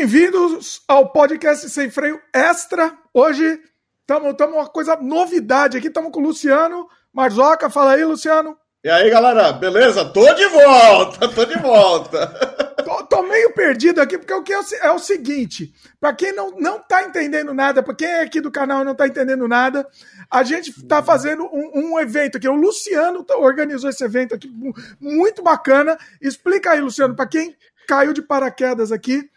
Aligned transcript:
bem-vindos 0.00 0.80
ao 0.88 1.10
podcast 1.12 1.68
Sem 1.68 1.90
Freio 1.90 2.18
Extra. 2.32 2.90
Hoje 3.12 3.60
estamos 4.00 4.34
uma 4.40 4.66
coisa 4.66 4.96
novidade 4.96 5.76
aqui, 5.76 5.88
estamos 5.88 6.10
com 6.10 6.20
o 6.20 6.22
Luciano 6.22 6.88
Marzoca. 7.12 7.68
Fala 7.68 7.92
aí, 7.92 8.02
Luciano. 8.02 8.56
E 8.82 8.88
aí, 8.88 9.10
galera, 9.10 9.52
beleza? 9.52 10.06
Tô 10.06 10.32
de 10.32 10.46
volta, 10.46 11.28
tô 11.28 11.44
de 11.44 11.58
volta. 11.58 12.28
tô, 12.82 13.04
tô, 13.04 13.22
meio 13.24 13.52
perdido 13.52 14.00
aqui, 14.00 14.16
porque 14.16 14.32
o 14.32 14.42
que 14.42 14.54
é 14.54 14.58
o, 14.58 14.64
é 14.80 14.90
o 14.90 14.98
seguinte: 14.98 15.70
para 16.00 16.14
quem 16.14 16.32
não, 16.32 16.52
não 16.52 16.78
tá 16.78 17.02
entendendo 17.02 17.52
nada, 17.52 17.82
para 17.82 17.94
quem 17.94 18.08
é 18.08 18.22
aqui 18.22 18.40
do 18.40 18.50
canal 18.50 18.80
e 18.80 18.86
não 18.86 18.94
tá 18.94 19.06
entendendo 19.06 19.46
nada, 19.46 19.86
a 20.30 20.42
gente 20.42 20.82
tá 20.86 21.02
fazendo 21.02 21.44
um, 21.52 21.92
um 21.92 22.00
evento 22.00 22.38
aqui. 22.38 22.48
O 22.48 22.54
Luciano 22.54 23.22
organizou 23.36 23.90
esse 23.90 24.02
evento 24.02 24.34
aqui, 24.34 24.50
muito 24.98 25.42
bacana. 25.42 25.98
Explica 26.22 26.70
aí, 26.70 26.80
Luciano, 26.80 27.14
para 27.14 27.26
quem 27.26 27.54
caiu 27.86 28.14
de 28.14 28.22
paraquedas 28.22 28.92
aqui. 28.92 29.28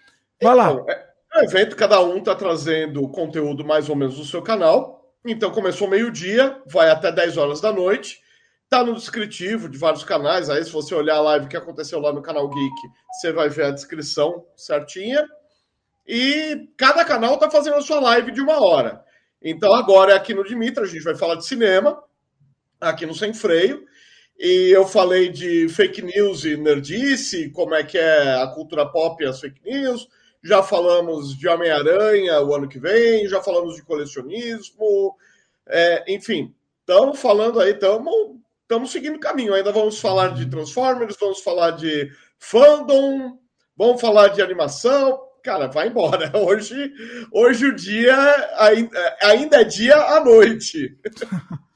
Vai 0.42 0.56
lá. 0.56 0.72
Então, 0.72 0.90
é, 0.90 1.14
um 1.36 1.44
evento, 1.44 1.76
cada 1.76 2.02
um 2.02 2.18
está 2.18 2.36
trazendo 2.36 3.08
conteúdo 3.10 3.66
mais 3.66 3.90
ou 3.90 3.96
menos 3.96 4.18
do 4.18 4.26
seu 4.26 4.42
canal. 4.42 5.04
Então 5.26 5.52
começou 5.52 5.88
meio-dia, 5.88 6.62
vai 6.66 6.90
até 6.90 7.12
10 7.12 7.38
horas 7.38 7.62
da 7.62 7.72
noite. 7.72 8.22
Tá 8.70 8.84
no 8.84 8.94
descritivo 8.94 9.70
de 9.70 9.78
vários 9.78 10.04
canais. 10.04 10.50
Aí, 10.50 10.64
se 10.64 10.72
você 10.72 10.94
olhar 10.94 11.16
a 11.16 11.22
live 11.22 11.48
que 11.48 11.56
aconteceu 11.56 12.00
lá 12.00 12.12
no 12.12 12.22
canal 12.22 12.50
Geek, 12.50 12.76
você 13.14 13.32
vai 13.32 13.48
ver 13.48 13.66
a 13.66 13.72
descrição 13.72 14.46
certinha. 14.56 15.26
E 16.06 16.68
cada 16.78 17.06
canal 17.06 17.38
tá 17.38 17.50
fazendo 17.50 17.78
a 17.78 17.82
sua 17.82 18.00
live 18.00 18.32
de 18.32 18.42
uma 18.42 18.62
hora. 18.62 19.02
Então 19.42 19.74
agora 19.74 20.14
é 20.14 20.16
aqui 20.16 20.34
no 20.34 20.44
Dimitra, 20.44 20.84
a 20.84 20.88
gente 20.88 21.04
vai 21.04 21.16
falar 21.16 21.36
de 21.36 21.46
cinema, 21.46 22.02
aqui 22.80 23.06
no 23.06 23.14
Sem 23.14 23.34
Freio. 23.34 23.86
E 24.38 24.72
eu 24.76 24.86
falei 24.86 25.30
de 25.30 25.70
fake 25.70 26.02
news 26.02 26.44
e 26.44 26.58
nerdice, 26.58 27.50
como 27.52 27.76
é 27.76 27.84
que 27.84 27.98
é 27.98 28.42
a 28.42 28.48
cultura 28.48 28.86
pop 28.86 29.22
e 29.24 29.28
as 29.28 29.40
fake 29.40 29.62
news. 29.64 30.08
Já 30.44 30.62
falamos 30.62 31.38
de 31.38 31.48
Homem-Aranha 31.48 32.42
o 32.42 32.54
ano 32.54 32.68
que 32.68 32.78
vem, 32.78 33.28
já 33.28 33.42
falamos 33.42 33.76
de 33.76 33.84
colecionismo. 33.84 35.16
É, 35.68 36.04
enfim, 36.14 36.54
estamos 36.82 37.20
falando 37.20 37.60
aí, 37.62 37.72
estamos 37.72 38.92
seguindo 38.92 39.16
o 39.16 39.20
caminho. 39.20 39.54
Ainda 39.54 39.72
vamos 39.72 40.00
falar 40.00 40.34
de 40.34 40.46
Transformers, 40.50 41.16
vamos 41.20 41.40
falar 41.40 41.72
de 41.72 42.12
fandom, 42.38 43.38
vamos 43.78 44.02
falar 44.02 44.30
de 44.30 44.42
animação. 44.42 45.22
Cara, 45.42 45.68
vai 45.68 45.88
embora. 45.88 46.32
Hoje, 46.38 46.94
hoje 47.32 47.66
o 47.66 47.76
dia 47.76 48.16
ainda, 48.58 49.18
ainda 49.22 49.62
é 49.62 49.64
dia 49.64 49.98
à 49.98 50.24
noite. 50.24 50.98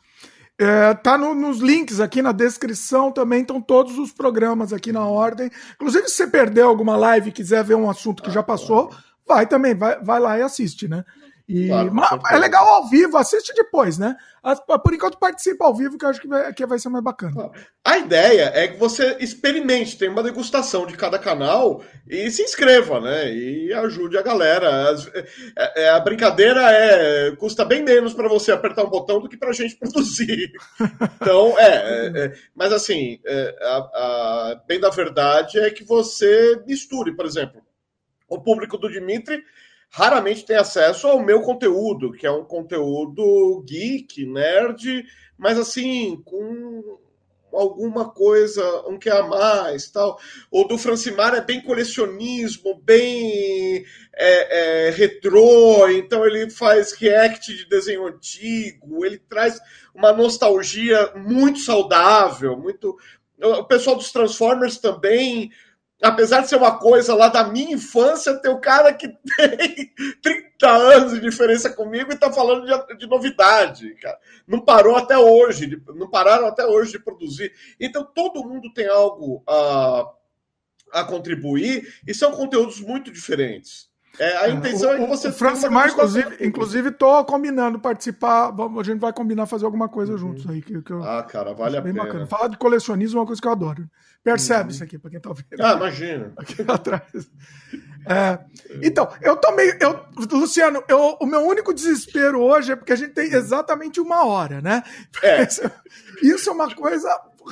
É, 0.59 0.93
tá 0.95 1.17
no, 1.17 1.35
nos 1.35 1.59
links 1.59 1.99
aqui 1.99 2.21
na 2.21 2.31
descrição 2.31 3.11
também, 3.11 3.41
estão 3.41 3.61
todos 3.61 3.99
os 3.99 4.11
programas 4.11 4.73
aqui 4.73 4.91
na 4.91 5.05
ordem. 5.05 5.51
Inclusive, 5.75 6.07
se 6.07 6.15
você 6.15 6.27
perdeu 6.27 6.67
alguma 6.67 6.97
live 6.97 7.29
e 7.29 7.33
quiser 7.33 7.63
ver 7.63 7.75
um 7.75 7.89
assunto 7.89 8.23
que 8.23 8.31
já 8.31 8.41
passou, 8.41 8.91
vai 9.27 9.45
também, 9.45 9.75
vai, 9.75 9.99
vai 10.03 10.19
lá 10.19 10.39
e 10.39 10.41
assiste, 10.41 10.87
né? 10.87 11.05
E, 11.47 11.67
claro, 11.69 11.93
é 12.29 12.37
legal 12.37 12.67
ao 12.67 12.89
vivo, 12.89 13.15
assiste 13.15 13.53
depois, 13.53 13.97
né? 13.97 14.17
Por 14.83 14.93
enquanto 14.93 15.17
participa 15.17 15.63
ao 15.63 15.73
vivo, 15.73 15.97
que 15.97 16.03
eu 16.03 16.09
acho 16.09 16.19
que 16.19 16.27
vai, 16.27 16.53
que 16.53 16.65
vai 16.65 16.77
ser 16.77 16.89
mais 16.89 17.01
bacana. 17.03 17.49
A 17.85 17.97
ideia 17.97 18.51
é 18.53 18.67
que 18.67 18.77
você 18.77 19.15
experimente, 19.21 19.97
tem 19.97 20.09
uma 20.09 20.21
degustação 20.21 20.85
de 20.85 20.97
cada 20.97 21.17
canal 21.17 21.81
e 22.05 22.29
se 22.31 22.41
inscreva, 22.41 22.99
né? 22.99 23.31
E 23.31 23.71
ajude 23.73 24.17
a 24.17 24.21
galera. 24.21 24.93
É, 25.55 25.83
é, 25.83 25.89
a 25.89 25.99
brincadeira 26.01 26.69
é 26.69 27.33
custa 27.37 27.63
bem 27.63 27.81
menos 27.81 28.13
para 28.13 28.27
você 28.27 28.51
apertar 28.51 28.83
um 28.83 28.89
botão 28.89 29.21
do 29.21 29.29
que 29.29 29.37
para 29.37 29.49
a 29.49 29.53
gente 29.53 29.75
produzir. 29.79 30.51
Então, 31.21 31.57
é, 31.57 31.67
é, 31.67 32.25
é 32.25 32.33
mas 32.53 32.73
assim, 32.73 33.21
a, 33.61 33.77
a, 33.77 34.61
bem 34.67 34.81
da 34.81 34.89
verdade 34.89 35.59
é 35.59 35.69
que 35.69 35.85
você 35.85 36.61
misture, 36.67 37.15
por 37.15 37.25
exemplo, 37.25 37.61
o 38.27 38.41
público 38.41 38.77
do 38.77 38.91
Dimitri 38.91 39.41
raramente 39.89 40.45
tem 40.45 40.55
acesso 40.55 41.07
ao 41.07 41.19
meu 41.19 41.41
conteúdo, 41.41 42.11
que 42.11 42.25
é 42.25 42.31
um 42.31 42.43
conteúdo 42.43 43.63
geek, 43.65 44.25
nerd, 44.25 45.05
mas 45.37 45.57
assim, 45.57 46.21
com 46.25 46.99
alguma 47.53 48.09
coisa, 48.09 48.63
um 48.87 48.97
que 48.97 49.09
a 49.09 49.23
mais, 49.23 49.89
tal. 49.89 50.19
O 50.51 50.63
do 50.63 50.77
Francimar 50.77 51.33
é 51.33 51.41
bem 51.41 51.61
colecionismo, 51.61 52.79
bem 52.83 53.85
é, 54.15 54.87
é, 54.87 54.89
retrô, 54.91 55.89
então 55.89 56.25
ele 56.25 56.49
faz 56.49 56.93
react 56.93 57.55
de 57.55 57.67
desenho 57.67 58.05
antigo, 58.05 59.05
ele 59.05 59.17
traz 59.17 59.59
uma 59.93 60.11
nostalgia 60.11 61.13
muito 61.15 61.59
saudável, 61.59 62.57
muito. 62.57 62.97
O 63.39 63.63
pessoal 63.65 63.95
dos 63.95 64.11
Transformers 64.11 64.77
também 64.77 65.51
apesar 66.01 66.41
de 66.41 66.49
ser 66.49 66.57
uma 66.57 66.77
coisa 66.77 67.15
lá 67.15 67.27
da 67.27 67.43
minha 67.45 67.73
infância, 67.73 68.35
tem 68.35 68.51
o 68.51 68.59
cara 68.59 68.93
que 68.93 69.07
tem 70.21 70.43
30 70.59 70.69
anos 70.69 71.13
de 71.13 71.19
diferença 71.19 71.69
comigo 71.69 72.11
e 72.11 72.17
tá 72.17 72.31
falando 72.31 72.65
de, 72.65 72.97
de 72.97 73.07
novidade, 73.07 73.95
cara. 73.95 74.17
Não 74.47 74.59
parou 74.59 74.95
até 74.95 75.17
hoje, 75.17 75.81
não 75.95 76.09
pararam 76.09 76.47
até 76.47 76.65
hoje 76.65 76.93
de 76.93 76.99
produzir. 76.99 77.51
Então 77.79 78.03
todo 78.03 78.43
mundo 78.43 78.71
tem 78.73 78.87
algo 78.87 79.43
a, 79.47 80.11
a 80.93 81.03
contribuir 81.03 82.01
e 82.05 82.13
são 82.13 82.31
conteúdos 82.31 82.79
muito 82.79 83.11
diferentes. 83.11 83.89
É, 84.19 84.37
a 84.37 84.49
intenção 84.49 84.89
o, 84.89 84.93
é 84.93 84.97
que 84.97 85.05
você. 85.05 85.27
O 85.27 85.33
Francimar, 85.33 85.89
inclusive, 85.89 86.37
inclusive, 86.41 86.91
tô 86.91 87.23
combinando 87.25 87.79
participar. 87.79 88.51
Vamos, 88.51 88.79
a 88.79 88.83
gente 88.83 88.99
vai 88.99 89.13
combinar 89.13 89.45
fazer 89.45 89.65
alguma 89.65 89.87
coisa 89.87 90.13
uhum. 90.13 90.17
juntos 90.17 90.49
aí. 90.49 90.61
Que, 90.61 90.81
que 90.81 90.91
eu, 90.91 91.03
ah, 91.03 91.23
cara, 91.23 91.53
vale 91.53 91.77
a 91.77 91.81
pena. 91.81 92.03
Bacana. 92.03 92.25
Falar 92.25 92.47
de 92.47 92.57
colecionismo 92.57 93.19
é 93.19 93.21
uma 93.21 93.27
coisa 93.27 93.41
que 93.41 93.47
eu 93.47 93.51
adoro. 93.51 93.87
Percebe 94.23 94.63
uhum. 94.63 94.69
isso 94.69 94.83
aqui, 94.83 94.97
para 94.97 95.11
quem 95.11 95.19
tá 95.19 95.31
vendo. 95.31 95.63
Ah, 95.63 95.73
imagina. 95.73 96.33
Aqui 96.37 96.65
atrás. 96.67 97.29
É, 98.09 98.39
então, 98.81 99.07
eu 99.21 99.35
tomei. 99.35 99.77
Eu, 99.79 100.05
Luciano, 100.31 100.83
eu, 100.87 101.17
o 101.21 101.25
meu 101.25 101.41
único 101.41 101.73
desespero 101.73 102.41
hoje 102.41 102.71
é 102.71 102.75
porque 102.75 102.93
a 102.93 102.95
gente 102.95 103.13
tem 103.13 103.31
exatamente 103.31 103.99
uma 103.99 104.25
hora, 104.25 104.61
né? 104.61 104.83
É. 105.21 105.43
Isso 106.23 106.49
é 106.49 106.53
uma 106.53 106.73
coisa 106.73 107.09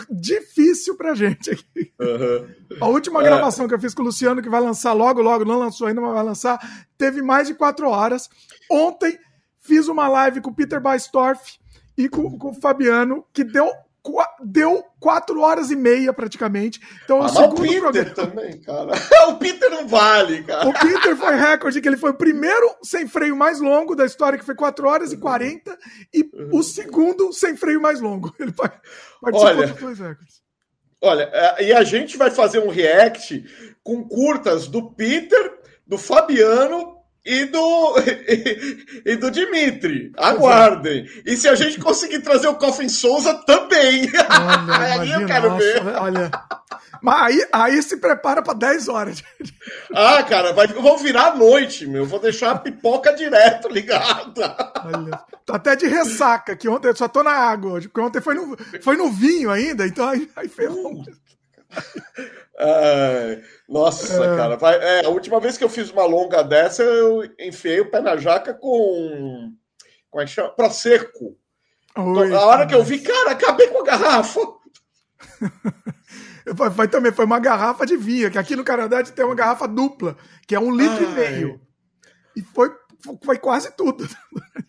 difícil 0.10 0.96
pra 0.96 1.14
gente 1.14 1.52
aqui. 1.52 1.92
Uhum. 2.00 2.78
A 2.82 2.88
última 2.88 3.22
é. 3.22 3.24
gravação 3.24 3.68
que 3.68 3.74
eu 3.74 3.80
fiz 3.80 3.94
com 3.94 4.02
o 4.02 4.06
Luciano, 4.06 4.42
que 4.42 4.50
vai 4.50 4.62
lançar 4.62 4.94
logo, 4.94 5.22
logo, 5.22 5.46
não 5.46 5.60
lançou 5.60 5.88
ainda, 5.88 6.02
mas 6.02 6.14
vai 6.14 6.24
lançar, 6.24 6.88
teve 6.98 7.22
mais 7.22 7.48
de 7.48 7.54
quatro 7.54 7.88
horas. 7.90 8.30
Ontem 8.70 9.18
fiz 9.60 9.88
uma 9.88 10.08
live 10.08 10.42
com 10.42 10.50
o 10.50 10.56
Peter 10.56 10.82
Baistorff 10.82 11.58
e 11.98 12.10
com, 12.10 12.38
com 12.38 12.50
o 12.50 12.54
Fabiano, 12.54 13.26
que 13.34 13.44
deu 13.44 13.70
deu 14.44 14.84
quatro 15.00 15.42
horas 15.42 15.72
e 15.72 15.76
meia 15.76 16.14
praticamente. 16.14 16.80
Então, 17.04 17.22
ah, 17.22 17.26
o 17.26 17.30
segundo 17.30 17.60
o 17.60 17.62
Peter 17.62 17.82
programa... 17.82 18.16
também, 18.16 18.62
cara. 18.62 18.92
o 19.30 19.36
Peter 19.38 19.70
não 19.70 19.88
vale, 19.88 20.44
cara. 20.44 20.68
O 20.68 20.74
Peter 20.74 21.16
foi 21.16 21.36
recorde, 21.36 21.82
que 21.82 21.88
ele 21.88 21.98
foi 21.98 22.12
o 22.12 22.18
primeiro 22.18 22.76
sem 22.84 23.08
freio 23.08 23.36
mais 23.36 23.60
longo 23.60 23.96
da 23.96 24.06
história, 24.06 24.38
que 24.38 24.46
foi 24.46 24.56
4 24.56 24.88
horas 24.88 25.12
e 25.12 25.18
40, 25.18 25.78
e 26.14 26.30
o 26.52 26.62
segundo 26.64 27.32
sem 27.34 27.56
freio 27.56 27.82
mais 27.82 28.00
longo. 28.00 28.34
Ele 28.40 28.52
participou 28.52 29.42
olha, 29.42 29.68
dos 29.68 29.80
dois 29.80 30.00
recordes. 30.00 30.42
Olha, 31.02 31.30
é, 31.32 31.66
e 31.66 31.74
a 31.74 31.84
gente 31.84 32.18
vai 32.18 32.32
fazer 32.32 32.60
um 32.60 32.70
react 32.70 33.44
com 33.84 34.04
curtas 34.04 34.68
do 34.68 34.92
Peter, 34.92 35.60
do 35.86 35.98
Fabiano 35.98 36.95
e 37.25 37.46
do, 37.46 37.96
e, 38.00 38.86
e, 39.13 39.16
do 39.16 39.31
Dimitri. 39.31 40.12
Aguardem. 40.16 41.09
E 41.25 41.36
se 41.36 41.47
a 41.50 41.56
gente 41.56 41.80
conseguir 41.80 42.19
trazer 42.19 42.47
o 42.47 42.56
Coffin 42.56 42.88
Souza 42.88 43.34
também. 43.46 44.09
Olha, 44.13 45.02
aí 45.02 45.12
eu 45.12 45.25
quero 45.25 45.50
nossa, 45.50 45.59
ver. 45.59 45.88
Olha. 46.00 46.31
Mas 47.02 47.22
aí, 47.22 47.47
aí 47.52 47.84
se 47.84 47.97
prepara 47.97 48.41
para 48.41 48.53
10 48.53 48.88
horas. 48.88 49.24
Ah, 49.94 50.24
cara, 50.24 50.53
vai, 50.53 50.68
vou 50.68 50.97
virar 50.97 51.28
a 51.28 51.35
noite, 51.35 51.85
meu. 51.88 52.06
Vou 52.06 52.19
deixar 52.19 52.52
a 52.52 52.58
pipoca 52.58 53.14
direto 53.14 53.68
ligada. 53.69 54.56
Olha, 54.85 55.19
tô 55.46 55.53
até 55.53 55.75
de 55.75 55.88
ressaca, 55.88 56.56
que 56.56 56.69
ontem 56.69 56.88
eu 56.88 56.96
só 56.96 57.08
tô 57.08 57.24
na 57.24 57.31
água 57.31 57.74
hoje, 57.74 57.88
porque 57.88 58.02
ontem 58.02 58.22
foi 58.22 58.35
no, 58.35 58.58
foi 58.81 58.96
no 58.97 59.12
vinho 59.12 59.52
ainda, 59.52 59.85
então 59.85 60.08
aí, 60.08 60.30
aí 60.35 60.47
ferrou. 60.47 60.94
Uh, 60.94 61.06
nossa, 63.67 64.23
é. 64.23 64.38
cara. 64.38 64.55
Vai, 64.55 64.76
é, 64.76 65.05
a 65.05 65.09
última 65.09 65.40
vez 65.40 65.58
que 65.58 65.64
eu 65.64 65.70
fiz 65.70 65.90
uma 65.91 66.05
longa 66.05 66.44
dessa, 66.44 66.84
eu 66.84 67.23
enfiei 67.40 67.82
o 67.82 67.90
pé 67.90 68.02
na 68.02 68.16
jaca 68.17 68.53
com. 68.53 69.52
Como 70.09 70.22
é 70.22 70.26
que 70.26 70.32
chama? 70.32 70.50
Prosecco. 70.50 71.38
Oi, 71.97 72.34
a 72.34 72.46
hora 72.46 72.67
que 72.67 72.76
eu 72.76 72.84
vi, 72.84 73.00
cara, 73.00 73.32
acabei 73.32 73.67
com 73.67 73.79
a 73.79 73.85
garrafa. 73.85 74.40
foi, 76.76 76.88
também, 76.88 77.11
foi 77.11 77.26
uma 77.26 77.40
garrafa 77.40 77.85
de 77.85 77.96
vinho, 77.96 78.29
que 78.29 78.38
aqui 78.38 78.55
no 78.55 78.64
Canadá 78.64 78.97
a 78.97 79.03
gente 79.03 79.14
tem 79.14 79.26
uma 79.26 79.35
garrafa 79.35 79.67
dupla, 79.67 80.17
que 80.47 80.53
é 80.53 80.59
um 80.59 80.76
litro 80.76 81.05
Ai. 81.05 81.11
e 81.11 81.16
meio. 81.16 81.61
E 82.35 82.41
foi 82.41 82.70
foi 83.23 83.37
quase 83.37 83.72
tudo. 83.75 84.07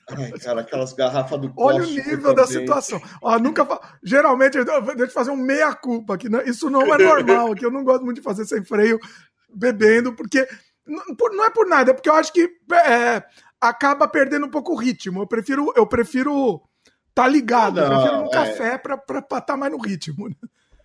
Ai, 0.09 0.31
cara, 0.33 0.61
aquelas 0.61 0.93
garrafas 0.93 1.41
do 1.41 1.53
Olha 1.57 1.83
o 1.83 1.87
nível 1.87 2.35
da 2.35 2.47
situação. 2.47 3.01
Ó, 3.23 3.39
nunca 3.39 3.67
Geralmente, 4.03 4.63
deixa 4.63 5.05
eu 5.05 5.11
fazer 5.11 5.31
um 5.31 5.37
meia-culpa 5.37 6.15
aqui. 6.15 6.29
Né? 6.29 6.45
Isso 6.47 6.71
não 6.71 6.83
é 6.83 6.99
normal, 6.99 7.55
que 7.55 7.65
eu 7.65 7.71
não 7.71 7.85
gosto 7.85 8.05
muito 8.05 8.19
de 8.19 8.23
fazer 8.23 8.45
sem 8.45 8.65
freio 8.65 8.99
bebendo, 9.53 10.13
porque 10.15 10.47
não 10.87 11.45
é 11.45 11.51
por 11.51 11.67
nada, 11.67 11.91
é 11.91 11.95
porque 11.95 12.09
eu 12.09 12.15
acho 12.15 12.33
que 12.33 12.49
é, 12.73 13.23
acaba 13.61 14.07
perdendo 14.07 14.47
um 14.47 14.51
pouco 14.51 14.73
o 14.73 14.77
ritmo. 14.77 15.23
Eu 15.23 15.27
prefiro, 15.27 15.73
eu 15.77 15.87
prefiro 15.87 16.63
tá 17.15 17.27
ligado, 17.27 17.81
não, 17.81 17.85
eu 17.85 17.91
prefiro 17.91 18.23
um 18.23 18.27
é... 18.27 18.31
café 18.31 18.79
para 18.79 19.19
estar 19.19 19.41
tá 19.41 19.57
mais 19.57 19.73
no 19.73 19.79
ritmo. 19.79 20.29
Né? 20.29 20.35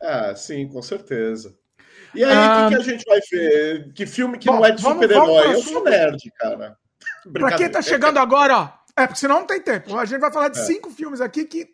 É, 0.01 0.35
sim, 0.35 0.67
com 0.67 0.81
certeza. 0.81 1.55
E 2.13 2.23
aí, 2.23 2.35
o 2.35 2.39
ah, 2.39 2.67
que, 2.69 2.75
que, 2.75 2.81
a 2.81 2.83
gente 2.83 3.05
vai 3.05 3.19
ver? 3.31 3.93
Que 3.93 4.05
filme 4.05 4.37
que 4.37 4.47
bom, 4.47 4.55
não 4.55 4.65
é 4.65 4.71
de 4.71 4.81
super-herói? 4.81 5.53
Eu 5.53 5.61
sou 5.61 5.83
nerd, 5.83 6.19
cara. 6.37 6.77
Pra 7.33 7.55
quem 7.55 7.69
tá 7.69 7.81
chegando 7.81 8.17
agora, 8.17 8.57
ó. 8.57 8.81
É, 8.95 9.07
porque 9.07 9.19
senão 9.19 9.39
não 9.39 9.47
tem 9.47 9.61
tempo. 9.61 9.97
A 9.97 10.05
gente 10.05 10.19
vai 10.19 10.31
falar 10.31 10.49
de 10.49 10.59
é. 10.59 10.63
cinco 10.63 10.89
filmes 10.89 11.21
aqui 11.21 11.45
que 11.45 11.67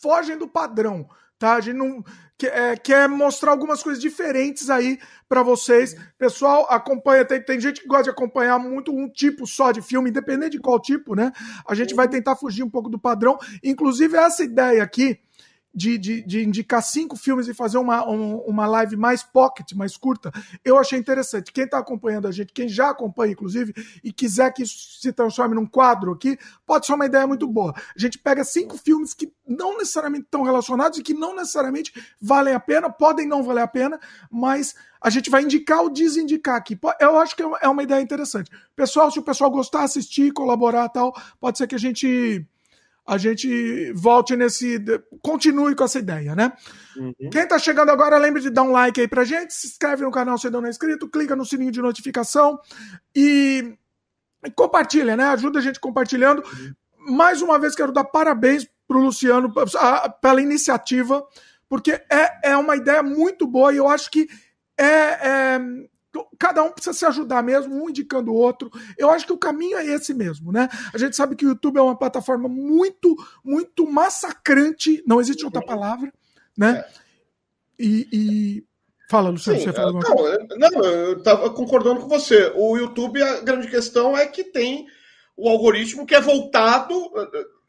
fogem 0.00 0.36
do 0.36 0.48
padrão, 0.48 1.08
tá? 1.38 1.54
A 1.54 1.60
gente 1.60 1.76
não 1.76 2.04
quer, 2.36 2.56
é, 2.56 2.76
quer 2.76 3.08
mostrar 3.08 3.50
algumas 3.50 3.82
coisas 3.82 4.00
diferentes 4.00 4.70
aí 4.70 4.98
para 5.28 5.42
vocês. 5.42 5.94
Pessoal, 6.18 6.66
acompanha, 6.70 7.24
tem, 7.24 7.42
tem 7.42 7.60
gente 7.60 7.80
que 7.80 7.88
gosta 7.88 8.04
de 8.04 8.10
acompanhar 8.10 8.58
muito 8.58 8.92
um 8.92 9.08
tipo 9.08 9.46
só 9.46 9.72
de 9.72 9.82
filme, 9.82 10.10
independente 10.10 10.52
de 10.52 10.60
qual 10.60 10.80
tipo, 10.80 11.14
né? 11.14 11.32
A 11.66 11.74
gente 11.74 11.94
vai 11.94 12.08
tentar 12.08 12.36
fugir 12.36 12.62
um 12.62 12.70
pouco 12.70 12.88
do 12.88 12.98
padrão. 12.98 13.38
Inclusive, 13.62 14.16
essa 14.16 14.42
ideia 14.42 14.82
aqui 14.82 15.18
de, 15.72 15.96
de, 15.96 16.22
de, 16.22 16.44
indicar 16.44 16.82
cinco 16.82 17.16
filmes 17.16 17.46
e 17.46 17.54
fazer 17.54 17.78
uma, 17.78 18.08
um, 18.08 18.38
uma 18.38 18.66
live 18.66 18.96
mais 18.96 19.22
pocket, 19.22 19.72
mais 19.72 19.96
curta, 19.96 20.32
eu 20.64 20.76
achei 20.76 20.98
interessante. 20.98 21.52
Quem 21.52 21.64
está 21.64 21.78
acompanhando 21.78 22.26
a 22.26 22.32
gente, 22.32 22.52
quem 22.52 22.68
já 22.68 22.90
acompanha, 22.90 23.32
inclusive, 23.32 23.72
e 24.02 24.12
quiser 24.12 24.52
que 24.52 24.62
isso 24.62 25.00
se 25.00 25.12
transforme 25.12 25.54
num 25.54 25.66
quadro 25.66 26.12
aqui, 26.12 26.38
pode 26.66 26.86
ser 26.86 26.94
uma 26.94 27.06
ideia 27.06 27.26
muito 27.26 27.46
boa. 27.46 27.72
A 27.74 27.98
gente 27.98 28.18
pega 28.18 28.42
cinco 28.42 28.76
filmes 28.76 29.14
que 29.14 29.32
não 29.46 29.78
necessariamente 29.78 30.24
estão 30.24 30.42
relacionados 30.42 30.98
e 30.98 31.02
que 31.02 31.14
não 31.14 31.34
necessariamente 31.34 31.92
valem 32.20 32.54
a 32.54 32.60
pena, 32.60 32.90
podem 32.90 33.26
não 33.26 33.42
valer 33.42 33.62
a 33.62 33.68
pena, 33.68 33.98
mas 34.30 34.74
a 35.00 35.08
gente 35.08 35.30
vai 35.30 35.42
indicar 35.42 35.80
ou 35.80 35.88
desindicar 35.88 36.56
aqui. 36.56 36.78
Eu 36.98 37.18
acho 37.18 37.34
que 37.34 37.42
é 37.42 37.68
uma 37.68 37.82
ideia 37.82 38.02
interessante. 38.02 38.50
Pessoal, 38.76 39.10
se 39.10 39.18
o 39.18 39.22
pessoal 39.22 39.50
gostar, 39.50 39.84
assistir, 39.84 40.32
colaborar 40.32 40.88
tal, 40.88 41.14
pode 41.40 41.58
ser 41.58 41.66
que 41.66 41.74
a 41.74 41.78
gente 41.78 42.46
a 43.06 43.18
gente 43.18 43.92
volte 43.92 44.36
nesse. 44.36 44.78
Continue 45.22 45.74
com 45.74 45.84
essa 45.84 45.98
ideia, 45.98 46.34
né? 46.34 46.52
Uhum. 46.96 47.30
Quem 47.30 47.46
tá 47.46 47.58
chegando 47.58 47.90
agora, 47.90 48.18
lembre 48.18 48.40
de 48.40 48.50
dar 48.50 48.62
um 48.62 48.72
like 48.72 49.00
aí 49.00 49.08
pra 49.08 49.24
gente, 49.24 49.52
se 49.52 49.66
inscreve 49.66 50.02
no 50.02 50.10
canal 50.10 50.38
se 50.38 50.46
ainda 50.46 50.60
não 50.60 50.66
é 50.66 50.70
inscrito, 50.70 51.08
clica 51.08 51.34
no 51.34 51.44
sininho 51.44 51.72
de 51.72 51.82
notificação 51.82 52.58
e, 53.14 53.74
e 54.44 54.50
compartilha, 54.50 55.16
né? 55.16 55.24
Ajuda 55.24 55.58
a 55.58 55.62
gente 55.62 55.80
compartilhando. 55.80 56.42
Uhum. 56.42 57.14
Mais 57.14 57.42
uma 57.42 57.58
vez, 57.58 57.74
quero 57.74 57.92
dar 57.92 58.04
parabéns 58.04 58.68
pro 58.86 59.00
Luciano 59.00 59.52
pela 60.20 60.42
iniciativa, 60.42 61.24
porque 61.68 61.92
é, 62.10 62.50
é 62.50 62.56
uma 62.56 62.76
ideia 62.76 63.02
muito 63.02 63.46
boa 63.46 63.72
e 63.72 63.76
eu 63.76 63.88
acho 63.88 64.10
que 64.10 64.28
é, 64.76 64.84
é 64.84 65.60
cada 66.38 66.62
um 66.62 66.70
precisa 66.70 66.96
se 66.96 67.04
ajudar 67.06 67.42
mesmo, 67.42 67.74
um 67.74 67.88
indicando 67.88 68.32
o 68.32 68.36
outro. 68.36 68.70
Eu 68.98 69.10
acho 69.10 69.26
que 69.26 69.32
o 69.32 69.38
caminho 69.38 69.78
é 69.78 69.86
esse 69.86 70.12
mesmo, 70.12 70.52
né? 70.52 70.68
A 70.92 70.98
gente 70.98 71.16
sabe 71.16 71.36
que 71.36 71.46
o 71.46 71.50
YouTube 71.50 71.78
é 71.78 71.82
uma 71.82 71.96
plataforma 71.96 72.48
muito, 72.48 73.16
muito 73.44 73.90
massacrante, 73.90 75.02
não 75.06 75.20
existe 75.20 75.44
outra 75.44 75.62
palavra, 75.62 76.12
né? 76.56 76.84
É. 76.86 77.00
E, 77.78 78.08
e, 78.12 78.64
Fala, 79.10 79.30
Luciano, 79.30 79.58
Sim, 79.58 79.64
você 79.64 79.72
fala 79.72 79.88
alguma 79.88 80.08
não, 80.08 80.16
coisa? 80.16 80.46
Não, 80.56 80.84
eu 80.84 81.18
estava 81.18 81.50
concordando 81.50 82.00
com 82.00 82.06
você. 82.06 82.52
O 82.54 82.76
YouTube, 82.76 83.20
a 83.20 83.40
grande 83.40 83.66
questão 83.66 84.16
é 84.16 84.24
que 84.24 84.44
tem 84.44 84.86
o 85.36 85.48
algoritmo 85.48 86.06
que 86.06 86.14
é 86.14 86.20
voltado. 86.20 86.94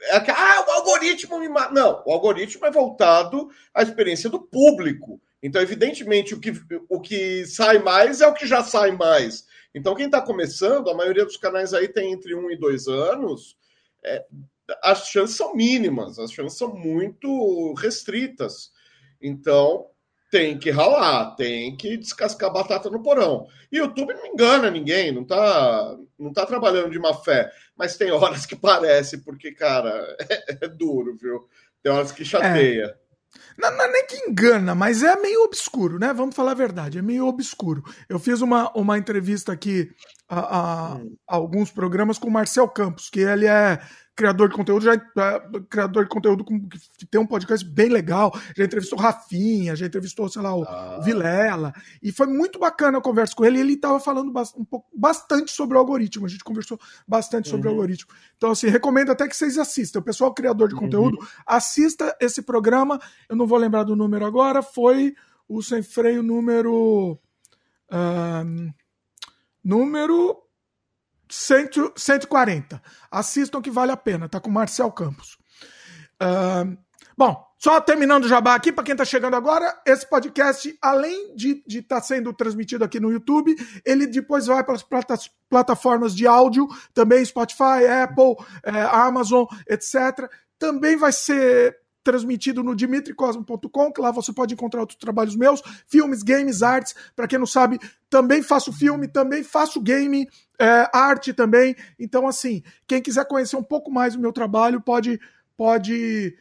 É 0.03 0.19
que, 0.19 0.29
ah, 0.29 0.65
o 0.67 0.71
algoritmo 0.71 1.39
me 1.39 1.49
mata. 1.49 1.73
Não, 1.73 2.03
o 2.05 2.11
algoritmo 2.11 2.63
é 2.67 2.69
voltado 2.69 3.49
à 3.73 3.81
experiência 3.81 4.29
do 4.29 4.39
público. 4.39 5.19
Então, 5.41 5.61
evidentemente, 5.61 6.33
o 6.33 6.39
que, 6.39 6.53
o 6.87 6.99
que 6.99 7.45
sai 7.45 7.79
mais 7.79 8.21
é 8.21 8.27
o 8.27 8.33
que 8.33 8.45
já 8.45 8.63
sai 8.63 8.91
mais. 8.91 9.45
Então, 9.73 9.95
quem 9.95 10.05
está 10.05 10.21
começando, 10.21 10.89
a 10.89 10.93
maioria 10.93 11.25
dos 11.25 11.37
canais 11.37 11.73
aí 11.73 11.87
tem 11.87 12.11
entre 12.11 12.35
um 12.35 12.51
e 12.51 12.57
dois 12.57 12.87
anos, 12.87 13.57
é, 14.03 14.25
as 14.83 15.07
chances 15.07 15.35
são 15.35 15.55
mínimas, 15.55 16.19
as 16.19 16.31
chances 16.31 16.57
são 16.57 16.75
muito 16.75 17.73
restritas. 17.73 18.71
Então, 19.21 19.87
tem 20.31 20.57
que 20.57 20.71
ralar, 20.71 21.35
tem 21.35 21.75
que 21.75 21.97
descascar 21.97 22.53
batata 22.53 22.89
no 22.89 23.03
porão. 23.03 23.47
E 23.71 23.79
o 23.79 23.85
YouTube 23.85 24.13
não 24.13 24.25
engana 24.25 24.71
ninguém, 24.71 25.11
não 25.11 25.25
tá, 25.25 25.97
não 26.17 26.31
tá 26.31 26.45
trabalhando 26.45 26.89
de 26.89 26.99
má 26.99 27.13
fé, 27.13 27.51
mas 27.75 27.97
tem 27.97 28.11
horas 28.11 28.45
que 28.45 28.55
parece, 28.55 29.23
porque, 29.23 29.51
cara, 29.51 30.15
é, 30.29 30.57
é 30.65 30.67
duro, 30.67 31.17
viu? 31.17 31.47
Tem 31.83 31.91
horas 31.91 32.11
que 32.11 32.23
chateia. 32.23 32.95
É. 32.97 33.00
Não, 33.57 33.71
não, 33.75 33.85
é 33.85 33.91
nem 33.91 34.05
que 34.07 34.29
engana, 34.29 34.73
mas 34.75 35.03
é 35.03 35.15
meio 35.17 35.43
obscuro, 35.43 35.99
né? 35.99 36.13
Vamos 36.13 36.35
falar 36.35 36.51
a 36.51 36.55
verdade, 36.55 36.97
é 36.97 37.01
meio 37.01 37.27
obscuro. 37.27 37.83
Eu 38.09 38.19
fiz 38.19 38.41
uma, 38.41 38.71
uma 38.75 38.97
entrevista 38.97 39.51
aqui 39.51 39.91
a, 40.27 40.39
a, 40.39 40.95
hum. 40.95 41.15
a 41.27 41.35
alguns 41.35 41.71
programas 41.71 42.17
com 42.17 42.27
o 42.27 42.31
Marcel 42.31 42.67
Campos, 42.67 43.09
que 43.09 43.19
ele 43.19 43.45
é 43.45 43.79
criador 44.21 44.49
de 44.49 44.55
conteúdo, 44.55 44.85
já 44.85 44.95
criador 45.67 46.03
de 46.03 46.09
conteúdo 46.09 46.45
com, 46.45 46.69
que 46.69 47.07
tem 47.07 47.19
um 47.19 47.25
podcast 47.25 47.65
bem 47.67 47.89
legal, 47.89 48.31
já 48.55 48.63
entrevistou 48.63 48.99
Rafinha, 48.99 49.75
já 49.75 49.87
entrevistou, 49.87 50.29
sei 50.29 50.43
lá, 50.43 50.55
o 50.55 50.63
ah. 50.63 50.99
Vilela, 51.03 51.73
e 52.03 52.11
foi 52.11 52.27
muito 52.27 52.59
bacana 52.59 52.99
a 52.99 53.01
conversa 53.01 53.35
com 53.35 53.43
ele, 53.43 53.57
e 53.57 53.61
ele 53.61 53.73
estava 53.73 53.99
falando 53.99 54.31
um 54.55 54.63
pouco, 54.63 54.87
bastante 54.95 55.51
sobre 55.51 55.75
o 55.75 55.79
algoritmo, 55.79 56.27
a 56.27 56.29
gente 56.29 56.43
conversou 56.43 56.79
bastante 57.07 57.49
sobre 57.49 57.67
uhum. 57.67 57.73
o 57.73 57.77
algoritmo. 57.77 58.13
Então, 58.37 58.51
assim, 58.51 58.67
recomendo 58.67 59.11
até 59.11 59.27
que 59.27 59.35
vocês 59.35 59.57
assistam. 59.57 59.99
O 59.99 60.03
pessoal 60.03 60.31
criador 60.35 60.67
de 60.67 60.75
uhum. 60.75 60.81
conteúdo, 60.81 61.17
assista 61.43 62.15
esse 62.21 62.43
programa, 62.43 62.99
eu 63.27 63.35
não 63.35 63.47
vou 63.47 63.57
lembrar 63.57 63.83
do 63.83 63.95
número 63.95 64.23
agora, 64.23 64.61
foi 64.61 65.15
o 65.49 65.63
Sem 65.63 65.81
Freio 65.81 66.21
número... 66.21 67.19
Número 69.63 70.37
100, 71.31 71.93
140. 71.95 72.81
Assistam 73.09 73.61
que 73.61 73.71
vale 73.71 73.91
a 73.91 73.97
pena, 73.97 74.27
tá 74.27 74.39
com 74.39 74.49
o 74.49 74.53
Marcel 74.53 74.91
Campos. 74.91 75.37
Uh, 76.21 76.77
bom, 77.17 77.47
só 77.57 77.79
terminando 77.79 78.25
o 78.25 78.27
jabá 78.27 78.55
aqui, 78.55 78.71
para 78.71 78.83
quem 78.83 78.93
está 78.93 79.05
chegando 79.05 79.35
agora, 79.35 79.81
esse 79.85 80.07
podcast, 80.07 80.77
além 80.81 81.35
de 81.35 81.63
estar 81.67 81.97
tá 81.97 82.01
sendo 82.01 82.33
transmitido 82.33 82.83
aqui 82.83 82.99
no 82.99 83.11
YouTube, 83.11 83.55
ele 83.85 84.07
depois 84.07 84.47
vai 84.47 84.63
para 84.63 84.75
as 84.75 85.29
plataformas 85.49 86.15
de 86.15 86.27
áudio, 86.27 86.67
também 86.93 87.23
Spotify, 87.23 87.85
Apple, 88.03 88.35
é, 88.63 88.81
Amazon, 88.81 89.45
etc. 89.69 90.29
Também 90.59 90.97
vai 90.97 91.11
ser 91.11 91.80
transmitido 92.03 92.63
no 92.63 92.75
dimitricosmo.com, 92.75 93.91
que 93.91 94.01
lá 94.01 94.11
você 94.11 94.33
pode 94.33 94.53
encontrar 94.53 94.81
outros 94.81 94.97
trabalhos 94.97 95.35
meus, 95.35 95.61
filmes, 95.87 96.23
games, 96.23 96.63
artes. 96.63 96.95
Para 97.15 97.27
quem 97.27 97.39
não 97.39 97.45
sabe, 97.45 97.79
também 98.09 98.41
faço 98.41 98.73
filme, 98.73 99.07
também 99.07 99.43
faço 99.43 99.81
game, 99.81 100.27
é, 100.59 100.89
arte 100.93 101.33
também. 101.33 101.75
Então, 101.99 102.27
assim, 102.27 102.63
quem 102.87 103.01
quiser 103.01 103.27
conhecer 103.27 103.55
um 103.55 103.63
pouco 103.63 103.91
mais 103.91 104.15
do 104.15 104.21
meu 104.21 104.33
trabalho, 104.33 104.81
pode, 104.81 105.19
pode 105.55 106.35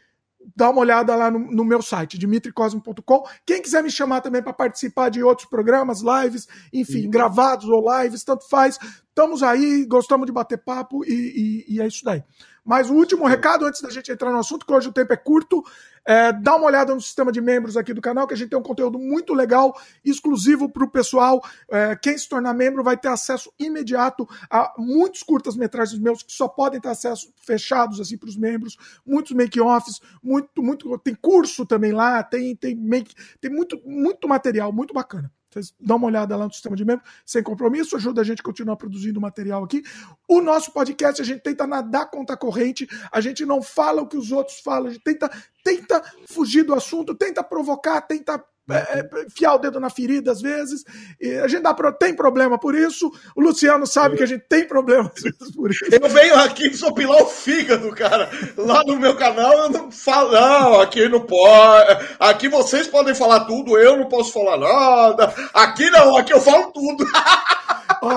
dar 0.57 0.71
uma 0.71 0.81
olhada 0.81 1.15
lá 1.15 1.31
no, 1.31 1.39
no 1.39 1.65
meu 1.65 1.83
site, 1.83 2.19
dimitricosmo.com. 2.19 3.25
Quem 3.45 3.61
quiser 3.61 3.83
me 3.83 3.91
chamar 3.91 4.21
também 4.21 4.43
para 4.43 4.53
participar 4.53 5.11
de 5.11 5.23
outros 5.23 5.49
programas, 5.49 6.01
lives, 6.01 6.49
enfim, 6.73 7.05
uhum. 7.05 7.11
gravados 7.11 7.69
ou 7.69 7.85
lives, 7.99 8.25
tanto 8.25 8.49
faz. 8.49 8.79
Estamos 9.11 9.43
aí, 9.43 9.85
gostamos 9.87 10.25
de 10.25 10.33
bater 10.33 10.59
papo 10.59 11.05
e, 11.05 11.65
e, 11.69 11.75
e 11.75 11.81
é 11.81 11.87
isso 11.87 12.05
daí. 12.05 12.23
Mas 12.65 12.89
o 12.89 12.95
último 12.95 13.27
recado, 13.27 13.65
antes 13.67 13.81
da 13.81 13.91
gente 13.91 14.13
entrar 14.13 14.31
no 14.31 14.39
assunto, 14.39 14.65
que 14.65 14.73
hoje 14.73 14.89
o 14.89 14.93
tempo 14.93 15.13
é 15.13 15.17
curto, 15.17 15.65
é, 16.07 16.33
dá 16.33 16.55
uma 16.55 16.67
olhada 16.67 16.95
no 16.95 17.01
sistema 17.01 17.33
de 17.33 17.41
membros 17.41 17.77
aqui 17.77 17.93
do 17.93 18.01
canal, 18.01 18.27
que 18.27 18.35
a 18.35 18.37
gente 18.37 18.51
tem 18.51 18.59
um 18.59 18.63
conteúdo 18.63 18.99
muito 18.99 19.35
legal, 19.35 19.75
exclusivo 20.05 20.69
para 20.69 20.85
o 20.85 20.91
pessoal. 20.91 21.43
É, 21.69 21.97
quem 21.97 22.17
se 22.17 22.29
tornar 22.29 22.55
membro 22.55 22.85
vai 22.85 22.97
ter 22.97 23.09
acesso 23.09 23.53
imediato 23.59 24.29
a 24.49 24.73
muitos 24.79 25.23
curtas-metragens 25.25 26.01
meus 26.01 26.23
que 26.23 26.33
só 26.33 26.47
podem 26.47 26.81
ter 26.81 26.89
acesso 26.89 27.33
fechados 27.45 28.01
assim 28.01 28.17
para 28.17 28.29
os 28.29 28.37
membros, 28.37 28.77
muitos 29.05 29.33
make-offs, 29.33 30.01
muito, 30.23 30.63
muito. 30.63 30.99
Tem 30.99 31.15
curso 31.15 31.67
também 31.67 31.93
lá, 31.93 32.23
tem, 32.23 32.55
tem, 32.55 32.77
make, 32.77 33.15
tem 33.41 33.51
muito, 33.51 33.81
muito 33.85 34.29
material, 34.29 34.73
muito 34.73 34.95
bacana. 34.95 35.31
Vocês 35.51 35.75
dão 35.81 35.97
uma 35.97 36.07
olhada 36.07 36.37
lá 36.37 36.47
no 36.47 36.53
sistema 36.53 36.77
de 36.77 36.85
membro, 36.85 37.05
sem 37.27 37.43
compromisso, 37.43 37.97
ajuda 37.97 38.21
a 38.21 38.25
gente 38.25 38.41
a 38.41 38.45
continuar 38.45 38.77
produzindo 38.77 39.21
material 39.21 39.65
aqui. 39.65 39.83
O 40.29 40.41
nosso 40.41 40.73
podcast, 40.73 41.21
a 41.21 41.25
gente 41.25 41.41
tenta 41.41 41.67
nadar 41.67 42.09
contra 42.09 42.35
a 42.35 42.39
corrente, 42.39 42.89
a 43.11 43.21
gente 43.21 43.45
não 43.45 43.61
fala 43.61 44.03
o 44.03 44.07
que 44.07 44.17
os 44.17 44.31
outros 44.31 44.61
falam, 44.61 44.89
a 44.89 44.93
gente 44.93 45.03
tenta, 45.03 45.29
tenta 45.65 46.03
fugir 46.27 46.63
do 46.63 46.73
assunto, 46.73 47.15
tenta 47.15 47.43
provocar, 47.43 48.01
tenta 48.03 48.43
é, 48.73 49.01
é, 49.01 49.25
enfiar 49.25 49.55
o 49.55 49.59
dedo 49.59 49.81
na 49.81 49.91
ferida 49.91 50.33
às 50.33 50.41
vezes. 50.41 50.85
E 51.21 51.35
a 51.35 51.49
gente 51.49 51.63
dá 51.63 51.75
pro, 51.75 51.93
tem 51.93 52.15
problema 52.15 52.59
por 52.59 52.75
isso. 52.75 53.11
O 53.35 53.41
Luciano 53.41 53.87
sabe 53.87 54.17
que 54.17 54.23
a 54.23 54.27
gente 54.27 54.45
tem 54.49 54.67
problema 54.67 55.11
por 55.55 55.71
isso. 55.71 55.85
Eu 55.91 56.09
venho 56.09 56.37
aqui 56.37 56.75
sopilar 56.77 57.23
o 57.23 57.27
fígado, 57.27 57.91
cara. 57.93 58.31
Lá 58.57 58.83
no 58.85 58.97
meu 58.97 59.17
canal 59.17 59.53
eu 59.53 59.71
não 59.71 59.91
falo, 59.91 60.33
não, 60.33 60.81
aqui 60.81 61.09
não 61.09 61.21
pode. 61.21 62.07
Aqui 62.19 62.49
vocês 62.49 62.87
podem 62.87 63.15
falar 63.15 63.41
tudo, 63.41 63.79
eu 63.79 63.97
não 63.97 64.09
posso 64.09 64.33
falar 64.33 64.57
nada. 64.57 65.33
Aqui 65.55 65.91
não, 65.91 66.17
aqui 66.17 66.33
eu 66.33 66.41
falo 66.41 66.73
tudo. 66.73 67.05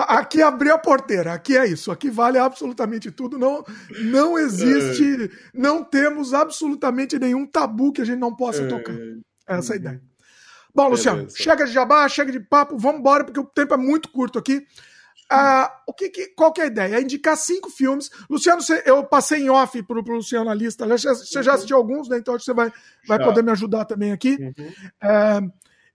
aqui 0.07 0.41
abriu 0.41 0.73
a 0.73 0.77
porteira, 0.77 1.33
aqui 1.33 1.57
é 1.57 1.67
isso, 1.67 1.91
aqui 1.91 2.09
vale 2.09 2.37
absolutamente 2.37 3.11
tudo, 3.11 3.37
não, 3.37 3.63
não 4.05 4.37
existe, 4.37 5.25
é. 5.25 5.29
não 5.53 5.83
temos 5.83 6.33
absolutamente 6.33 7.19
nenhum 7.19 7.45
tabu 7.45 7.91
que 7.91 8.01
a 8.01 8.05
gente 8.05 8.19
não 8.19 8.35
possa 8.35 8.67
tocar. 8.67 8.95
Essa 9.47 9.73
é 9.73 9.75
a 9.75 9.77
ideia. 9.77 10.12
Bom, 10.73 10.87
Luciano, 10.89 11.17
Beleza. 11.19 11.37
chega 11.37 11.65
de 11.65 11.71
jabá, 11.71 12.07
chega 12.09 12.31
de 12.31 12.39
papo, 12.39 12.77
vamos 12.77 12.99
embora, 12.99 13.23
porque 13.23 13.39
o 13.39 13.45
tempo 13.45 13.73
é 13.73 13.77
muito 13.77 14.09
curto 14.09 14.39
aqui. 14.39 14.65
Ah, 15.29 15.81
o 15.87 15.93
que, 15.93 16.09
que, 16.09 16.27
qual 16.29 16.51
que 16.51 16.61
é 16.61 16.65
a 16.65 16.67
ideia? 16.67 16.95
É 16.95 17.01
indicar 17.01 17.35
cinco 17.37 17.69
filmes. 17.69 18.09
Luciano, 18.29 18.61
você, 18.61 18.83
eu 18.85 19.03
passei 19.03 19.41
em 19.43 19.49
off 19.49 19.81
para 19.83 19.97
o 19.97 20.01
Luciano 20.01 20.49
a 20.49 20.53
lista. 20.53 20.85
Você 20.85 21.41
já 21.41 21.51
uhum. 21.51 21.55
assistiu 21.55 21.77
alguns, 21.77 22.07
né? 22.07 22.17
Então 22.17 22.37
você 22.37 22.53
vai, 22.53 22.71
vai 23.07 23.23
poder 23.23 23.43
me 23.43 23.51
ajudar 23.51 23.85
também 23.85 24.11
aqui. 24.11 24.37
Uhum. 24.39 24.71
É, 25.01 25.41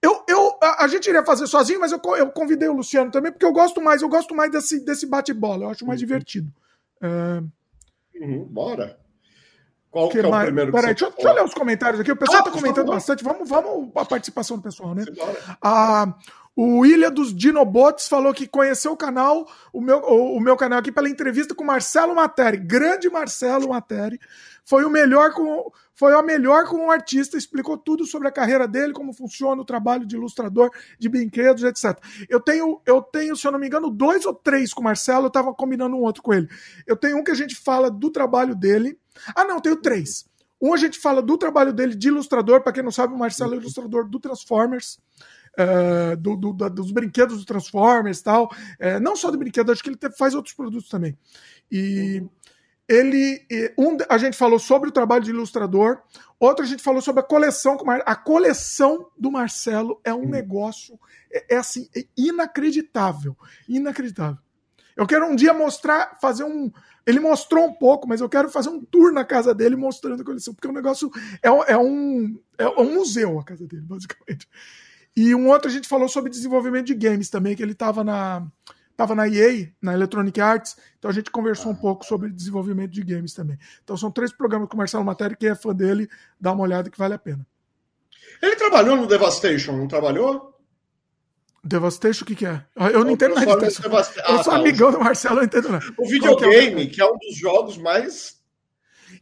Eu, 0.02 0.24
eu, 0.28 0.58
a, 0.62 0.84
a, 0.84 0.88
gente 0.88 1.08
iria 1.08 1.24
fazer 1.24 1.46
sozinho, 1.46 1.80
mas 1.80 1.92
eu, 1.92 2.00
eu 2.16 2.30
convidei 2.30 2.68
o 2.68 2.74
Luciano 2.74 3.10
também, 3.10 3.30
porque 3.32 3.44
eu 3.44 3.52
gosto 3.52 3.80
mais, 3.80 4.02
eu 4.02 4.08
gosto 4.08 4.34
mais 4.34 4.50
desse, 4.50 4.84
desse 4.84 5.06
bate-bola, 5.06 5.64
eu 5.64 5.70
acho 5.70 5.86
mais 5.86 6.00
uhum. 6.00 6.06
divertido. 6.06 6.52
É... 7.00 7.42
Uhum, 8.20 8.44
bora. 8.44 8.98
Qual 9.98 10.08
que, 10.10 10.20
que 10.20 10.26
é 10.26 10.28
o 10.28 10.40
primeiro 10.44 10.72
Peraí, 10.72 10.94
deixa, 10.94 11.10
deixa, 11.10 11.28
eu 11.28 11.34
ler 11.34 11.44
os 11.44 11.54
comentários 11.54 12.00
aqui. 12.00 12.12
O 12.12 12.16
pessoal 12.16 12.38
está 12.38 12.50
ah, 12.50 12.52
comentando 12.52 12.86
bastante. 12.86 13.24
Vamos, 13.24 13.48
vamos 13.48 13.90
a 13.96 14.04
participação 14.04 14.56
do 14.56 14.62
pessoal, 14.62 14.94
né? 14.94 15.04
Ah, 15.60 16.14
o 16.54 16.84
Ilha 16.84 17.10
dos 17.10 17.32
Dinobots 17.34 18.08
falou 18.08 18.34
que 18.34 18.46
conheceu 18.46 18.92
o 18.92 18.96
canal, 18.96 19.48
o 19.72 19.80
meu, 19.80 19.98
o, 19.98 20.36
o 20.36 20.40
meu 20.40 20.56
canal 20.56 20.78
aqui, 20.80 20.90
pela 20.90 21.08
entrevista 21.08 21.54
com 21.54 21.64
Marcelo 21.64 22.14
Materi. 22.14 22.56
Grande 22.56 23.08
Marcelo 23.08 23.68
Materi. 23.68 24.20
Foi 24.64 24.84
o 24.84 24.90
melhor 24.90 25.32
com. 25.32 25.70
Foi 25.94 26.14
a 26.14 26.22
melhor 26.22 26.66
com 26.66 26.86
o 26.86 26.90
artista, 26.92 27.36
explicou 27.36 27.76
tudo 27.76 28.06
sobre 28.06 28.28
a 28.28 28.30
carreira 28.30 28.68
dele, 28.68 28.92
como 28.92 29.12
funciona 29.12 29.60
o 29.60 29.64
trabalho 29.64 30.06
de 30.06 30.14
ilustrador, 30.14 30.70
de 30.96 31.08
brinquedos, 31.08 31.64
etc. 31.64 31.98
Eu 32.28 32.38
tenho, 32.38 32.80
eu 32.86 33.02
tenho, 33.02 33.34
se 33.34 33.44
eu 33.44 33.50
não 33.50 33.58
me 33.58 33.66
engano, 33.66 33.90
dois 33.90 34.24
ou 34.24 34.32
três 34.32 34.72
com 34.72 34.80
o 34.80 34.84
Marcelo, 34.84 35.24
eu 35.24 35.28
estava 35.28 35.52
combinando 35.52 35.96
um 35.96 36.02
outro 36.02 36.22
com 36.22 36.32
ele. 36.32 36.48
Eu 36.86 36.96
tenho 36.96 37.18
um 37.18 37.24
que 37.24 37.32
a 37.32 37.34
gente 37.34 37.56
fala 37.56 37.90
do 37.90 38.10
trabalho 38.10 38.54
dele, 38.54 38.96
ah, 39.34 39.44
não, 39.44 39.60
tenho 39.60 39.76
três. 39.76 40.26
Um 40.60 40.74
a 40.74 40.76
gente 40.76 40.98
fala 40.98 41.22
do 41.22 41.38
trabalho 41.38 41.72
dele 41.72 41.94
de 41.94 42.08
ilustrador, 42.08 42.62
para 42.62 42.72
quem 42.72 42.82
não 42.82 42.90
sabe, 42.90 43.14
o 43.14 43.18
Marcelo 43.18 43.54
é 43.54 43.56
ilustrador 43.58 44.08
do 44.08 44.18
Transformers. 44.18 44.98
Uh, 45.58 46.16
do, 46.16 46.36
do, 46.36 46.52
dos 46.70 46.92
brinquedos 46.92 47.38
do 47.38 47.44
Transformers 47.44 48.20
e 48.20 48.22
tal. 48.22 48.44
Uh, 48.44 49.00
não 49.02 49.16
só 49.16 49.28
de 49.28 49.36
brinquedos, 49.36 49.72
acho 49.72 49.82
que 49.82 49.90
ele 49.90 49.98
faz 50.16 50.32
outros 50.32 50.54
produtos 50.54 50.88
também. 50.88 51.18
E 51.70 52.22
ele. 52.88 53.44
Um, 53.76 53.98
a 54.08 54.16
gente 54.18 54.36
falou 54.36 54.58
sobre 54.58 54.88
o 54.88 54.92
trabalho 54.92 55.22
de 55.22 55.30
ilustrador, 55.30 56.00
outro 56.40 56.64
a 56.64 56.68
gente 56.68 56.82
falou 56.82 57.02
sobre 57.02 57.20
a 57.20 57.24
coleção. 57.24 57.76
A 58.06 58.16
coleção 58.16 59.10
do 59.18 59.30
Marcelo 59.32 60.00
é 60.04 60.14
um 60.14 60.22
hum. 60.22 60.28
negócio. 60.28 60.98
É, 61.30 61.54
é 61.54 61.58
assim, 61.58 61.88
é 61.94 62.04
inacreditável. 62.16 63.36
Inacreditável. 63.68 64.38
Eu 64.98 65.06
quero 65.06 65.24
um 65.26 65.36
dia 65.36 65.54
mostrar, 65.54 66.18
fazer 66.20 66.42
um. 66.42 66.72
Ele 67.06 67.20
mostrou 67.20 67.66
um 67.66 67.72
pouco, 67.72 68.08
mas 68.08 68.20
eu 68.20 68.28
quero 68.28 68.50
fazer 68.50 68.68
um 68.68 68.84
tour 68.84 69.12
na 69.12 69.24
casa 69.24 69.54
dele 69.54 69.76
mostrando 69.76 70.20
a 70.20 70.24
coleção, 70.24 70.52
porque 70.52 70.66
o 70.66 70.72
negócio 70.72 71.08
é, 71.40 71.48
é, 71.72 71.78
um, 71.78 72.36
é 72.58 72.68
um 72.68 72.94
museu 72.94 73.38
a 73.38 73.44
casa 73.44 73.64
dele, 73.64 73.84
basicamente. 73.86 74.48
E 75.16 75.32
um 75.36 75.48
outro 75.48 75.70
a 75.70 75.72
gente 75.72 75.86
falou 75.86 76.08
sobre 76.08 76.30
desenvolvimento 76.30 76.86
de 76.86 76.94
games 76.94 77.30
também, 77.30 77.54
que 77.54 77.62
ele 77.62 77.72
estava 77.72 78.02
na 78.02 78.44
estava 78.90 79.14
na 79.14 79.28
EA, 79.28 79.68
na 79.80 79.94
Electronic 79.94 80.40
Arts, 80.40 80.76
então 80.98 81.08
a 81.08 81.14
gente 81.14 81.30
conversou 81.30 81.70
um 81.70 81.76
pouco 81.76 82.04
sobre 82.04 82.30
desenvolvimento 82.30 82.90
de 82.90 83.04
games 83.04 83.32
também. 83.32 83.56
Então 83.84 83.96
são 83.96 84.10
três 84.10 84.32
programas 84.32 84.68
com 84.68 84.74
o 84.74 84.78
Marcelo 84.78 85.04
Matéria, 85.04 85.36
quem 85.36 85.50
é 85.50 85.54
fã 85.54 85.72
dele, 85.72 86.10
dá 86.40 86.50
uma 86.50 86.64
olhada 86.64 86.90
que 86.90 86.98
vale 86.98 87.14
a 87.14 87.18
pena. 87.18 87.46
Ele 88.42 88.56
trabalhou 88.56 88.96
no 88.96 89.06
Devastation, 89.06 89.76
não 89.76 89.86
trabalhou? 89.86 90.57
Devastation, 91.62 92.24
o 92.24 92.26
que, 92.26 92.36
que 92.36 92.46
é? 92.46 92.64
Eu 92.92 93.04
não 93.04 93.10
entendo 93.10 93.34
nada 93.34 93.56
disso. 93.56 93.82
Ah, 93.84 94.32
eu 94.32 94.44
sou 94.44 94.52
tá, 94.52 94.56
amigão 94.56 94.92
do 94.92 95.00
Marcelo, 95.00 95.36
eu 95.36 95.38
não 95.38 95.44
entendo 95.44 95.68
nada. 95.68 95.84
O 95.96 96.06
videogame, 96.06 96.86
que 96.86 97.00
é, 97.00 97.04
um 97.04 97.18
dos 97.18 97.36
jogos 97.36 97.76
mais. 97.76 98.40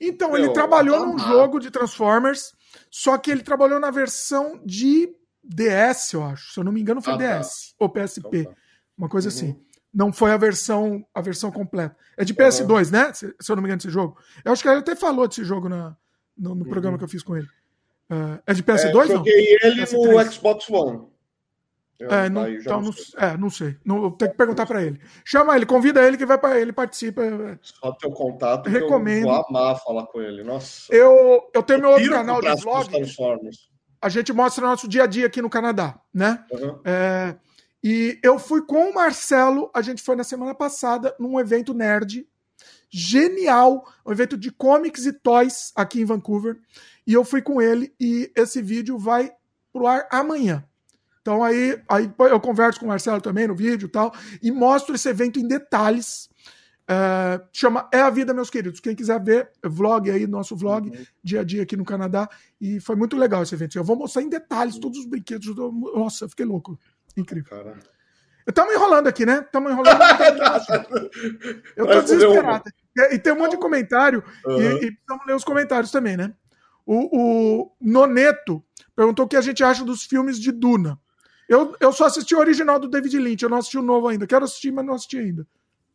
Então, 0.01 0.33
Meu, 0.33 0.45
ele 0.45 0.53
trabalhou 0.53 1.07
num 1.07 1.19
jogo 1.19 1.59
de 1.59 1.71
Transformers, 1.71 2.53
só 2.91 3.17
que 3.17 3.31
ele 3.31 3.43
trabalhou 3.43 3.81
na 3.81 3.91
versão 3.91 4.61
de 4.65 5.15
DS, 5.43 6.13
eu 6.13 6.25
acho. 6.25 6.53
Se 6.53 6.61
eu 6.61 6.65
não 6.65 6.73
me 6.73 6.81
engano, 6.81 7.01
foi 7.01 7.15
ah, 7.15 7.17
DS 7.17 7.71
tá. 7.71 7.75
ou 7.79 7.89
PSP. 7.89 8.39
Então, 8.41 8.53
tá. 8.53 8.59
Uma 8.99 9.09
coisa 9.09 9.29
uhum. 9.29 9.35
assim. 9.35 9.61
Não 9.93 10.13
foi 10.13 10.31
a 10.31 10.37
versão 10.37 11.07
a 11.15 11.21
versão 11.23 11.51
completa. 11.51 11.97
É 12.17 12.25
de 12.25 12.35
PS2, 12.35 12.87
uhum. 12.87 12.91
né? 12.91 13.13
Se, 13.15 13.35
se, 13.41 13.51
eu 13.51 13.57
não 13.57 13.63
me 13.63 13.69
engano, 13.69 13.81
esse 13.81 13.91
jogo. 13.91 14.19
Eu 14.45 14.53
acho 14.53 14.63
que 14.63 14.69
ele 14.69 14.81
até 14.81 14.95
falou 14.95 15.27
desse 15.27 15.43
jogo 15.43 15.69
na, 15.69 15.97
no, 16.37 16.55
no 16.55 16.65
uhum. 16.65 16.71
programa 16.71 16.99
que 16.99 17.05
eu 17.05 17.09
fiz 17.09 17.23
com 17.23 17.37
ele. 17.37 17.49
Uh, 18.11 18.39
é 18.47 18.55
de 18.55 18.63
PS2, 18.63 18.85
é, 18.85 18.93
eu 18.93 19.07
joguei 19.09 19.59
ele 19.63 19.83
PS3. 19.83 20.25
no 20.27 20.33
Xbox 20.33 20.71
One. 20.71 21.16
Eu, 21.99 22.11
é, 22.11 22.29
não, 22.29 22.51
então, 22.51 22.81
não, 22.81 22.91
é, 23.17 23.37
não 23.37 23.49
sei. 23.49 23.77
Não, 23.85 24.11
tem 24.11 24.29
que 24.29 24.37
perguntar 24.37 24.67
para 24.67 24.83
ele. 24.83 25.01
Chama 25.25 25.57
ele, 25.57 25.65
convida 25.65 26.07
ele 26.07 26.17
que 26.17 26.27
vai 26.27 26.37
para 26.37 26.61
ele 26.61 26.73
participa. 26.73 27.23
Só 27.63 27.93
teu 27.93 28.11
contato. 28.11 28.69
Recomendo. 28.69 29.29
Eu 29.29 29.35
vou 29.35 29.47
amar 29.49 29.83
falar 29.83 30.07
com 30.07 30.21
ele. 30.21 30.45
Nossa. 30.45 30.95
Eu, 30.95 31.49
eu 31.55 31.63
tenho 31.63 31.81
meu 31.81 31.91
outro 31.91 32.11
canal 32.11 32.41
de 32.41 32.55
vlog. 32.63 32.89
A 34.01 34.09
gente 34.11 34.33
mostra 34.33 34.67
nosso 34.67 34.87
dia 34.87 35.05
a 35.05 35.07
dia 35.07 35.27
aqui 35.27 35.41
no 35.41 35.49
Canadá, 35.49 35.99
né? 36.13 36.45
Uhum. 36.53 36.81
É, 36.85 37.35
e 37.83 38.19
eu 38.23 38.39
fui 38.39 38.61
com 38.63 38.91
o 38.91 38.95
Marcelo. 38.95 39.71
A 39.75 39.81
gente 39.81 40.03
foi 40.03 40.17
na 40.17 40.25
semana 40.25 40.55
passada 40.55 41.15
num 41.19 41.41
evento 41.41 41.73
nerd 41.73 42.27
genial, 42.91 43.85
um 44.05 44.13
evento 44.13 44.37
de 44.37 44.51
comics 44.51 45.07
e 45.07 45.13
toys 45.13 45.73
aqui 45.75 46.01
em 46.01 46.05
Vancouver. 46.05 46.59
E 47.07 47.13
eu 47.13 47.25
fui 47.25 47.41
com 47.41 47.61
ele 47.61 47.95
e 47.99 48.31
esse 48.37 48.61
vídeo 48.61 48.99
vai 48.99 49.33
pro 49.73 49.87
ar 49.87 50.07
amanhã. 50.11 50.65
Então 51.27 51.43
aí, 51.43 51.77
aí 51.89 52.09
eu 52.31 52.39
converso 52.39 52.79
com 52.79 52.87
o 52.87 52.89
Marcelo 52.89 53.21
também 53.21 53.49
no 53.49 53.57
vídeo 53.57 53.87
e 53.87 53.89
tal, 53.89 54.15
e 54.41 54.53
mostro 54.53 54.95
esse 54.95 55.09
evento 55.09 55.41
em 55.41 55.49
detalhes. 55.49 56.31
Uh, 56.89 57.43
chama 57.53 57.89
É 57.93 58.01
a 58.01 58.11
Vida, 58.11 58.33
meus 58.33 58.49
queridos. 58.49 58.79
Quem 58.79 58.95
quiser 58.95 59.21
ver, 59.21 59.51
vlog 59.65 60.09
aí, 60.09 60.25
nosso 60.25 60.55
vlog, 60.55 60.89
uhum. 60.89 61.05
dia 61.25 61.41
a 61.41 61.45
dia 61.45 61.65
aqui 61.65 61.77
no 61.77 61.85
Canadá. 61.85 62.31
E 62.61 62.79
foi 62.79 62.95
muito 62.95 63.17
legal 63.17 63.43
esse 63.43 63.53
evento. 63.57 63.77
Eu 63.77 63.83
vou 63.83 63.97
mostrar 63.97 64.23
em 64.23 64.29
detalhes 64.29 64.79
todos 64.79 65.01
os 65.01 65.05
brinquedos. 65.05 65.53
Do... 65.53 65.73
Nossa, 65.73 66.27
eu 66.27 66.29
fiquei 66.29 66.47
louco. 66.47 66.79
Incrível. 67.17 67.75
Estamos 68.47 68.73
enrolando 68.73 69.09
aqui, 69.09 69.27
né? 69.27 69.41
Estamos 69.45 69.73
enrolando. 69.73 69.99
eu 71.77 71.89
tô 71.89 72.03
desesperado. 72.03 72.71
E 73.11 73.19
tem 73.19 73.33
um 73.33 73.39
monte 73.39 73.51
de 73.51 73.59
comentário. 73.59 74.23
Uhum. 74.45 74.61
E, 74.61 74.65
e 74.65 74.93
precisamos 74.93 75.27
ler 75.27 75.35
os 75.35 75.45
comentários 75.45 75.91
também, 75.91 76.17
né? 76.17 76.33
O, 76.87 77.65
o 77.65 77.73
Noneto 77.81 78.63
perguntou 78.95 79.25
o 79.25 79.29
que 79.29 79.37
a 79.37 79.41
gente 79.41 79.65
acha 79.65 79.85
dos 79.85 80.05
filmes 80.05 80.39
de 80.39 80.53
Duna. 80.53 81.01
Eu, 81.49 81.77
eu 81.79 81.93
só 81.93 82.07
assisti 82.07 82.35
o 82.35 82.39
original 82.39 82.79
do 82.79 82.89
David 82.89 83.19
Lynch, 83.19 83.43
eu 83.43 83.49
não 83.49 83.59
assisti 83.59 83.79
o 83.79 83.83
novo 83.83 84.09
ainda. 84.09 84.27
Quero 84.27 84.45
assistir, 84.45 84.73
mas 84.73 84.85
não 84.85 84.95
assisti 84.95 85.19
ainda. 85.19 85.47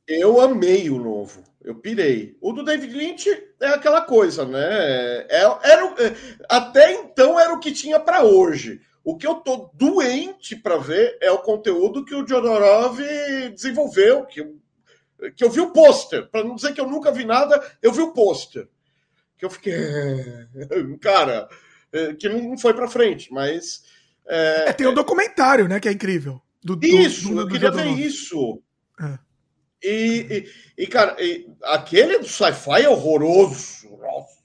Eu 0.08 0.40
amei 0.42 0.90
o 0.90 0.98
novo. 0.98 1.44
Eu 1.64 1.76
pirei. 1.76 2.36
O 2.42 2.52
do 2.54 2.64
David 2.64 2.94
Lynch 2.94 3.30
é 3.60 3.68
aquela 3.68 4.02
coisa, 4.02 4.46
né? 4.46 5.26
É, 5.30 5.44
era, 5.64 5.86
é, 6.00 6.16
até 6.50 6.94
então 6.94 7.40
era 7.40 7.54
o 7.54 7.60
que 7.60 7.72
tinha 7.72 8.00
para 8.00 8.24
hoje. 8.24 8.82
O 9.04 9.18
que 9.18 9.26
eu 9.26 9.36
tô 9.36 9.70
doente 9.74 10.56
para 10.56 10.78
ver 10.78 11.18
é 11.22 11.32
o 11.32 11.40
conteúdo 11.40 12.06
que 12.06 12.16
o 12.16 12.28
Jodorov 12.28 13.00
desenvolveu, 13.54 14.26
que, 14.26 14.44
que 15.36 15.44
eu 15.44 15.50
vi 15.50 15.60
o 15.60 15.72
pôster. 15.72 16.28
Para 16.30 16.44
não 16.44 16.56
dizer 16.56 16.74
que 16.74 16.82
eu 16.82 16.88
nunca 16.88 17.12
vi 17.12 17.26
nada, 17.26 17.62
eu 17.82 17.92
vi 17.92 18.02
o 18.02 18.14
pôster. 18.14 18.68
Que 19.38 19.46
eu 19.46 19.50
fiquei. 19.50 19.74
Cara, 21.02 21.48
é, 21.92 22.14
que 22.14 22.30
não 22.30 22.58
foi 22.58 22.74
para 22.74 22.88
frente, 22.88 23.32
mas 23.32 23.84
é, 24.28 24.70
é, 24.70 24.74
tem 24.74 24.88
um 24.88 24.94
documentário, 24.94 25.68
né, 25.68 25.80
que 25.80 25.90
é 25.90 25.92
incrível. 25.92 26.42
Do, 26.64 26.80
isso, 26.84 27.30
do, 27.30 27.36
do, 27.36 27.42
eu 27.42 27.48
queria 27.48 27.72
ver 27.72 27.88
isso. 27.88 28.62
É. 29.00 29.20
E, 29.84 30.48
e, 30.78 30.84
e, 30.84 30.88
cara, 30.88 31.16
e, 31.20 31.50
aquele 31.64 32.20
do 32.20 32.28
sci-fi 32.28 32.84
é 32.84 32.90
horroroso. 32.90 33.90
Nossa. 34.00 34.42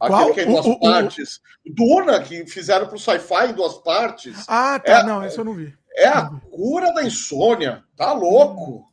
Aquele 0.00 0.32
que 0.32 0.40
é 0.40 0.44
em 0.44 0.46
duas 0.46 0.66
o, 0.66 0.80
partes. 0.80 1.40
O, 1.64 1.72
Duna, 1.72 2.20
que 2.22 2.46
fizeram 2.46 2.88
pro 2.88 2.98
sci-fi 2.98 3.50
em 3.50 3.54
duas 3.54 3.74
partes. 3.78 4.44
Ah, 4.48 4.78
tá. 4.78 5.00
É, 5.00 5.04
não, 5.04 5.24
isso 5.24 5.40
eu 5.40 5.44
não 5.44 5.54
vi. 5.54 5.72
É 5.94 6.08
a 6.08 6.28
cura 6.50 6.92
da 6.92 7.04
insônia. 7.04 7.84
Tá 7.96 8.12
louco. 8.12 8.90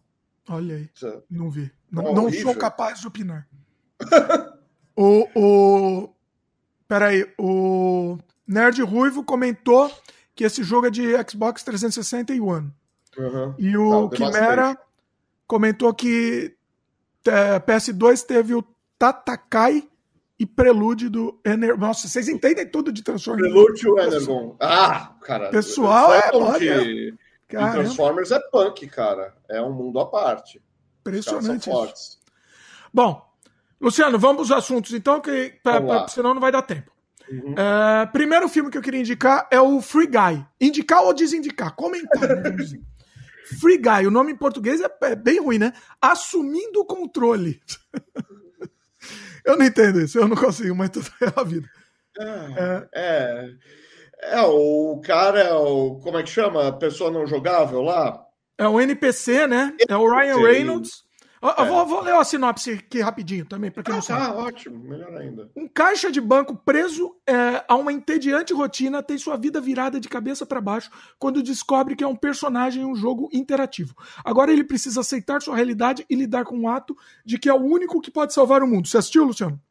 Olha 0.50 0.76
aí. 0.76 0.90
Não 1.30 1.50
vi. 1.50 1.72
Não, 1.92 2.08
é 2.08 2.14
não 2.14 2.32
sou 2.32 2.54
capaz 2.56 3.00
de 3.00 3.08
opinar. 3.08 3.48
o, 4.96 5.28
o. 5.36 6.10
Peraí, 6.88 7.26
o. 7.38 8.18
Nerd 8.48 8.82
Ruivo 8.82 9.24
comentou 9.24 9.92
que 10.36 10.44
esse 10.44 10.64
jogo 10.64 10.88
é 10.88 10.90
de 10.90 11.04
Xbox 11.30 11.64
360 11.64 12.34
e 12.34 12.40
One. 12.40 12.72
Uhum. 13.18 13.56
E 13.58 13.76
o 13.76 14.08
tá, 14.08 14.16
Quimera 14.16 14.78
comentou 15.48 15.94
que 15.94 16.56
é, 17.26 17.60
PS2 17.60 18.24
teve 18.24 18.54
o 18.54 18.64
Tatakai 18.98 19.88
e 20.40 20.46
Prelude 20.46 21.10
do 21.10 21.40
Ener... 21.44 21.78
Nossa, 21.78 22.08
vocês 22.08 22.30
entendem 22.30 22.70
tudo 22.70 22.92
de 22.92 23.04
Transformers. 23.04 23.52
Prelude 23.52 23.88
e 23.88 24.00
Energon. 24.00 24.56
Ah, 24.60 25.16
cara. 25.24 25.50
Pessoal, 25.50 26.14
é, 26.14 26.60
de, 26.60 27.12
de 27.12 27.18
Transformers 27.48 28.32
é 28.32 28.40
punk, 28.52 28.88
cara. 28.88 29.36
É 29.50 29.62
um 29.62 29.74
mundo 29.74 30.00
à 30.00 30.06
parte. 30.06 30.62
Impressionante 31.02 31.70
isso. 31.70 32.20
Bom, 32.94 33.26
Luciano, 33.82 34.20
vamos 34.20 34.52
aos 34.52 34.64
assuntos 34.64 34.94
então, 34.94 35.20
que 35.20 35.56
pra, 35.64 35.82
pra, 35.82 36.08
senão 36.08 36.34
não 36.34 36.42
vai 36.42 36.52
dar 36.52 36.62
tempo. 36.62 36.92
Uhum. 37.30 37.56
É, 37.58 38.06
primeiro 38.08 38.48
filme 38.48 38.70
que 38.70 38.78
eu 38.78 38.82
queria 38.82 39.00
indicar 39.00 39.48
é 39.52 39.60
o 39.60 39.82
Free 39.82 40.08
Guy. 40.08 40.46
Indicar 40.60 41.04
ou 41.04 41.14
desindicar? 41.14 41.76
Comentar. 41.76 42.22
Free 43.60 43.78
Guy, 43.78 44.06
o 44.06 44.12
nome 44.12 44.34
em 44.34 44.36
português 44.36 44.82
é, 44.82 44.90
é 45.04 45.16
bem 45.16 45.40
ruim, 45.40 45.58
né? 45.58 45.74
Assumindo 46.02 46.82
o 46.82 46.86
controle. 46.86 47.62
eu 49.46 49.58
não 49.58 49.66
entendo 49.66 50.02
isso, 50.02 50.20
eu 50.20 50.28
não 50.28 50.36
consigo, 50.36 50.76
mas 50.76 50.90
tudo 50.90 51.10
é 51.22 51.32
a 51.34 51.44
vida. 51.44 51.70
É, 52.20 52.88
é, 52.96 53.50
é, 54.22 54.42
o 54.42 55.00
cara 55.06 55.40
é 55.40 55.54
o. 55.54 56.00
Como 56.02 56.18
é 56.18 56.24
que 56.24 56.30
chama? 56.30 56.68
A 56.68 56.72
pessoa 56.72 57.12
não 57.12 57.28
jogável 57.28 57.82
lá? 57.82 58.22
É 58.58 58.68
o 58.68 58.82
NPC, 58.82 59.48
né? 59.48 59.74
É 59.88 59.96
o 59.96 60.10
Ryan 60.10 60.38
Reynolds. 60.38 61.07
Eu, 61.42 61.50
é. 61.50 61.66
vou, 61.66 61.86
vou, 61.86 62.02
ler 62.02 62.16
a 62.16 62.24
sinopse 62.24 62.72
aqui 62.72 63.00
rapidinho 63.00 63.46
também, 63.46 63.70
para 63.70 63.84
quem 63.84 63.94
ah, 63.94 63.98
não 63.98 64.02
sabe. 64.02 64.26
Ah, 64.26 64.34
ótimo, 64.34 64.80
melhor 64.80 65.16
ainda. 65.16 65.50
Um 65.56 65.68
caixa 65.68 66.12
de 66.12 66.20
banco 66.20 66.56
preso 66.56 67.16
é, 67.28 67.64
a 67.68 67.76
uma 67.76 67.94
entediante 67.94 68.54
rotina 68.54 69.04
tem 69.04 69.18
sua 69.18 69.38
vida 69.38 69.62
virada 69.62 70.00
de 70.00 70.10
cabeça 70.10 70.46
para 70.46 70.60
baixo 70.60 70.90
quando 71.20 71.44
descobre 71.44 71.96
que 71.96 72.04
é 72.04 72.08
um 72.08 72.16
personagem 72.16 72.82
em 72.82 72.86
um 72.86 72.96
jogo 72.96 73.30
interativo. 73.32 73.96
Agora 74.26 74.52
ele 74.52 74.64
precisa 74.64 75.02
aceitar 75.02 75.42
sua 75.42 75.56
realidade 75.56 76.06
e 76.10 76.16
lidar 76.16 76.44
com 76.44 76.60
o 76.60 76.68
ato 76.68 76.98
de 77.24 77.38
que 77.38 77.50
é 77.50 77.54
o 77.54 77.64
único 77.64 78.02
que 78.02 78.10
pode 78.10 78.34
salvar 78.34 78.64
o 78.64 78.68
mundo. 78.68 78.88
Você 78.88 78.98
assistiu, 78.98 79.24
Luciano? 79.24 79.62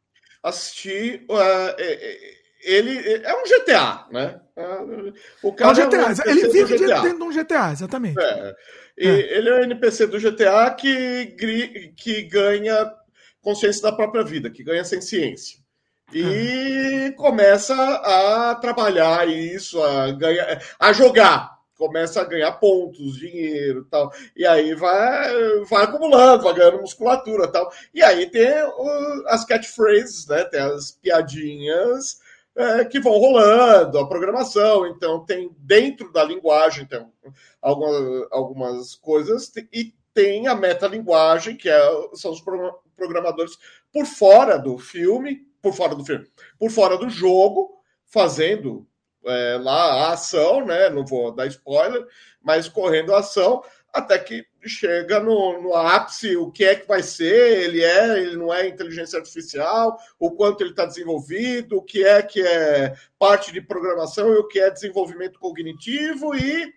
Assisti. 0.41 1.25
Uh, 1.29 1.75
ele 2.63 2.99
é 3.23 3.33
um 3.33 3.43
GTA, 3.43 4.05
né? 4.11 4.39
O 5.43 5.53
cara 5.53 5.81
é 5.81 5.85
um 5.85 5.89
GTA. 5.89 5.97
É 5.97 6.27
um 6.27 6.31
ele 6.31 6.49
vive 6.49 6.77
dentro 6.77 7.17
de 7.17 7.23
um 7.23 7.31
GTA, 7.31 7.71
exatamente. 7.71 8.19
É. 8.19 8.55
E 8.97 9.07
é. 9.07 9.37
Ele 9.37 9.49
é 9.49 9.53
o 9.53 9.63
NPC 9.63 10.07
do 10.07 10.19
GTA 10.19 10.69
que, 10.71 11.35
que 11.95 12.21
ganha 12.23 12.91
consciência 13.41 13.83
da 13.83 13.91
própria 13.91 14.23
vida, 14.23 14.49
que 14.49 14.63
ganha 14.63 14.83
ciência 14.83 15.59
E 16.11 17.05
é. 17.07 17.11
começa 17.11 17.75
a 17.75 18.55
trabalhar 18.55 19.27
isso, 19.27 19.81
a, 19.81 20.11
ganhar, 20.11 20.61
a 20.79 20.91
jogar. 20.91 21.57
Começa 21.77 22.21
a 22.21 22.25
ganhar 22.25 22.53
pontos, 22.53 23.19
dinheiro 23.19 23.85
tal. 23.85 24.11
E 24.35 24.47
aí 24.47 24.73
vai, 24.73 25.59
vai 25.69 25.83
acumulando, 25.83 26.43
vai 26.43 26.55
ganhando 26.55 26.81
musculatura 26.81 27.47
tal. 27.47 27.71
E 27.93 28.01
aí 28.01 28.27
tem 28.31 28.49
o, 28.63 29.23
as 29.27 29.45
catchphrases, 29.45 30.25
né? 30.25 30.43
Tem 30.45 30.59
as 30.59 30.91
piadinhas 30.91 32.17
é, 32.57 32.83
que 32.85 32.99
vão 32.99 33.13
rolando, 33.13 33.99
a 33.99 34.07
programação, 34.07 34.87
então 34.87 35.23
tem 35.23 35.55
dentro 35.59 36.11
da 36.11 36.23
linguagem 36.23 36.87
tem 36.87 37.05
algumas, 37.61 38.27
algumas 38.31 38.95
coisas, 38.95 39.51
e 39.71 39.93
tem 40.11 40.47
a 40.47 40.55
metalinguagem, 40.55 41.55
que 41.55 41.69
é, 41.69 41.79
são 42.13 42.31
os 42.31 42.41
programadores 42.95 43.57
por 43.93 44.05
fora 44.07 44.57
do 44.57 44.79
filme, 44.79 45.45
por 45.61 45.73
fora 45.73 45.93
do 45.93 46.03
filme, 46.03 46.27
por 46.57 46.71
fora 46.71 46.97
do 46.97 47.07
jogo, 47.07 47.77
fazendo 48.07 48.87
é, 49.23 49.59
lá 49.61 50.07
a 50.07 50.13
ação, 50.13 50.65
né? 50.65 50.89
Não 50.89 51.05
vou 51.05 51.31
dar 51.31 51.45
spoiler, 51.45 52.03
mas 52.41 52.67
correndo 52.67 53.13
a 53.13 53.19
ação, 53.19 53.61
até 53.93 54.19
que 54.19 54.45
chega 54.65 55.19
no, 55.19 55.61
no, 55.61 55.73
ápice 55.73 56.35
o 56.35 56.51
que 56.51 56.65
é 56.65 56.75
que 56.75 56.87
vai 56.87 57.01
ser, 57.01 57.63
ele 57.63 57.83
é, 57.83 58.19
ele 58.19 58.35
não 58.35 58.53
é 58.53 58.67
inteligência 58.67 59.17
artificial, 59.17 59.97
o 60.19 60.31
quanto 60.31 60.61
ele 60.61 60.71
está 60.71 60.85
desenvolvido, 60.85 61.77
o 61.77 61.81
que 61.81 62.03
é 62.05 62.21
que 62.21 62.41
é 62.41 62.93
parte 63.17 63.51
de 63.51 63.61
programação 63.61 64.33
e 64.33 64.37
o 64.37 64.47
que 64.47 64.59
é 64.59 64.69
desenvolvimento 64.69 65.39
cognitivo 65.39 66.35
e 66.35 66.73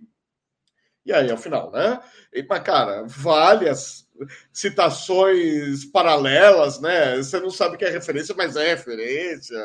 e 1.05 1.12
aí 1.12 1.31
ao 1.31 1.38
final, 1.38 1.71
né? 1.73 1.99
E, 2.33 2.43
mas 2.43 2.62
cara, 2.62 3.05
várias 3.07 4.07
citações 4.52 5.85
paralelas, 5.87 6.81
né? 6.81 7.17
Você 7.17 7.40
não 7.40 7.50
sabe 7.50 7.76
que 7.76 7.85
é 7.85 7.90
referência, 7.90 8.35
mas 8.37 8.55
é 8.55 8.69
referência. 8.69 9.59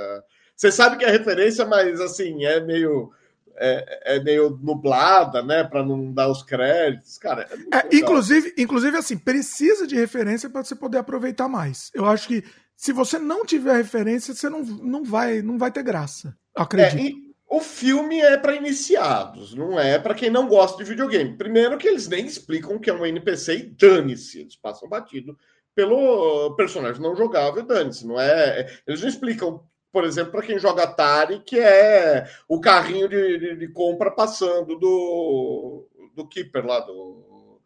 Você 0.56 0.72
sabe 0.72 0.98
que 0.98 1.06
é 1.06 1.10
referência, 1.12 1.66
mas 1.66 2.00
assim, 2.00 2.46
é 2.46 2.62
meio 2.62 3.12
é, 3.58 4.16
é 4.16 4.20
meio 4.20 4.60
nublada, 4.62 5.42
né, 5.42 5.64
para 5.64 5.84
não 5.84 6.12
dar 6.12 6.30
os 6.30 6.44
créditos, 6.44 7.18
cara. 7.18 7.48
É 7.72 7.78
é, 7.78 7.90
inclusive, 7.94 8.54
inclusive 8.58 8.98
assim, 8.98 9.18
precisa 9.18 9.88
de 9.88 9.96
referência 9.96 10.50
para 10.50 10.64
você 10.64 10.76
poder 10.76 10.98
aproveitar 10.98 11.48
mais. 11.48 11.92
Eu 11.94 12.06
acho 12.06 12.28
que 12.28 12.44
se 12.76 12.92
você 12.92 13.18
não 13.18 13.46
tiver 13.46 13.76
referência, 13.76 14.34
você 14.34 14.50
não, 14.50 14.62
não 14.64 15.04
vai 15.04 15.42
não 15.42 15.58
vai 15.58 15.72
ter 15.72 15.84
graça. 15.84 16.36
Acredito. 16.56 17.18
É, 17.18 17.26
o 17.48 17.60
filme 17.60 18.20
é 18.20 18.38
para 18.38 18.56
iniciados, 18.56 19.54
não 19.54 19.80
é 19.80 20.00
para 20.00 20.16
quem 20.16 20.30
não 20.30 20.48
gosta 20.48 20.84
de 20.84 20.90
videogame. 20.90 21.38
Primeiro 21.38 21.78
que 21.78 21.88
eles 21.88 22.08
nem 22.08 22.26
explicam 22.26 22.80
que 22.80 22.90
é 22.90 22.94
um 22.94 23.06
NPC 23.06 23.58
e 23.58 23.64
dane-se, 23.64 24.42
eles 24.42 24.56
passam 24.56 24.90
batido 24.90 25.38
pelo 25.76 26.56
personagem 26.56 27.02
não 27.02 27.16
jogável, 27.16 27.64
dane-se, 27.64 28.08
não 28.08 28.20
é? 28.20 28.68
Eles 28.88 29.02
não 29.02 29.10
explicam 29.10 29.64
por 29.96 30.04
exemplo, 30.04 30.34
para 30.34 30.42
quem 30.42 30.60
joga 30.60 30.84
Atari, 30.84 31.40
que 31.40 31.58
é 31.58 32.30
o 32.50 32.60
carrinho 32.60 33.08
de, 33.08 33.40
de, 33.40 33.56
de, 33.56 33.68
compra 33.70 34.12
passando 34.12 34.78
do, 34.78 35.88
do 36.14 36.28
Keeper 36.28 36.66
lá, 36.66 36.82
do 36.82 37.62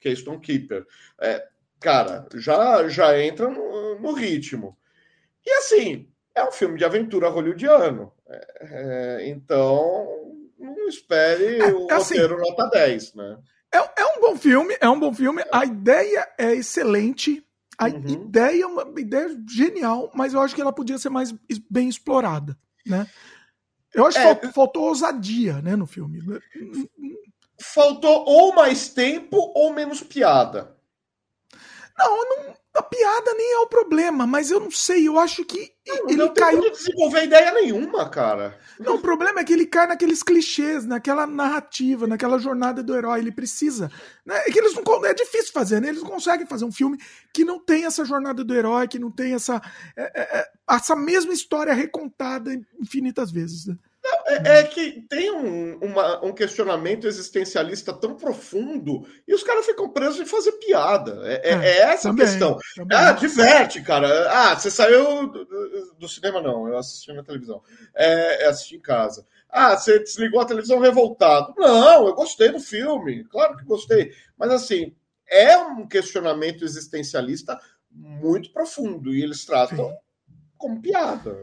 Keystone 0.00 0.40
Keeper. 0.40 0.86
É, 1.20 1.46
cara, 1.78 2.26
já, 2.36 2.88
já 2.88 3.20
entra 3.20 3.50
no, 3.50 3.98
no, 3.98 4.14
ritmo. 4.14 4.74
E 5.44 5.50
assim, 5.50 6.08
é 6.34 6.42
um 6.42 6.50
filme 6.50 6.78
de 6.78 6.84
aventura 6.86 7.28
hollywoodiano. 7.28 8.10
É, 8.26 8.46
é, 8.62 9.28
então, 9.28 10.32
não 10.58 10.88
espere 10.88 11.58
é, 11.58 11.74
o 11.74 11.88
é 11.90 11.94
assim, 11.94 12.14
roteiro 12.14 12.38
nota 12.38 12.70
10, 12.70 13.14
né? 13.16 13.38
É, 13.70 13.76
é 13.76 14.16
um 14.16 14.20
bom 14.22 14.34
filme, 14.34 14.74
é 14.80 14.88
um 14.88 14.98
bom 14.98 15.12
filme. 15.12 15.44
A 15.52 15.66
ideia 15.66 16.26
é 16.38 16.54
excelente. 16.54 17.45
A 17.78 17.86
uhum. 17.86 18.06
ideia 18.06 18.62
é 18.62 18.66
uma 18.66 19.00
ideia 19.00 19.28
genial, 19.48 20.10
mas 20.14 20.32
eu 20.32 20.40
acho 20.40 20.54
que 20.54 20.60
ela 20.60 20.72
podia 20.72 20.98
ser 20.98 21.10
mais 21.10 21.34
bem 21.70 21.88
explorada, 21.88 22.58
né? 22.86 23.06
Eu 23.92 24.06
acho 24.06 24.18
é, 24.18 24.34
que 24.34 24.48
faltou 24.48 24.84
ousadia, 24.84 25.60
né, 25.62 25.74
no 25.76 25.86
filme. 25.86 26.22
Faltou 27.60 28.24
ou 28.26 28.54
mais 28.54 28.88
tempo 28.90 29.36
ou 29.54 29.72
menos 29.72 30.02
piada. 30.02 30.76
Não, 31.98 32.28
não, 32.28 32.56
a 32.76 32.82
piada 32.82 33.32
nem 33.34 33.54
é 33.54 33.58
o 33.60 33.66
problema, 33.66 34.26
mas 34.26 34.50
eu 34.50 34.60
não 34.60 34.70
sei, 34.70 35.08
eu 35.08 35.18
acho 35.18 35.44
que 35.44 35.72
não, 35.86 36.08
ele 36.08 36.16
não 36.16 36.34
caiu. 36.34 36.60
Não 36.60 36.70
desenvolver 36.70 37.24
ideia 37.24 37.52
nenhuma, 37.52 38.08
cara. 38.08 38.58
Não, 38.78 38.96
o 38.96 39.00
problema 39.00 39.40
é 39.40 39.44
que 39.44 39.52
ele 39.52 39.66
cai 39.66 39.86
naqueles 39.86 40.22
clichês, 40.22 40.84
naquela 40.84 41.26
narrativa, 41.26 42.06
naquela 42.06 42.38
jornada 42.38 42.82
do 42.82 42.94
herói. 42.94 43.20
Ele 43.20 43.32
precisa. 43.32 43.90
Né? 44.24 44.36
É 44.46 44.50
que 44.50 44.58
eles 44.58 44.74
não. 44.74 45.04
É 45.04 45.14
difícil 45.14 45.52
fazer, 45.52 45.80
né? 45.80 45.88
Eles 45.88 46.02
não 46.02 46.10
conseguem 46.10 46.46
fazer 46.46 46.64
um 46.64 46.72
filme 46.72 46.98
que 47.32 47.44
não 47.44 47.58
tem 47.58 47.84
essa 47.84 48.04
jornada 48.04 48.42
do 48.42 48.54
herói, 48.54 48.88
que 48.88 48.98
não 48.98 49.10
tem 49.10 49.34
essa, 49.34 49.62
é, 49.96 50.02
é, 50.14 50.38
é 50.40 50.48
essa 50.68 50.96
mesma 50.96 51.32
história 51.32 51.72
recontada 51.72 52.52
infinitas 52.80 53.30
vezes. 53.30 53.66
Né? 53.66 53.76
É, 54.28 54.58
é, 54.58 54.62
que 54.64 55.02
tem 55.08 55.30
um, 55.30 55.78
uma, 55.78 56.24
um, 56.24 56.32
questionamento 56.32 57.06
existencialista 57.06 57.92
tão 57.92 58.16
profundo 58.16 59.06
e 59.26 59.34
os 59.34 59.42
caras 59.42 59.64
ficam 59.64 59.88
presos 59.88 60.20
em 60.20 60.26
fazer 60.26 60.52
piada. 60.52 61.20
É, 61.24 61.50
é, 61.50 61.52
é, 61.52 61.66
é 61.66 61.78
essa 61.92 62.08
também, 62.08 62.24
a 62.24 62.28
questão. 62.28 62.58
Também. 62.74 62.98
Ah, 62.98 63.12
diverte, 63.12 63.82
cara. 63.82 64.30
Ah, 64.30 64.56
você 64.56 64.70
saiu 64.70 65.28
do, 65.28 65.44
do, 65.98 66.08
cinema, 66.08 66.40
não. 66.40 66.68
Eu 66.68 66.76
assisti 66.76 67.12
na 67.12 67.22
televisão. 67.22 67.62
É, 67.94 68.46
assisti 68.46 68.76
em 68.76 68.80
casa. 68.80 69.26
Ah, 69.48 69.76
você 69.76 69.98
desligou 70.00 70.40
a 70.40 70.46
televisão 70.46 70.80
revoltado. 70.80 71.54
Não, 71.56 72.06
eu 72.06 72.14
gostei 72.14 72.50
do 72.50 72.60
filme. 72.60 73.24
Claro 73.24 73.56
que 73.56 73.64
gostei. 73.64 74.12
Mas, 74.36 74.50
assim, 74.50 74.94
é 75.28 75.56
um 75.56 75.86
questionamento 75.86 76.64
existencialista 76.64 77.58
muito 77.90 78.52
profundo 78.52 79.14
e 79.14 79.22
eles 79.22 79.44
tratam 79.44 79.88
Sim 79.88 79.96
como 80.58 80.80
piada. 80.80 81.36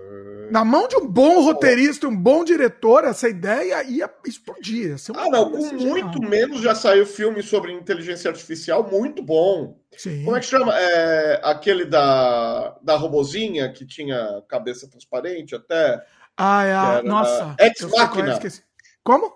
Na 0.53 0.63
mão 0.63 0.87
de 0.87 0.95
um 0.95 1.07
bom 1.07 1.41
roteirista, 1.41 2.07
um 2.07 2.15
bom 2.15 2.43
diretor, 2.43 3.05
essa 3.05 3.27
ideia 3.27 3.83
ia 3.85 4.07
explodir. 4.23 4.89
Ia 4.89 4.95
ah, 5.15 5.27
não, 5.27 5.49
com 5.49 5.73
muito 5.73 6.21
menos 6.21 6.61
já 6.61 6.75
saiu 6.75 7.07
filme 7.07 7.41
sobre 7.41 7.71
inteligência 7.71 8.29
artificial 8.29 8.87
muito 8.87 9.23
bom. 9.23 9.79
Sim. 9.97 10.23
Como 10.23 10.37
é 10.37 10.39
que 10.39 10.45
chama? 10.45 10.71
É, 10.79 11.41
aquele 11.43 11.85
da, 11.85 12.77
da 12.83 12.95
robozinha 12.95 13.73
que 13.73 13.83
tinha 13.83 14.43
cabeça 14.47 14.87
transparente 14.87 15.55
até. 15.55 16.05
Ah, 16.37 16.63
é 16.63 16.75
a... 16.75 17.01
Nossa. 17.01 17.55
Ex 17.59 17.81
Machina. 17.89 18.39
Como? 19.03 19.33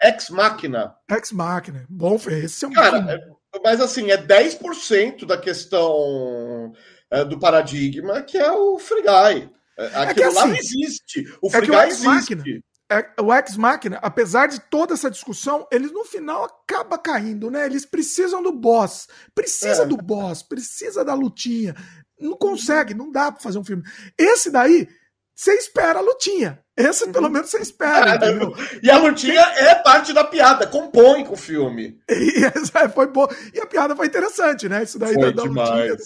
Ex 0.00 0.30
Machina. 0.30 0.94
Ex 1.10 1.32
Machina. 1.32 1.84
Bom, 1.88 2.14
esse 2.14 2.64
é 2.64 2.68
um 2.68 2.72
Cara, 2.72 3.12
é, 3.12 3.58
mas 3.64 3.80
assim, 3.80 4.12
é 4.12 4.16
10% 4.16 5.26
da 5.26 5.36
questão 5.36 6.72
é, 7.10 7.24
do 7.24 7.40
paradigma, 7.40 8.22
que 8.22 8.38
é 8.38 8.52
o 8.52 8.78
Free 8.78 9.02
Guy. 9.02 9.50
É, 9.80 9.86
aquilo 9.86 10.10
é 10.10 10.14
que, 10.14 10.22
assim, 10.22 10.36
lá 10.36 10.46
não 10.46 10.54
existe. 10.54 11.38
O 11.40 11.48
é 11.48 11.50
Free 11.50 11.66
Guy 11.66 11.86
existe. 11.86 12.06
Máquina, 12.06 12.44
é, 12.90 13.08
o 13.22 13.32
Ex 13.32 13.56
Machina, 13.56 14.00
apesar 14.02 14.48
de 14.48 14.58
toda 14.62 14.94
essa 14.94 15.08
discussão, 15.08 15.64
eles 15.70 15.92
no 15.92 16.04
final 16.04 16.44
acaba 16.44 16.98
caindo, 16.98 17.48
né? 17.48 17.64
Eles 17.64 17.86
precisam 17.86 18.42
do 18.42 18.50
boss. 18.50 19.06
Precisa 19.32 19.84
é. 19.84 19.86
do 19.86 19.96
boss, 19.96 20.42
precisa 20.42 21.04
da 21.04 21.14
lutinha. 21.14 21.76
Não 22.18 22.36
consegue, 22.36 22.92
não 22.92 23.12
dá 23.12 23.30
para 23.30 23.40
fazer 23.40 23.58
um 23.58 23.64
filme. 23.64 23.84
Esse 24.18 24.50
daí, 24.50 24.88
você 25.36 25.54
espera 25.54 26.00
a 26.00 26.02
lutinha. 26.02 26.58
Esse, 26.76 27.08
pelo 27.12 27.26
uhum. 27.26 27.32
menos, 27.32 27.48
você 27.48 27.58
espera. 27.58 28.16
Entendeu? 28.26 28.52
e 28.82 28.90
a 28.90 28.98
lutinha 28.98 29.40
é 29.40 29.76
parte 29.76 30.12
da 30.12 30.24
piada, 30.24 30.66
compõe 30.66 31.24
com 31.24 31.34
o 31.34 31.38
filme. 31.38 31.96
E, 32.10 32.88
foi 32.92 33.06
bom. 33.06 33.28
E 33.54 33.60
a 33.60 33.66
piada 33.66 33.94
foi 33.94 34.08
interessante, 34.08 34.68
né? 34.68 34.82
Isso 34.82 34.98
daí 34.98 35.14
foi 35.14 35.32
da, 35.32 35.44
da 35.44 35.48
lutinha. 35.48 35.96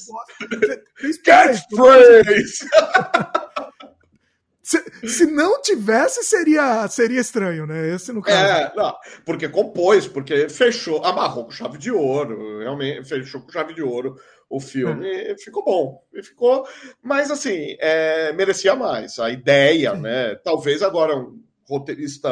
Catchphrase! 1.24 2.68
Se, 4.64 4.82
se, 5.06 5.26
não 5.26 5.60
tivesse, 5.60 6.24
seria, 6.24 6.88
seria 6.88 7.20
estranho, 7.20 7.66
né? 7.66 7.94
Esse 7.94 8.12
no 8.12 8.22
caso. 8.22 8.36
É, 8.38 8.72
não, 8.74 8.96
porque 9.24 9.46
compôs, 9.46 10.08
porque 10.08 10.48
fechou, 10.48 11.04
amarrou 11.04 11.44
com 11.44 11.50
chave 11.50 11.76
de 11.76 11.92
ouro, 11.92 12.60
realmente 12.60 13.06
fechou 13.06 13.42
com 13.42 13.52
chave 13.52 13.74
de 13.74 13.82
ouro 13.82 14.16
o 14.48 14.60
filme 14.60 15.08
é. 15.08 15.36
ficou 15.36 15.64
bom. 15.64 16.02
Ficou, 16.22 16.66
mas 17.02 17.30
assim, 17.30 17.76
é, 17.80 18.32
merecia 18.32 18.76
mais. 18.76 19.18
A 19.18 19.30
ideia, 19.30 19.94
Sim. 19.94 20.02
né? 20.02 20.34
Talvez 20.36 20.82
agora 20.82 21.16
um 21.16 21.42
roteirista 21.68 22.30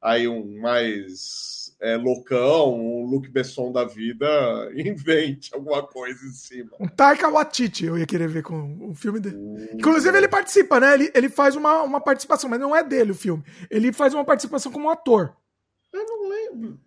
aí 0.00 0.26
um 0.26 0.60
mais 0.60 1.51
é, 1.82 1.96
loucão, 1.96 2.74
um 2.74 3.04
Luke 3.06 3.28
Besson 3.28 3.72
da 3.72 3.84
vida, 3.84 4.24
invente 4.72 5.52
alguma 5.52 5.82
coisa 5.82 6.24
em 6.24 6.30
cima. 6.30 6.70
Um 6.78 6.86
Taika 6.86 7.28
Waititi, 7.28 7.86
eu 7.86 7.98
ia 7.98 8.06
querer 8.06 8.28
ver 8.28 8.44
com 8.44 8.88
o 8.88 8.94
filme 8.94 9.18
dele. 9.18 9.36
Hum. 9.36 9.66
Inclusive, 9.74 10.16
ele 10.16 10.28
participa, 10.28 10.78
né? 10.78 10.94
Ele, 10.94 11.10
ele 11.12 11.28
faz 11.28 11.56
uma, 11.56 11.82
uma 11.82 12.00
participação, 12.00 12.48
mas 12.48 12.60
não 12.60 12.74
é 12.74 12.84
dele 12.84 13.10
o 13.10 13.16
filme. 13.16 13.42
Ele 13.68 13.92
faz 13.92 14.14
uma 14.14 14.24
participação 14.24 14.70
como 14.70 14.88
ator. 14.88 15.34
Eu 15.92 16.06
não 16.06 16.28
lembro. 16.28 16.78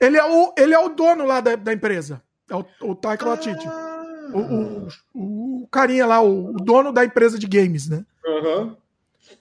Ele 0.00 0.16
é 0.16 0.24
o, 0.24 0.52
ele 0.58 0.74
é 0.74 0.78
o 0.78 0.88
dono 0.88 1.24
lá 1.24 1.40
da, 1.40 1.54
da 1.54 1.72
empresa. 1.72 2.20
É 2.50 2.56
o, 2.56 2.64
o 2.82 2.94
Taika 2.96 3.24
ah. 3.24 3.28
Waititi. 3.28 3.68
O, 4.34 4.38
o, 4.38 4.88
o, 5.62 5.68
carinha 5.68 6.06
lá, 6.06 6.20
o, 6.20 6.50
o, 6.50 6.52
dono 6.54 6.92
da 6.92 7.04
empresa 7.04 7.38
de 7.38 7.46
games, 7.46 7.88
né? 7.88 8.04
Uhum. 8.24 8.76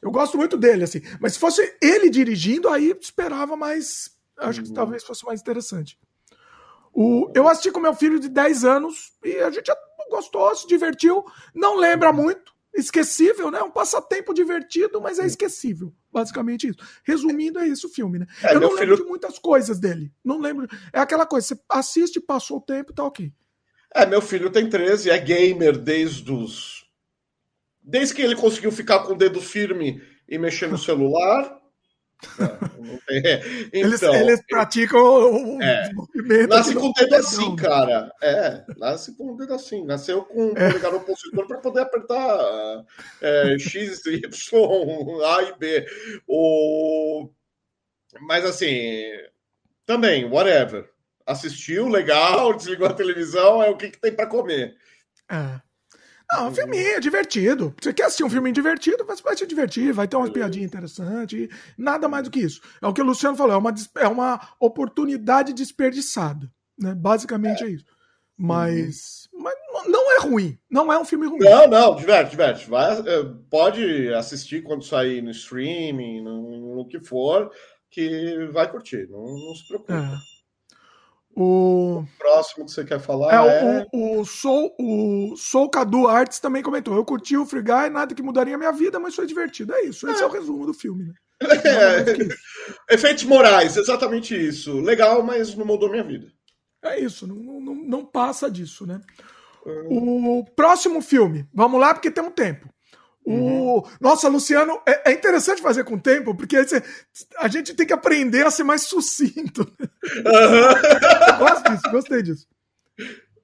Eu 0.02 0.12
gosto 0.12 0.38
muito 0.38 0.56
dele, 0.56 0.84
assim. 0.84 1.02
Mas 1.20 1.34
se 1.34 1.40
fosse 1.40 1.76
ele 1.82 2.10
dirigindo, 2.10 2.70
aí 2.70 2.96
esperava 3.00 3.56
mais 3.56 4.19
Acho 4.40 4.64
que 4.64 4.74
talvez 4.74 5.04
fosse 5.04 5.26
mais 5.26 5.42
interessante. 5.42 5.98
O, 6.94 7.32
eu 7.36 7.48
assisti 7.48 7.72
com 7.72 7.80
meu 7.80 7.94
filho 7.94 8.20
de 8.20 8.30
10 8.30 8.66
anos 8.66 9.14
e 9.24 9.38
a 9.38 9.50
gente 9.52 9.72
gostou, 10.10 10.54
se 10.56 10.68
divertiu. 10.68 11.24
Não 11.54 11.78
lembra 11.78 12.12
muito, 12.12 12.52
esquecível, 12.74 13.52
né? 13.52 13.62
Um 13.62 13.72
passatempo 13.72 14.34
divertido, 14.34 15.02
mas 15.02 15.20
é 15.20 15.26
esquecível. 15.26 15.94
Basicamente 16.12 16.68
isso. 16.68 16.80
Resumindo, 17.04 17.60
é 17.60 17.68
isso 17.68 17.88
o 17.88 17.90
filme, 17.90 18.20
né? 18.20 18.26
É, 18.44 18.56
eu 18.56 18.60
não 18.60 18.70
lembro 18.70 18.96
filho... 18.96 18.98
de 18.98 19.04
muitas 19.04 19.38
coisas 19.38 19.80
dele. 19.80 20.12
Não 20.24 20.40
lembro. 20.40 20.68
É 20.92 21.00
aquela 21.00 21.26
coisa, 21.26 21.48
você 21.48 21.60
assiste, 21.70 22.20
passou 22.20 22.58
o 22.58 22.62
tempo, 22.62 22.94
tá 22.94 23.04
ok. 23.04 23.32
É, 23.94 24.06
meu 24.06 24.22
filho 24.22 24.52
tem 24.52 24.70
13, 24.70 25.10
é 25.10 25.18
gamer 25.18 25.78
desde 25.78 26.32
os. 26.32 26.86
Desde 27.82 28.14
que 28.14 28.22
ele 28.22 28.36
conseguiu 28.36 28.72
ficar 28.72 29.00
com 29.00 29.14
o 29.14 29.18
dedo 29.18 29.42
firme 29.42 30.02
e 30.28 30.38
mexer 30.38 30.68
no 30.68 30.78
celular. 30.80 31.59
É, 33.10 33.42
então, 33.74 33.80
eles, 33.80 34.02
eles, 34.02 34.42
praticam 34.48 35.00
o, 35.00 35.62
é, 35.62 35.94
movimento. 35.94 36.50
Nasce 36.50 36.76
com 36.76 36.90
o 36.90 36.94
dedo 36.94 37.16
assim, 37.16 37.56
cara. 37.56 38.12
É, 38.22 38.66
nasce 38.78 39.16
com 39.16 39.32
o 39.32 39.38
dedo 39.38 39.54
assim. 39.54 39.86
Nasceu 39.86 40.24
com 40.24 40.48
o 40.48 40.58
é. 40.58 40.70
polegar 40.70 40.94
opositor 40.94 41.48
para 41.48 41.60
poder 41.60 41.82
apertar 41.82 42.86
é, 43.22 43.58
X, 43.58 44.06
Y, 44.06 45.26
A 45.26 45.44
e 45.44 45.58
B. 45.58 45.86
O... 46.28 47.30
Mas 48.22 48.44
assim, 48.44 49.12
também, 49.86 50.26
whatever. 50.26 50.90
Assistiu, 51.26 51.88
legal, 51.88 52.54
desligou 52.54 52.88
a 52.88 52.94
televisão, 52.94 53.62
é 53.62 53.70
o 53.70 53.78
que, 53.78 53.92
que 53.92 54.00
tem 54.00 54.12
para 54.12 54.28
comer. 54.28 54.76
É. 55.32 55.69
Não, 56.32 56.50
um 56.50 56.52
filminho 56.54 56.88
é 56.96 57.00
divertido. 57.00 57.74
Você 57.82 57.92
quer 57.92 58.04
assistir 58.04 58.24
um 58.24 58.30
filminho 58.30 58.54
divertido, 58.54 59.04
mas 59.08 59.20
vai 59.20 59.36
se 59.36 59.48
divertir, 59.48 59.92
vai 59.92 60.08
ter 60.08 60.16
umas 60.16 60.30
piadinhas 60.30 60.68
interessantes, 60.68 61.50
nada 61.78 62.08
mais 62.08 62.24
do 62.24 62.30
que 62.30 62.40
isso. 62.40 62.62
É 62.82 62.86
o 62.86 62.94
que 62.94 63.02
o 63.02 63.06
Luciano 63.06 63.36
falou, 63.36 63.54
é 63.54 63.58
uma, 63.58 63.74
é 63.98 64.08
uma 64.08 64.50
oportunidade 64.60 65.54
desperdiçada. 65.54 66.52
Né? 66.78 66.94
Basicamente 66.94 67.64
é, 67.64 67.68
é 67.68 67.70
isso. 67.72 67.86
Mas, 68.38 69.28
uhum. 69.34 69.44
mas 69.44 69.56
não 69.88 70.12
é 70.18 70.20
ruim. 70.22 70.58
Não 70.70 70.94
é 70.94 71.00
um 71.00 71.04
filme 71.04 71.28
ruim. 71.28 71.40
Não, 71.40 71.68
não, 71.68 71.96
diverte, 71.96 72.32
diverte. 72.32 72.70
Vai, 72.70 73.00
é, 73.00 73.24
pode 73.50 74.14
assistir 74.14 74.62
quando 74.64 74.86
sair 74.86 75.22
no 75.22 75.32
streaming, 75.32 76.22
no, 76.22 76.76
no 76.76 76.88
que 76.88 77.00
for, 77.00 77.52
que 77.90 78.48
vai 78.54 78.70
curtir. 78.70 79.08
Não, 79.10 79.20
não 79.20 79.56
se 79.56 79.68
preocupe. 79.68 79.94
É. 79.94 80.39
O... 81.42 82.00
o 82.00 82.08
próximo 82.18 82.66
que 82.66 82.72
você 82.72 82.84
quer 82.84 83.00
falar 83.00 83.32
é, 83.32 83.80
é... 83.80 83.88
O, 83.94 84.20
o, 84.20 84.26
Soul, 84.26 84.76
o 84.78 85.38
Soul 85.38 85.70
Cadu 85.70 86.06
Arts 86.06 86.42
também 86.42 86.62
comentou. 86.62 86.94
Eu 86.94 87.06
curti 87.06 87.38
o 87.38 87.46
Free 87.46 87.62
Guy, 87.62 87.90
nada 87.90 88.14
que 88.14 88.22
mudaria 88.22 88.58
minha 88.58 88.74
vida, 88.74 89.00
mas 89.00 89.16
foi 89.16 89.26
divertido. 89.26 89.74
É 89.74 89.84
isso. 89.84 90.06
Esse 90.10 90.22
é, 90.22 90.26
é 90.26 90.28
o 90.28 90.32
resumo 90.32 90.66
do 90.66 90.74
filme, 90.74 91.06
né? 91.06 91.14
É. 92.90 92.94
Efeitos 92.94 93.24
morais, 93.24 93.78
exatamente 93.78 94.36
isso. 94.36 94.82
Legal, 94.82 95.24
mas 95.24 95.56
não 95.56 95.66
mudou 95.66 95.90
minha 95.90 96.04
vida. 96.04 96.28
É 96.84 97.00
isso, 97.00 97.26
não, 97.26 97.36
não, 97.36 97.76
não 97.76 98.06
passa 98.06 98.52
disso, 98.52 98.86
né? 98.86 99.00
Hum. 99.66 100.40
O 100.40 100.46
próximo 100.46 101.02
filme, 101.02 101.48
vamos 101.54 101.80
lá, 101.80 101.94
porque 101.94 102.12
temos 102.12 102.34
tempo. 102.34 102.68
O... 103.32 103.88
Nossa, 104.02 104.28
Luciano, 104.28 104.82
é, 104.88 105.12
é, 105.12 105.14
interessante 105.14 105.62
fazer 105.62 105.84
com 105.84 105.96
o 105.96 106.02
tempo, 106.02 106.34
porque 106.34 106.58
a 107.38 107.48
gente 107.48 107.76
tem 107.76 107.86
que 107.86 107.94
aprender 107.94 108.46
a 108.46 108.50
ser 108.50 108.64
mais 108.64 108.84
sucinto. 108.84 109.62
Uhum. 109.62 111.38
Gosto 111.38 111.70
disso, 111.72 111.92
gostei 111.92 112.24
disso. 112.24 112.48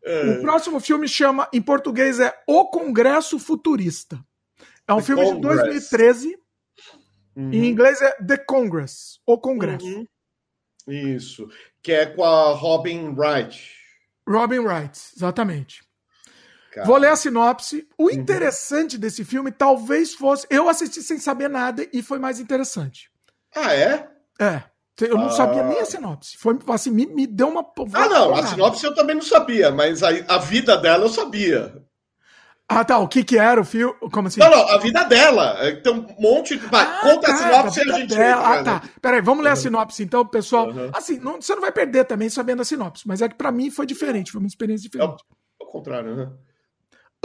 É. 0.03 0.31
O 0.31 0.41
próximo 0.41 0.79
filme 0.79 1.07
chama, 1.07 1.47
em 1.53 1.61
português, 1.61 2.19
é 2.19 2.33
O 2.47 2.65
Congresso 2.65 3.37
Futurista. 3.37 4.19
É 4.87 4.93
um 4.93 4.97
The 4.97 5.03
filme 5.03 5.23
Congress. 5.23 5.63
de 5.63 5.89
2013. 5.89 6.39
Uhum. 7.35 7.53
Em 7.53 7.65
inglês 7.67 8.01
é 8.01 8.11
The 8.23 8.37
Congress, 8.37 9.19
O 9.25 9.37
Congresso. 9.37 9.85
Uhum. 9.85 10.07
Isso. 10.87 11.47
Que 11.83 11.91
é 11.91 12.05
com 12.07 12.23
a 12.23 12.53
Robin 12.53 13.13
Wright. 13.15 13.71
Robin 14.27 14.59
Wright, 14.59 14.99
exatamente. 15.15 15.83
Cara. 16.75 16.85
Vou 16.85 16.97
ler 16.97 17.07
a 17.07 17.15
sinopse. 17.15 17.87
O 17.97 18.03
uhum. 18.03 18.11
interessante 18.11 18.97
desse 18.97 19.23
filme 19.23 19.49
talvez 19.49 20.13
fosse. 20.13 20.45
Eu 20.49 20.67
assisti 20.67 21.01
sem 21.01 21.17
saber 21.17 21.49
nada 21.49 21.87
e 21.93 22.03
foi 22.03 22.19
mais 22.19 22.37
interessante. 22.37 23.09
Ah, 23.55 23.73
é? 23.73 24.09
É. 24.37 24.61
Eu 24.99 25.17
não 25.17 25.27
ah. 25.27 25.31
sabia 25.31 25.63
nem 25.63 25.79
a 25.79 25.85
sinopse. 25.85 26.37
Foi 26.37 26.59
assim, 26.67 26.91
me, 26.91 27.05
me 27.05 27.25
deu 27.25 27.47
uma. 27.47 27.65
Ah, 27.93 28.09
não, 28.09 28.35
a 28.35 28.45
sinopse 28.45 28.83
eu 28.83 28.93
também 28.93 29.15
não 29.15 29.23
sabia, 29.23 29.71
mas 29.71 30.03
a, 30.03 30.09
a 30.27 30.37
vida 30.37 30.75
dela 30.75 31.05
eu 31.05 31.09
sabia. 31.09 31.81
Ah, 32.67 32.83
tá. 32.83 32.97
O 32.97 33.07
que 33.07 33.23
que 33.23 33.37
era 33.37 33.61
o 33.61 33.63
filme? 33.63 33.95
Como 34.11 34.27
assim? 34.27 34.41
Não, 34.41 34.49
não, 34.49 34.67
a 34.67 34.77
vida 34.77 35.05
dela. 35.05 35.55
É, 35.59 35.77
tem 35.77 35.93
um 35.93 36.05
monte 36.19 36.57
de. 36.57 36.67
Vai, 36.67 36.83
ah, 36.83 36.99
conta 37.01 37.27
tá, 37.27 37.33
a 37.33 37.37
sinopse 37.37 37.79
e 37.79 37.89
a 37.89 37.95
gente 37.99 38.15
dela. 38.15 38.41
Vê, 38.41 38.59
ah, 38.59 38.63
tá. 38.63 38.83
Peraí, 39.01 39.21
vamos 39.21 39.45
ler 39.45 39.51
a 39.51 39.55
sinopse 39.55 40.03
então, 40.03 40.25
pessoal. 40.25 40.67
Uhum. 40.67 40.89
Assim, 40.93 41.19
não, 41.19 41.41
você 41.41 41.55
não 41.55 41.61
vai 41.61 41.71
perder 41.71 42.03
também 42.03 42.27
sabendo 42.27 42.63
a 42.63 42.65
sinopse, 42.65 43.07
mas 43.07 43.21
é 43.21 43.29
que 43.29 43.35
para 43.35 43.51
mim 43.51 43.71
foi 43.71 43.85
diferente, 43.85 44.29
foi 44.29 44.39
uma 44.39 44.47
experiência 44.47 44.89
diferente. 44.89 45.23
É 45.61 45.63
o 45.63 45.67
contrário, 45.67 46.15
né? 46.17 46.29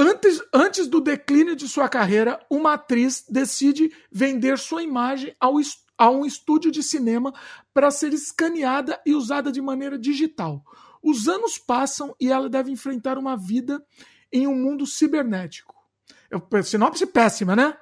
Antes, 0.00 0.40
antes 0.50 0.86
do 0.86 0.98
declínio 0.98 1.54
de 1.54 1.68
sua 1.68 1.86
carreira, 1.86 2.40
uma 2.48 2.72
atriz 2.72 3.22
decide 3.28 3.92
vender 4.10 4.58
sua 4.58 4.82
imagem 4.82 5.36
ao, 5.38 5.56
a 5.98 6.08
um 6.08 6.24
estúdio 6.24 6.70
de 6.70 6.82
cinema 6.82 7.34
para 7.74 7.90
ser 7.90 8.14
escaneada 8.14 8.98
e 9.04 9.14
usada 9.14 9.52
de 9.52 9.60
maneira 9.60 9.98
digital. 9.98 10.64
Os 11.02 11.28
anos 11.28 11.58
passam 11.58 12.16
e 12.18 12.32
ela 12.32 12.48
deve 12.48 12.70
enfrentar 12.70 13.18
uma 13.18 13.36
vida 13.36 13.84
em 14.32 14.46
um 14.46 14.54
mundo 14.54 14.86
cibernético. 14.86 15.74
Eu, 16.30 16.42
sinopse 16.62 17.04
péssima, 17.04 17.54
né? 17.54 17.76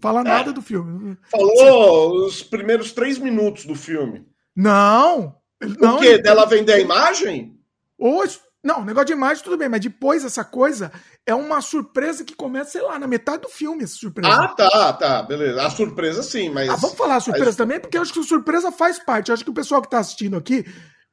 Fala 0.00 0.22
é. 0.22 0.24
nada 0.24 0.52
do 0.52 0.60
filme. 0.60 1.16
Falou 1.30 2.26
os 2.26 2.42
primeiros 2.42 2.90
três 2.90 3.16
minutos 3.16 3.64
do 3.64 3.76
filme. 3.76 4.26
Não! 4.56 5.36
não 5.78 5.98
o 5.98 6.00
quê? 6.00 6.06
Ele... 6.06 6.22
Dela 6.22 6.46
vender 6.46 6.72
a 6.72 6.80
imagem? 6.80 7.56
Ou 7.96 8.24
não, 8.64 8.84
negócio 8.84 9.06
de 9.06 9.12
imagem 9.12 9.42
tudo 9.42 9.58
bem, 9.58 9.68
mas 9.68 9.80
depois 9.80 10.24
essa 10.24 10.44
coisa 10.44 10.92
é 11.26 11.34
uma 11.34 11.60
surpresa 11.60 12.24
que 12.24 12.34
começa, 12.34 12.70
sei 12.70 12.82
lá, 12.82 12.96
na 12.96 13.08
metade 13.08 13.42
do 13.42 13.48
filme, 13.48 13.82
essa 13.82 13.94
surpresa. 13.94 14.32
Ah, 14.32 14.48
tá, 14.48 14.92
tá, 14.92 15.22
beleza. 15.24 15.66
A 15.66 15.70
surpresa 15.70 16.22
sim, 16.22 16.48
mas. 16.48 16.68
Ah, 16.68 16.76
vamos 16.76 16.96
falar 16.96 17.16
a 17.16 17.20
surpresa 17.20 17.46
mas... 17.46 17.56
também, 17.56 17.80
porque 17.80 17.98
eu 17.98 18.02
acho 18.02 18.12
que 18.12 18.20
a 18.20 18.24
surpresa 18.24 18.70
faz 18.70 19.00
parte. 19.00 19.30
Eu 19.30 19.34
acho 19.34 19.44
que 19.44 19.50
o 19.50 19.54
pessoal 19.54 19.82
que 19.82 19.90
tá 19.90 19.98
assistindo 19.98 20.36
aqui, 20.36 20.64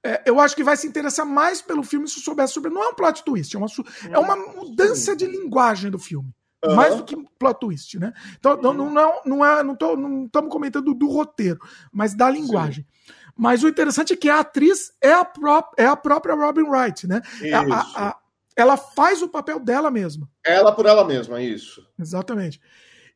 é, 0.05 0.21
eu 0.27 0.39
acho 0.39 0.55
que 0.55 0.63
vai 0.63 0.77
se 0.77 0.87
interessar 0.87 1.25
mais 1.25 1.59
pelo 1.59 1.81
filme 1.81 2.07
se 2.07 2.19
souber 2.19 2.47
sobre. 2.47 2.69
Não 2.69 2.83
é 2.83 2.89
um 2.89 2.93
plot 2.93 3.23
twist, 3.23 3.55
é 3.55 3.57
uma, 3.57 3.67
é 4.11 4.19
uma 4.19 4.35
mudança 4.35 5.15
de 5.15 5.25
linguagem 5.25 5.89
do 5.89 5.97
filme. 5.97 6.29
Uhum. 6.63 6.75
Mais 6.75 6.95
do 6.95 7.03
que 7.03 7.15
plot 7.39 7.59
twist, 7.59 7.97
né? 7.97 8.13
Então, 8.37 8.61
não, 8.61 8.73
não, 8.73 9.21
não, 9.25 9.45
é, 9.45 9.63
não, 9.63 9.75
tô, 9.75 9.95
não 9.95 10.25
estamos 10.25 10.51
comentando 10.51 10.93
do 10.93 11.07
roteiro, 11.07 11.59
mas 11.91 12.13
da 12.13 12.29
linguagem. 12.29 12.83
Sim. 12.83 12.98
Mas 13.39 13.63
o 13.63 13.69
interessante 13.69 14.11
é 14.11 14.17
que 14.17 14.29
a 14.29 14.41
atriz 14.41 14.91
é 15.01 15.13
a, 15.13 15.23
pró 15.23 15.63
é 15.77 15.85
a 15.85 15.95
própria 15.95 16.35
Robin 16.35 16.63
Wright, 16.63 17.07
né? 17.07 17.21
É 17.41 17.53
a, 17.53 17.61
a, 17.61 18.17
ela 18.53 18.75
faz 18.75 19.21
o 19.21 19.29
papel 19.29 19.61
dela 19.61 19.89
mesma. 19.89 20.29
Ela 20.45 20.73
por 20.73 20.85
ela 20.85 21.05
mesma, 21.05 21.41
isso. 21.41 21.81
Exatamente. 21.97 22.59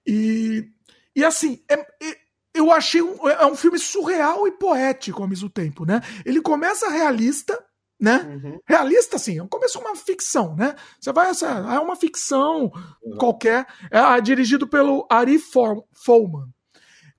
E, 0.08 0.66
e 1.14 1.26
assim, 1.26 1.62
é, 1.70 1.74
é, 1.74 2.18
eu 2.54 2.72
achei 2.72 3.02
um, 3.02 3.28
é 3.28 3.46
um 3.46 3.56
filme 3.56 3.78
surreal 3.78 4.48
e 4.48 4.52
poético 4.54 5.22
ao 5.22 5.28
mesmo 5.28 5.50
tempo, 5.50 5.86
né? 5.86 6.00
Ele 6.26 6.40
começa 6.40 6.90
realista, 6.90 7.62
né? 8.00 8.40
Uhum. 8.42 8.60
Realista, 8.66 9.18
assim, 9.18 9.46
começa 9.48 9.78
uma 9.78 9.94
ficção, 9.94 10.56
né? 10.56 10.74
Você 11.02 11.12
vai, 11.12 11.32
essa 11.32 11.48
é 11.48 11.80
uma 11.80 11.98
ficção 11.98 12.72
uhum. 13.04 13.18
qualquer, 13.18 13.68
é, 13.92 14.22
dirigido 14.22 14.66
pelo 14.70 15.06
Ari 15.10 15.38
Folman. 15.38 16.48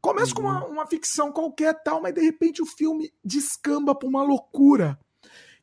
Começa 0.05 0.33
uhum. 0.33 0.35
com 0.35 0.43
uma, 0.43 0.64
uhum. 0.67 0.73
uma 0.73 0.87
ficção 0.87 1.33
qualquer 1.33 1.83
tal, 1.83 2.03
mas 2.03 2.12
de 2.12 2.21
repente 2.21 2.61
o 2.61 2.67
filme 2.67 3.11
descamba 3.25 3.95
para 3.95 4.07
uma 4.07 4.23
loucura 4.23 4.99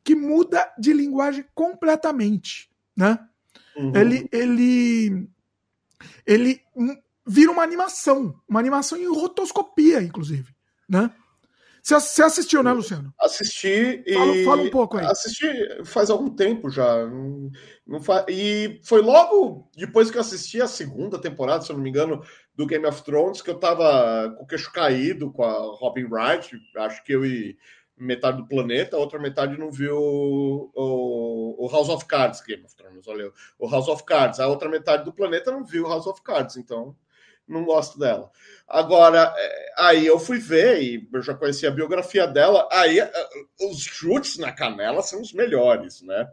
que 0.04 0.16
muda 0.16 0.68
de 0.80 0.92
linguagem 0.94 1.46
completamente, 1.54 2.68
né? 2.98 3.20
Uhum. 3.78 3.96
Ele, 3.96 4.28
ele, 4.32 5.30
ele 6.26 6.60
vira 7.24 7.52
uma 7.52 7.62
animação, 7.62 8.34
uma 8.50 8.60
animação 8.60 8.98
em 8.98 9.06
rotoscopia, 9.06 10.02
inclusive, 10.02 10.56
né? 10.90 11.12
Você 11.84 12.22
assistiu, 12.24 12.62
né, 12.62 12.72
Luciano? 12.72 13.12
Assisti 13.20 14.04
e. 14.06 14.14
Fala, 14.14 14.44
fala, 14.46 14.62
um 14.62 14.70
pouco 14.70 14.98
aí. 14.98 15.06
Assisti 15.06 15.48
faz 15.84 16.12
algum 16.12 16.30
tempo 16.30 16.70
já. 16.70 17.08
Não 17.88 18.00
fa... 18.00 18.24
E 18.30 18.80
foi 18.84 19.02
logo 19.02 19.68
depois 19.76 20.12
que 20.12 20.18
eu 20.18 20.22
assisti 20.22 20.62
a 20.62 20.68
segunda 20.68 21.20
temporada, 21.20 21.64
se 21.64 21.72
eu 21.72 21.76
não 21.76 21.84
me 21.84 21.90
engano, 21.90 22.24
do 22.56 22.66
Game 22.66 22.86
of 22.86 23.04
Thrones, 23.04 23.42
que 23.42 23.50
eu 23.50 23.60
tava 23.60 24.34
com 24.38 24.44
o 24.44 24.48
queixo 24.48 24.72
caído 24.72 25.32
com 25.32 25.44
a 25.44 25.54
Robin 25.78 26.06
Wright. 26.06 26.56
Acho 26.76 27.04
que 27.04 27.14
eu 27.14 27.26
e 27.26 27.58
metade 28.02 28.38
do 28.38 28.48
planeta, 28.48 28.96
a 28.96 29.00
outra 29.00 29.20
metade 29.20 29.58
não 29.58 29.72
viu 29.72 29.96
o, 29.96 31.56
o, 31.58 31.70
House 31.72 31.90
of 31.90 32.06
Cards, 32.06 32.42
Game 32.42 32.64
of 32.64 32.76
Thrones, 32.76 33.08
olha, 33.08 33.32
o 33.60 33.70
House 33.70 33.88
of 33.88 34.04
Cards, 34.04 34.40
a 34.40 34.48
outra 34.48 34.68
metade 34.68 35.06
do 35.06 35.14
planeta 35.14 35.52
não 35.52 35.64
viu 35.64 35.86
o 35.86 35.88
House 35.88 36.08
of 36.08 36.22
Cards, 36.24 36.58
então 36.58 36.96
não 37.48 37.64
gosto 37.64 38.00
dela. 38.00 38.32
Agora, 38.68 39.34
é, 39.38 39.74
aí 39.78 40.06
eu 40.06 40.20
fui 40.20 40.40
ver, 40.40 40.82
e 40.82 41.10
eu 41.14 41.22
já 41.22 41.34
conhecia 41.34 41.70
a 41.70 41.74
biografia 41.74 42.26
dela, 42.26 42.68
aí 42.72 43.00
é, 43.00 43.12
os 43.70 43.82
chutes 43.82 44.38
na 44.38 44.52
canela 44.52 45.04
são 45.04 45.22
os 45.22 45.34
melhores, 45.34 46.02
né? 46.02 46.28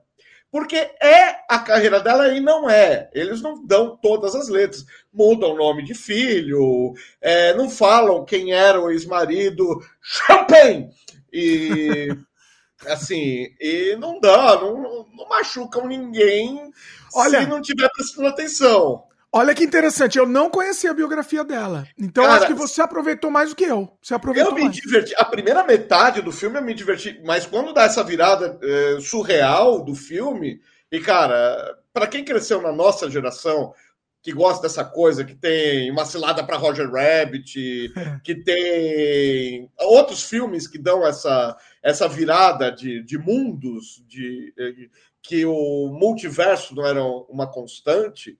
Porque 0.51 0.77
é 0.77 1.41
a 1.49 1.59
carreira 1.59 2.01
dela 2.01 2.29
e 2.29 2.41
não 2.41 2.69
é. 2.71 3.11
Eles 3.13 3.43
não 3.43 3.65
dão 3.67 3.97
todas 3.97 4.35
as 4.35 4.49
letras. 4.49 4.85
Mudam 5.13 5.53
o 5.53 5.57
nome 5.57 5.85
de 5.85 5.95
filho, 5.95 6.95
é, 7.21 7.53
não 7.55 7.69
falam 7.69 8.25
quem 8.25 8.53
era 8.53 8.81
o 8.81 8.91
ex-marido. 8.91 9.81
Champagne! 10.01 10.89
E 11.33 12.09
assim, 12.87 13.49
e 13.61 13.97
não 13.99 14.21
dá, 14.21 14.61
não, 14.61 15.07
não 15.13 15.29
machucam 15.29 15.87
ninguém 15.87 16.73
Olha, 17.15 17.41
se 17.41 17.47
não 17.47 17.61
tiver 17.61 17.89
prestando 17.91 18.29
atenção. 18.29 19.05
Olha 19.31 19.55
que 19.55 19.63
interessante, 19.63 20.17
eu 20.17 20.27
não 20.27 20.49
conhecia 20.49 20.91
a 20.91 20.95
biografia 20.95 21.45
dela. 21.45 21.87
Então 21.99 22.25
Cara, 22.25 22.37
acho 22.37 22.47
que 22.47 22.55
você 22.55 22.81
aproveitou 22.81 23.31
mais 23.31 23.51
do 23.51 23.57
que 23.57 23.65
eu. 23.65 23.91
Você 24.03 24.15
aproveitou 24.15 24.53
eu 24.53 24.57
me 24.57 24.65
mais. 24.65 24.77
diverti. 24.77 25.15
A 25.19 25.25
primeira 25.25 25.63
metade 25.65 26.23
do 26.23 26.33
filme 26.33 26.59
eu 26.59 26.63
me 26.63 26.73
diverti, 26.73 27.21
mas 27.25 27.45
quando 27.45 27.75
dá 27.75 27.83
essa 27.83 28.03
virada 28.03 28.59
é, 28.63 29.01
surreal 29.01 29.85
do 29.85 29.95
filme, 29.95 30.61
e 30.91 30.99
cara, 30.99 31.77
para 31.93 32.07
quem 32.07 32.25
cresceu 32.25 32.63
na 32.63 32.73
nossa 32.73 33.11
geração, 33.11 33.75
que 34.23 34.33
gosta 34.33 34.63
dessa 34.63 34.85
coisa, 34.85 35.25
que 35.25 35.35
tem 35.35 35.91
uma 35.91 36.05
cilada 36.07 36.43
para 36.43 36.57
Roger 36.57 36.91
Rabbit, 36.91 37.93
que 38.25 38.35
tem 38.35 39.71
outros 39.79 40.23
filmes 40.25 40.67
que 40.67 40.79
dão 40.79 41.07
essa, 41.07 41.57
essa 41.83 42.09
virada 42.09 42.73
de, 42.73 43.03
de 43.05 43.19
mundos, 43.19 44.03
de 44.07 44.53
que 45.23 45.45
o 45.45 45.89
multiverso 45.89 46.75
não 46.75 46.87
era 46.87 47.03
uma 47.05 47.47
constante. 47.47 48.39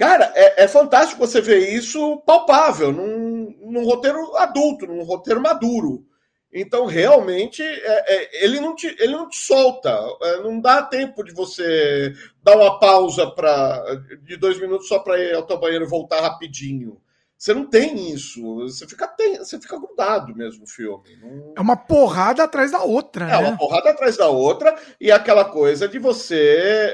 Cara, 0.00 0.32
é, 0.34 0.64
é 0.64 0.66
fantástico 0.66 1.20
você 1.20 1.42
ver 1.42 1.74
isso 1.74 2.16
palpável, 2.24 2.90
num, 2.90 3.54
num 3.60 3.84
roteiro 3.84 4.34
adulto, 4.38 4.86
num 4.86 5.02
roteiro 5.02 5.42
maduro. 5.42 6.06
Então, 6.50 6.86
realmente, 6.86 7.62
é, 7.62 8.14
é, 8.14 8.44
ele, 8.44 8.60
não 8.60 8.74
te, 8.74 8.86
ele 8.98 9.12
não 9.12 9.28
te 9.28 9.36
solta. 9.36 9.94
É, 10.22 10.38
não 10.38 10.58
dá 10.58 10.82
tempo 10.82 11.22
de 11.22 11.34
você 11.34 12.14
dar 12.42 12.56
uma 12.56 12.80
pausa 12.80 13.30
pra, 13.30 13.84
de 14.22 14.38
dois 14.38 14.58
minutos 14.58 14.88
só 14.88 15.00
para 15.00 15.18
ir 15.18 15.34
ao 15.34 15.46
teu 15.46 15.60
banheiro 15.60 15.84
e 15.84 15.88
voltar 15.88 16.22
rapidinho. 16.22 16.98
Você 17.36 17.52
não 17.52 17.66
tem 17.66 18.10
isso. 18.10 18.42
Você 18.60 18.86
fica, 18.86 19.06
tem, 19.06 19.36
você 19.36 19.60
fica 19.60 19.78
grudado 19.78 20.34
mesmo 20.34 20.62
no 20.62 20.66
filme. 20.66 21.14
Não... 21.20 21.52
É 21.58 21.60
uma 21.60 21.76
porrada 21.76 22.44
atrás 22.44 22.72
da 22.72 22.82
outra. 22.82 23.26
É 23.26 23.28
né? 23.28 23.36
uma 23.36 23.58
porrada 23.58 23.90
atrás 23.90 24.16
da 24.16 24.28
outra. 24.28 24.74
E 24.98 25.12
aquela 25.12 25.44
coisa 25.44 25.86
de 25.86 25.98
você. 25.98 26.90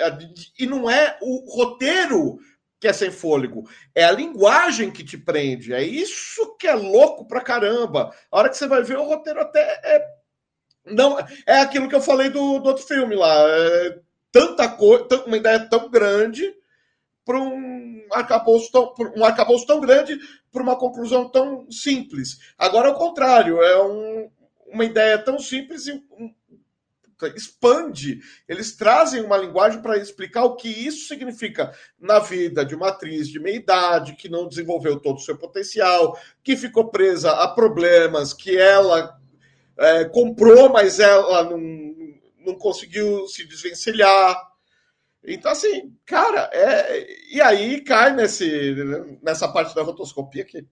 E 0.58 0.66
não 0.66 0.90
é 0.90 1.16
o 1.22 1.56
roteiro 1.56 2.40
que 2.80 2.88
é 2.88 2.92
sem 2.92 3.10
fôlego. 3.10 3.68
É 3.94 4.04
a 4.04 4.12
linguagem 4.12 4.90
que 4.90 5.04
te 5.04 5.16
prende. 5.16 5.72
É 5.72 5.82
isso 5.82 6.56
que 6.58 6.66
é 6.66 6.74
louco 6.74 7.26
pra 7.26 7.40
caramba. 7.40 8.14
A 8.30 8.38
hora 8.38 8.48
que 8.48 8.56
você 8.56 8.66
vai 8.66 8.82
ver 8.82 8.98
o 8.98 9.04
roteiro 9.04 9.40
até 9.40 9.60
é. 9.60 10.06
Não, 10.84 11.18
é 11.46 11.60
aquilo 11.60 11.88
que 11.88 11.94
eu 11.94 12.00
falei 12.00 12.28
do, 12.28 12.58
do 12.58 12.68
outro 12.68 12.84
filme 12.86 13.14
lá. 13.14 13.34
É 13.48 13.98
tanta 14.30 14.68
coisa, 14.68 15.24
uma 15.26 15.36
ideia 15.36 15.58
tão 15.68 15.88
grande 15.88 16.54
para 17.24 17.40
um 17.40 18.06
arcabouço 18.12 18.70
tão, 18.70 18.94
um 19.16 19.24
arcabouço 19.24 19.66
tão 19.66 19.80
grande 19.80 20.18
para 20.52 20.62
uma 20.62 20.76
conclusão 20.76 21.28
tão 21.28 21.68
simples. 21.70 22.38
Agora, 22.56 22.88
ao 22.88 22.94
contrário, 22.94 23.60
é 23.60 23.82
um, 23.82 24.30
uma 24.68 24.84
ideia 24.84 25.18
tão 25.18 25.38
simples 25.38 25.86
e 25.86 26.04
expande, 27.34 28.20
eles 28.46 28.76
trazem 28.76 29.22
uma 29.22 29.36
linguagem 29.36 29.80
para 29.80 29.96
explicar 29.96 30.44
o 30.44 30.56
que 30.56 30.68
isso 30.68 31.08
significa 31.08 31.72
na 31.98 32.18
vida 32.18 32.64
de 32.64 32.74
uma 32.74 32.88
atriz 32.88 33.28
de 33.28 33.40
meia 33.40 33.56
idade 33.56 34.16
que 34.16 34.28
não 34.28 34.48
desenvolveu 34.48 35.00
todo 35.00 35.16
o 35.16 35.20
seu 35.20 35.38
potencial, 35.38 36.18
que 36.42 36.56
ficou 36.56 36.90
presa 36.90 37.32
a 37.32 37.48
problemas 37.48 38.34
que 38.34 38.58
ela 38.58 39.18
é, 39.78 40.04
comprou, 40.04 40.68
mas 40.68 41.00
ela 41.00 41.44
não, 41.44 41.58
não 42.44 42.54
conseguiu 42.54 43.26
se 43.28 43.46
desvencilhar. 43.46 44.40
Então, 45.24 45.50
assim, 45.50 45.92
cara, 46.04 46.50
é... 46.52 47.06
e 47.32 47.40
aí 47.40 47.80
cai 47.80 48.14
nesse, 48.14 48.74
nessa 49.22 49.48
parte 49.48 49.74
da 49.74 49.82
rotoscopia 49.82 50.44
que 50.44 50.66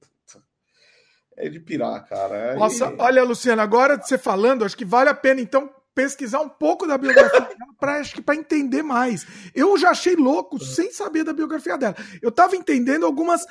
é 1.37 1.49
de 1.49 1.59
pirar, 1.59 2.07
cara. 2.07 2.55
Nossa, 2.55 2.87
e... 2.87 2.97
olha, 2.99 3.25
Luciano, 3.25 3.61
agora 3.61 4.01
você 4.01 4.17
falando, 4.17 4.65
acho 4.65 4.77
que 4.77 4.85
vale 4.85 5.11
a 5.11 5.15
pena, 5.15 5.41
então, 5.41 5.69
pesquisar 5.95 6.41
um 6.41 6.49
pouco 6.49 6.87
da 6.87 6.99
biografia 6.99 7.41
dela 7.57 7.75
para 7.79 8.01
acho 8.01 8.15
que 8.15 8.23
para 8.23 8.35
entender 8.35 8.83
mais. 8.83 9.27
Eu 9.55 9.79
já 9.79 9.91
achei 9.91 10.17
louco 10.17 10.63
sem 10.63 10.91
saber 10.93 11.25
da 11.25 11.33
biografia 11.33 11.79
dela. 11.79 11.97
Eu 12.21 12.31
estava 12.31 12.57
entendendo 12.57 13.07
algumas 13.07 13.47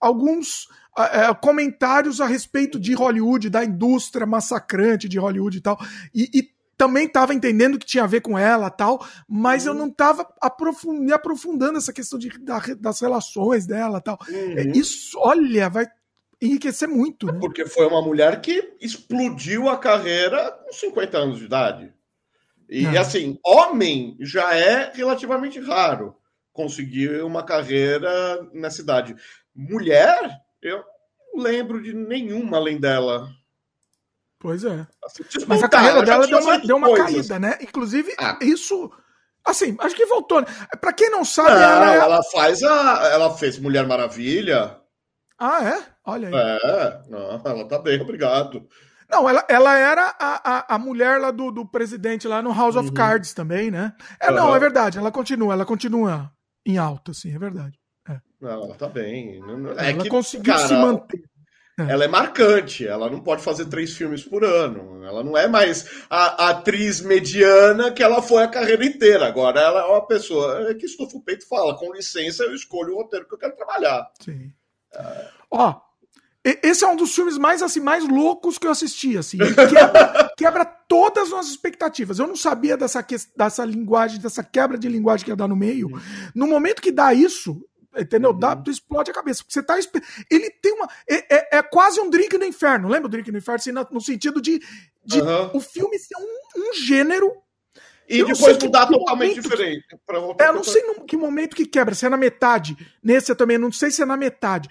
alguns 0.00 0.64
uh, 0.96 1.34
comentários 1.40 2.20
a 2.20 2.26
respeito 2.26 2.78
de 2.78 2.94
Hollywood, 2.94 3.48
da 3.48 3.64
indústria 3.64 4.26
massacrante 4.26 5.08
de 5.08 5.18
Hollywood 5.18 5.58
e 5.58 5.60
tal. 5.60 5.78
E, 6.14 6.30
e 6.34 6.56
também 6.76 7.06
estava 7.06 7.32
entendendo 7.32 7.78
que 7.78 7.86
tinha 7.86 8.04
a 8.04 8.08
ver 8.08 8.20
com 8.20 8.38
ela 8.38 8.68
tal, 8.68 9.04
mas 9.26 9.64
uhum. 9.64 9.72
eu 9.72 9.78
não 9.78 9.86
estava 9.88 10.28
aprofund, 10.40 11.00
me 11.00 11.12
aprofundando 11.12 11.78
essa 11.78 11.92
questão 11.92 12.18
de, 12.18 12.28
da, 12.40 12.60
das 12.78 13.00
relações 13.00 13.66
dela 13.66 14.00
tal. 14.00 14.18
Uhum. 14.28 14.72
Isso, 14.72 15.18
olha, 15.18 15.70
vai 15.70 15.86
enriquecer 16.46 16.88
muito. 16.88 17.26
Né? 17.26 17.38
Porque 17.40 17.66
foi 17.66 17.86
uma 17.86 18.02
mulher 18.02 18.40
que 18.40 18.74
explodiu 18.80 19.68
a 19.68 19.76
carreira 19.76 20.52
com 20.64 20.72
50 20.72 21.18
anos 21.18 21.38
de 21.38 21.44
idade. 21.44 21.92
E 22.68 22.82
Não. 22.82 23.00
assim, 23.00 23.38
homem 23.44 24.16
já 24.20 24.54
é 24.54 24.92
relativamente 24.94 25.60
raro 25.60 26.16
conseguir 26.52 27.22
uma 27.22 27.44
carreira 27.44 28.42
nessa 28.52 28.80
idade. 28.80 29.14
Mulher, 29.54 30.18
eu 30.62 30.82
não 31.32 31.42
lembro 31.42 31.82
de 31.82 31.92
nenhuma 31.92 32.56
além 32.56 32.78
dela. 32.80 33.28
Pois 34.38 34.64
é. 34.64 34.86
Assim, 35.04 35.22
Mas 35.46 35.62
a 35.62 35.68
carreira 35.68 36.02
dela 36.02 36.26
deu 36.26 36.38
uma, 36.38 36.58
deu 36.58 36.76
uma 36.76 36.96
caída, 36.96 37.38
né? 37.38 37.58
Inclusive, 37.60 38.14
ah. 38.18 38.38
isso. 38.40 38.90
Assim, 39.44 39.76
acho 39.78 39.94
que 39.94 40.06
voltou. 40.06 40.40
Né? 40.40 40.46
Para 40.80 40.92
quem 40.92 41.10
não 41.10 41.24
sabe. 41.24 41.50
Não, 41.50 41.56
ela, 41.56 41.94
é 41.94 41.98
ela 41.98 42.22
faz 42.24 42.62
a. 42.62 43.08
Ela 43.12 43.36
fez 43.36 43.58
Mulher 43.58 43.86
Maravilha. 43.86 44.80
Ah, 45.38 45.64
é? 45.64 45.95
Olha 46.06 46.28
aí. 46.28 46.34
É, 46.34 47.02
não, 47.08 47.40
ela 47.44 47.68
tá 47.68 47.78
bem, 47.78 48.00
obrigado. 48.00 48.66
Não, 49.10 49.28
ela, 49.28 49.44
ela 49.48 49.76
era 49.76 50.14
a, 50.18 50.58
a, 50.58 50.74
a 50.74 50.78
mulher 50.78 51.20
lá 51.20 51.30
do, 51.30 51.50
do 51.50 51.66
presidente 51.66 52.26
lá 52.26 52.42
no 52.42 52.52
House 52.52 52.76
of 52.76 52.88
uhum. 52.88 52.94
Cards 52.94 53.32
também, 53.32 53.70
né? 53.70 53.92
É, 54.20 54.30
não, 54.30 54.54
é 54.54 54.58
verdade, 54.58 54.98
ela 54.98 55.12
continua, 55.12 55.52
ela 55.52 55.64
continua 55.64 56.30
em 56.64 56.78
alta, 56.78 57.12
sim, 57.12 57.34
é 57.34 57.38
verdade. 57.38 57.78
É. 58.08 58.20
Não, 58.40 58.50
ela 58.50 58.74
tá 58.74 58.88
bem. 58.88 59.40
É 59.78 59.90
ela 59.90 60.02
que, 60.02 60.08
conseguiu 60.08 60.54
cara, 60.54 60.66
se 60.66 60.74
manter. 60.74 61.22
É. 61.78 61.92
Ela 61.92 62.04
é 62.04 62.08
marcante, 62.08 62.86
ela 62.86 63.10
não 63.10 63.20
pode 63.20 63.42
fazer 63.42 63.66
três 63.66 63.94
filmes 63.94 64.24
por 64.24 64.42
ano. 64.42 65.04
Ela 65.04 65.22
não 65.22 65.36
é 65.36 65.46
mais 65.46 66.04
a, 66.08 66.46
a 66.46 66.50
atriz 66.50 67.02
mediana 67.02 67.92
que 67.92 68.02
ela 68.02 68.22
foi 68.22 68.42
a 68.42 68.48
carreira 68.48 68.84
inteira. 68.84 69.26
Agora 69.26 69.60
ela 69.60 69.80
é 69.82 69.84
uma 69.84 70.06
pessoa 70.06 70.74
que 70.74 70.86
estufa 70.86 71.18
o 71.18 71.22
peito 71.22 71.44
e 71.44 71.48
fala: 71.48 71.76
com 71.76 71.92
licença, 71.92 72.44
eu 72.44 72.54
escolho 72.54 72.94
o 72.94 73.02
roteiro 73.02 73.28
que 73.28 73.34
eu 73.34 73.38
quero 73.38 73.56
trabalhar. 73.56 74.10
Sim. 74.20 74.50
Ó, 75.50 75.74
esse 76.62 76.84
é 76.84 76.88
um 76.88 76.94
dos 76.94 77.14
filmes 77.14 77.36
mais 77.36 77.60
assim 77.62 77.80
mais 77.80 78.06
loucos 78.06 78.56
que 78.56 78.66
eu 78.66 78.70
assisti, 78.70 79.18
assim. 79.18 79.38
Quebra, 79.38 80.32
quebra, 80.38 80.64
todas 80.64 81.24
as 81.24 81.30
nossas 81.30 81.50
expectativas. 81.50 82.18
Eu 82.18 82.26
não 82.26 82.36
sabia 82.36 82.76
dessa, 82.76 83.04
dessa 83.36 83.64
linguagem, 83.64 84.20
dessa 84.20 84.44
quebra 84.44 84.78
de 84.78 84.88
linguagem 84.88 85.24
que 85.24 85.30
ia 85.30 85.36
dar 85.36 85.48
no 85.48 85.56
meio. 85.56 85.90
No 86.34 86.46
momento 86.46 86.80
que 86.80 86.92
dá 86.92 87.12
isso, 87.12 87.60
entendeu? 87.96 88.32
Dá, 88.32 88.54
tu 88.54 88.70
explode 88.70 89.10
a 89.10 89.14
cabeça. 89.14 89.42
Porque 89.42 89.54
você 89.54 89.62
tá. 89.62 89.76
Ele 90.30 90.50
tem 90.50 90.72
uma. 90.72 90.88
É, 91.08 91.36
é, 91.36 91.58
é, 91.58 91.62
quase 91.62 92.00
um 92.00 92.08
drink 92.08 92.38
no 92.38 92.44
inferno. 92.44 92.88
Lembra 92.88 93.08
o 93.08 93.10
drink 93.10 93.30
no 93.32 93.38
inferno? 93.38 93.56
Assim, 93.56 93.72
no 93.72 94.00
sentido 94.00 94.40
de, 94.40 94.60
de 95.04 95.20
uhum. 95.20 95.50
o 95.54 95.60
filme 95.60 95.98
ser 95.98 96.16
um, 96.16 96.68
um 96.68 96.74
gênero 96.74 97.32
e 98.08 98.20
eu 98.20 98.26
depois 98.26 98.56
mudar 98.62 98.86
totalmente 98.86 99.36
momento, 99.36 99.42
diferente. 99.42 99.84
é, 100.38 100.46
eu 100.46 100.52
não 100.52 100.62
sei 100.62 100.82
no, 100.82 101.04
que 101.04 101.16
momento 101.16 101.56
que 101.56 101.66
quebra, 101.66 101.92
se 101.92 102.06
é 102.06 102.08
na 102.08 102.16
metade. 102.16 102.76
Nesse 103.02 103.32
eu 103.32 103.36
também 103.36 103.58
não 103.58 103.72
sei 103.72 103.90
se 103.90 104.00
é 104.00 104.04
na 104.04 104.16
metade 104.16 104.68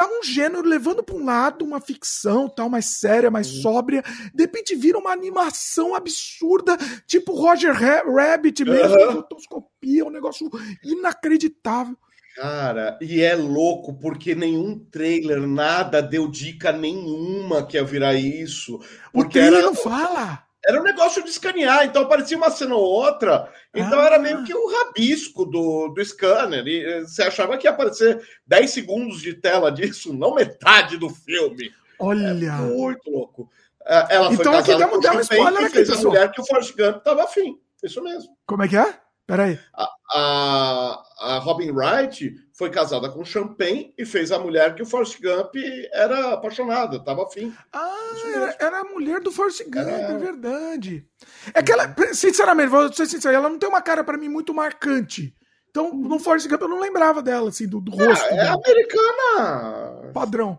tá 0.00 0.06
um 0.06 0.22
gênero 0.22 0.66
levando 0.66 1.02
para 1.02 1.14
um 1.14 1.24
lado 1.26 1.62
uma 1.62 1.78
ficção 1.78 2.48
tal 2.48 2.70
mais 2.70 2.86
séria, 2.86 3.30
mais 3.30 3.52
uhum. 3.52 3.60
sóbria, 3.60 4.02
de 4.32 4.44
repente 4.44 4.74
vira 4.74 4.98
uma 4.98 5.12
animação 5.12 5.94
absurda, 5.94 6.78
tipo 7.06 7.34
Roger 7.34 7.74
Rabbit 7.74 8.64
mesmo, 8.64 8.96
uhum. 8.96 9.12
rotoscopia, 9.16 10.06
um 10.06 10.10
negócio 10.10 10.48
inacreditável. 10.82 11.94
Cara, 12.34 12.98
e 13.02 13.20
é 13.20 13.34
louco 13.34 13.92
porque 13.92 14.34
nenhum 14.34 14.78
trailer, 14.78 15.46
nada 15.46 16.00
deu 16.00 16.26
dica 16.30 16.72
nenhuma 16.72 17.66
que 17.66 17.76
ia 17.76 17.84
virar 17.84 18.14
isso. 18.14 18.80
O 19.12 19.28
trailer 19.28 19.58
era... 19.58 19.66
não 19.66 19.74
fala. 19.74 20.49
Era 20.66 20.80
um 20.80 20.84
negócio 20.84 21.22
de 21.24 21.30
escanear, 21.30 21.86
então 21.86 22.02
aparecia 22.02 22.36
uma 22.36 22.50
cena 22.50 22.74
ou 22.74 22.84
outra, 22.84 23.50
então 23.74 23.98
ah. 23.98 24.04
era 24.04 24.18
meio 24.18 24.44
que 24.44 24.54
um 24.54 24.70
rabisco 24.70 25.46
do, 25.46 25.88
do 25.88 26.04
scanner. 26.04 26.66
E 26.66 26.84
eh, 26.84 27.00
você 27.00 27.22
achava 27.22 27.56
que 27.56 27.66
ia 27.66 27.70
aparecer 27.70 28.20
10 28.46 28.70
segundos 28.70 29.22
de 29.22 29.34
tela 29.34 29.72
disso, 29.72 30.12
não 30.16 30.34
metade 30.34 30.98
do 30.98 31.08
filme. 31.08 31.72
Olha! 31.98 32.28
É 32.28 32.34
muito 32.34 33.10
louco. 33.10 33.50
É, 33.86 34.16
ela 34.16 34.32
então 34.32 34.56
aqui 34.56 34.76
demos, 34.76 35.00
demos 35.00 35.22
spoiler 35.22 35.64
aqui, 35.64 35.72
fez 35.76 35.90
a 35.90 35.96
mulher 35.96 36.30
que 36.30 36.40
o 36.40 36.44
Forrest 36.44 36.76
Gump 36.76 37.02
tava 37.02 37.24
afim. 37.24 37.58
Isso 37.82 38.02
mesmo. 38.02 38.36
Como 38.46 38.62
é 38.62 38.68
que 38.68 38.76
é? 38.76 38.94
Peraí. 39.26 39.58
A, 39.74 39.88
a, 40.12 41.02
a 41.20 41.38
Robin 41.38 41.70
Wright 41.70 42.34
foi 42.60 42.68
casada 42.68 43.08
com 43.08 43.24
Champagne 43.24 43.94
e 43.96 44.04
fez 44.04 44.30
a 44.30 44.38
mulher 44.38 44.74
que 44.74 44.82
o 44.82 44.86
Forrest 44.86 45.18
Gump 45.18 45.54
era 45.94 46.34
apaixonada, 46.34 47.02
tava 47.02 47.22
afim. 47.22 47.50
Ah, 47.72 48.12
era, 48.34 48.56
era, 48.60 48.80
a 48.80 48.84
mulher 48.84 49.18
do 49.22 49.32
Forrest 49.32 49.64
Gump, 49.64 49.88
era... 49.88 50.12
é 50.12 50.18
verdade. 50.18 51.06
É 51.54 51.62
que 51.62 51.72
ela, 51.72 51.94
sinceramente, 52.12 52.68
vou 52.68 52.92
ser 52.92 53.06
sincero, 53.06 53.34
ela 53.34 53.48
não 53.48 53.58
tem 53.58 53.66
uma 53.66 53.80
cara 53.80 54.04
para 54.04 54.18
mim 54.18 54.28
muito 54.28 54.52
marcante. 54.52 55.34
Então, 55.70 55.94
no 55.94 56.18
Forrest 56.18 56.48
Gump 56.48 56.60
eu 56.60 56.68
não 56.68 56.80
lembrava 56.80 57.22
dela, 57.22 57.48
assim, 57.48 57.66
do, 57.66 57.80
do 57.80 57.92
rosto. 57.92 58.26
É, 58.26 58.36
é 58.36 58.48
americana. 58.48 60.12
Padrão. 60.12 60.58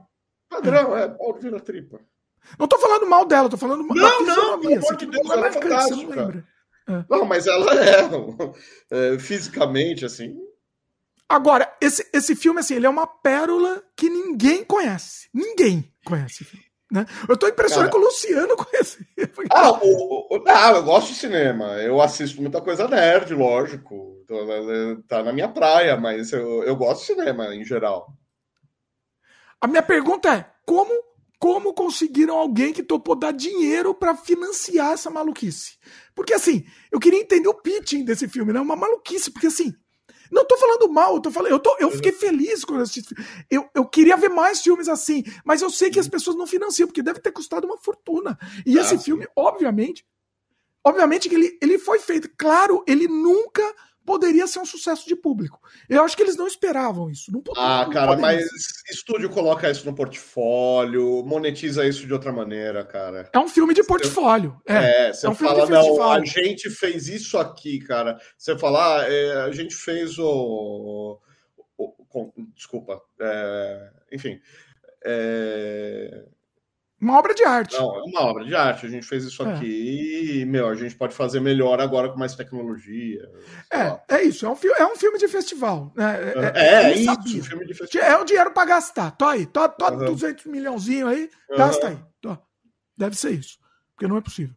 Padrão, 0.50 0.98
é, 0.98 1.08
Paulo 1.08 1.38
vira 1.40 1.60
tripa. 1.60 2.00
Não 2.58 2.68
tô 2.68 2.80
falando 2.80 3.06
mal 3.06 3.28
dela, 3.28 3.48
tô 3.48 3.58
falando 3.58 3.84
mal 3.84 3.96
não, 3.96 4.26
não, 4.26 4.60
pelo 4.60 4.74
amor 4.74 4.96
de 4.98 5.06
Deus, 5.06 5.30
ela 5.30 5.48
é 5.48 5.52
fantástica. 5.52 6.46
É. 6.90 7.06
Não, 7.08 7.26
mas 7.26 7.46
ela 7.46 7.72
é, 7.78 9.14
é, 9.14 9.20
fisicamente, 9.20 10.04
assim. 10.04 10.36
Agora, 11.32 11.74
esse, 11.80 12.06
esse 12.12 12.36
filme, 12.36 12.60
assim, 12.60 12.76
ele 12.76 12.86
é 12.86 12.90
uma 12.90 13.08
pérola 13.08 13.82
que 13.96 14.10
ninguém 14.10 14.66
conhece. 14.66 15.30
Ninguém 15.34 15.90
conhece. 16.04 16.46
Né? 16.92 17.06
Eu 17.30 17.38
tô 17.38 17.48
impressionado 17.48 17.90
Cara, 17.90 18.02
que 18.02 18.06
o 18.06 18.06
Luciano 18.06 18.56
conhece. 18.58 19.08
Ah, 19.50 19.72
o, 19.72 20.36
o, 20.36 20.44
ah, 20.46 20.72
eu 20.72 20.84
gosto 20.84 21.14
de 21.14 21.20
cinema. 21.20 21.78
Eu 21.82 22.02
assisto 22.02 22.42
muita 22.42 22.60
coisa 22.60 22.86
nerd, 22.86 23.34
lógico. 23.34 24.18
Tá 25.08 25.24
na 25.24 25.32
minha 25.32 25.48
praia, 25.48 25.96
mas 25.96 26.34
eu, 26.34 26.64
eu 26.64 26.76
gosto 26.76 27.00
de 27.00 27.08
cinema 27.08 27.56
em 27.56 27.64
geral. 27.64 28.14
A 29.62 29.68
minha 29.68 29.84
pergunta 29.84 30.34
é: 30.36 30.46
como 30.66 30.92
como 31.40 31.74
conseguiram 31.74 32.38
alguém 32.38 32.72
que 32.72 32.84
topou 32.84 33.16
dar 33.16 33.32
dinheiro 33.32 33.96
para 33.96 34.16
financiar 34.16 34.92
essa 34.92 35.10
maluquice? 35.10 35.78
Porque 36.14 36.34
assim, 36.34 36.66
eu 36.92 37.00
queria 37.00 37.20
entender 37.20 37.48
o 37.48 37.54
pitching 37.54 38.04
desse 38.04 38.28
filme, 38.28 38.54
né? 38.54 38.60
Uma 38.60 38.76
maluquice, 38.76 39.32
porque 39.32 39.48
assim, 39.48 39.74
não 40.32 40.46
tô 40.46 40.58
falando 40.58 40.90
mal, 40.90 41.16
eu 41.16 41.22
tô 41.22 41.30
falando, 41.30 41.52
eu, 41.52 41.60
tô, 41.60 41.76
eu 41.80 41.92
fiquei 41.92 42.12
feliz 42.14 42.64
quando 42.64 42.80
eu 42.80 42.84
assisti. 42.84 43.14
Eu, 43.50 43.70
eu 43.76 43.86
queria 43.86 44.16
ver 44.16 44.30
mais 44.30 44.62
filmes 44.62 44.88
assim, 44.88 45.24
mas 45.44 45.62
eu 45.62 45.70
sei 45.70 45.90
que 45.90 46.00
as 46.00 46.08
pessoas 46.08 46.38
não 46.38 46.48
financiam, 46.48 46.88
porque 46.88 47.04
deve 47.04 47.20
ter 47.20 47.32
custado 47.32 47.68
uma 47.68 47.78
fortuna. 47.78 48.40
E 48.66 48.80
ah, 48.80 48.82
esse 48.82 48.98
filme, 48.98 49.28
obviamente, 49.36 50.06
obviamente 50.86 51.28
que 51.28 51.36
ele, 51.36 51.58
ele 51.62 51.78
foi 51.78 52.00
feito. 52.00 52.30
Claro, 52.38 52.84
ele 52.88 53.08
nunca 53.08 53.62
poderia 54.06 54.48
ser 54.48 54.60
um 54.60 54.66
sucesso 54.66 55.08
de 55.08 55.16
público. 55.16 55.62
Eu 55.90 56.04
acho 56.04 56.16
que 56.16 56.24
eles 56.24 56.36
não 56.36 56.48
esperavam 56.48 57.10
isso. 57.10 57.32
Não, 57.32 57.42
ah, 57.56 57.88
cara, 57.92 58.18
mas 58.18 58.44
ser. 58.44 58.94
estúdio 58.94 59.30
coloca 59.30 59.70
isso 59.70 59.86
no 59.86 59.96
portfólio, 59.96 61.24
monetiza 61.26 61.86
isso 61.86 62.06
de 62.06 62.14
outra 62.14 62.32
maneira, 62.32 62.84
cara. 62.84 63.30
É 63.32 63.40
um 63.40 63.48
filme 63.48 63.74
de 63.74 63.84
portfólio. 63.84 64.60
É, 64.68 65.08
é 65.10 65.14
você 65.14 65.28
é 65.28 65.30
um 65.30 65.36
fala, 65.36 65.66
não, 65.68 66.12
a 66.12 66.24
gente 66.24 66.70
fez 66.70 67.08
isso 67.08 67.38
aqui, 67.38 67.80
cara. 67.80 68.20
Você 68.38 68.58
fala, 68.58 69.02
ah, 69.02 69.06
é, 69.08 69.42
a 69.44 69.52
gente 69.52 69.76
fez 69.76 70.18
o. 70.18 71.20
o, 71.78 71.94
o 72.14 72.34
desculpa. 72.56 73.02
É, 73.20 73.92
enfim. 74.12 74.40
É, 75.04 76.26
uma 77.02 77.18
obra 77.18 77.34
de 77.34 77.44
arte. 77.44 77.76
Não, 77.76 77.96
é 77.96 78.04
uma 78.04 78.22
obra 78.22 78.46
de 78.46 78.54
arte. 78.56 78.86
A 78.86 78.90
gente 78.90 79.08
fez 79.08 79.24
isso 79.24 79.42
é. 79.42 79.52
aqui 79.52 80.42
e, 80.42 80.46
meu, 80.46 80.68
a 80.68 80.76
gente 80.76 80.96
pode 80.96 81.16
fazer 81.16 81.40
melhor 81.40 81.82
agora 81.82 82.10
com 82.10 82.20
mais 82.20 82.36
tecnologia. 82.36 83.28
É, 83.74 84.18
é 84.18 84.24
isso. 84.24 84.46
É 84.46 84.50
um, 84.50 84.56
é 84.78 84.86
um 84.86 84.96
filme 84.96 85.18
de 85.18 85.28
festival. 85.28 85.92
Né? 85.96 86.16
É, 86.16 86.60
é, 86.60 86.64
é, 86.64 86.84
é 86.92 86.98
isso, 86.98 87.12
um 87.12 87.44
filme 87.44 87.66
de 87.66 87.74
festival. 87.74 88.08
É 88.08 88.18
o 88.18 88.24
dinheiro 88.24 88.52
para 88.52 88.68
gastar. 88.68 89.12
Tô 89.12 89.26
aí, 89.26 89.48
tô, 89.48 89.68
tô 89.68 89.90
uhum. 89.90 90.06
200 90.06 90.46
milhãozinho 90.46 91.08
aí, 91.08 91.28
uhum. 91.50 91.58
gasta 91.58 91.88
aí. 91.88 91.98
Tô. 92.22 92.38
Deve 92.96 93.18
ser 93.18 93.32
isso. 93.32 93.58
Porque 93.96 94.08
não 94.08 94.18
é 94.18 94.22
possível. 94.22 94.56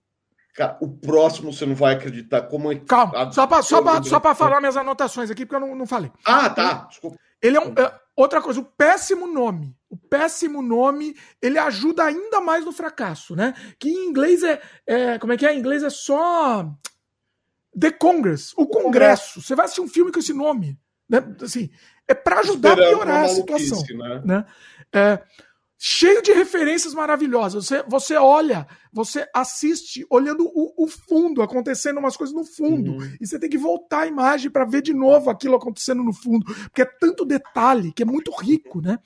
Cara, 0.55 0.77
o 0.81 0.89
próximo 0.89 1.53
você 1.53 1.67
não 1.67 1.75
vai 1.75 1.95
acreditar 1.95 2.43
como 2.43 2.71
é. 2.71 2.77
Calma, 2.77 3.33
só 3.33 3.47
para 3.47 3.63
só 3.63 3.83
só 4.03 4.35
falar 4.35 4.61
minhas 4.61 4.77
anotações 4.77 5.31
aqui, 5.31 5.45
porque 5.45 5.57
eu 5.57 5.67
não, 5.67 5.75
não 5.75 5.87
falei. 5.87 6.13
Ah, 6.25 6.49
tá. 6.49 6.87
Desculpa. 6.91 7.17
Ele 7.43 7.57
é 7.57 7.61
um. 7.61 7.75
Outra 8.17 8.41
coisa, 8.41 8.61
o 8.61 8.65
péssimo 8.65 9.27
nome. 9.27 9.77
O 9.91 9.97
péssimo 9.97 10.63
nome, 10.63 11.17
ele 11.43 11.59
ajuda 11.59 12.05
ainda 12.05 12.41
mais 12.41 12.65
no 12.65 12.73
fracasso, 12.73 13.35
né? 13.35 13.55
Que 13.79 13.89
em 13.91 14.09
inglês 14.09 14.43
é. 14.43 14.61
é 14.87 15.19
como 15.19 15.33
é 15.33 15.37
que 15.37 15.47
é? 15.47 15.55
Em 15.55 15.59
inglês 15.59 15.83
é 15.83 15.91
só. 15.91 16.69
The 17.79 17.91
Congress, 17.91 18.53
o 18.57 18.67
Congresso. 18.67 19.43
Você 19.43 19.55
vai 19.55 19.65
assistir 19.65 19.81
um 19.81 19.89
filme 19.89 20.13
com 20.13 20.21
esse 20.21 20.33
nome. 20.33 20.79
Né? 21.09 21.19
Assim, 21.43 21.71
é 22.07 22.15
para 22.15 22.39
ajudar 22.41 22.71
Esperando 22.71 22.95
a 22.95 22.97
piorar 22.97 23.25
a 23.25 23.29
situação. 23.29 23.83
Né? 23.97 24.23
né? 24.25 24.47
É, 24.93 25.21
cheio 25.79 26.23
de 26.23 26.33
referências 26.33 26.95
maravilhosas. 26.95 27.67
Você, 27.67 27.83
você 27.87 28.17
olha, 28.17 28.67
você 28.93 29.27
assiste 29.35 30.07
olhando 30.09 30.47
o, 30.47 30.85
o 30.85 30.89
fundo, 30.89 31.43
acontecendo 31.43 31.99
umas 31.99 32.17
coisas 32.17 32.35
no 32.35 32.45
fundo. 32.45 32.93
Uhum. 32.93 33.17
E 33.21 33.27
você 33.27 33.39
tem 33.39 33.51
que 33.51 33.59
voltar 33.59 34.01
a 34.01 34.07
imagem 34.07 34.51
para 34.51 34.65
ver 34.65 34.83
de 34.83 34.95
novo 34.95 35.31
aquilo 35.31 35.57
acontecendo 35.57 36.03
no 36.03 36.13
fundo. 36.13 36.45
Porque 36.45 36.83
é 36.83 36.87
tanto 36.87 37.25
detalhe 37.25 37.93
que 37.93 38.03
é 38.03 38.07
muito 38.07 38.31
rico, 38.33 38.81
né? 38.81 38.99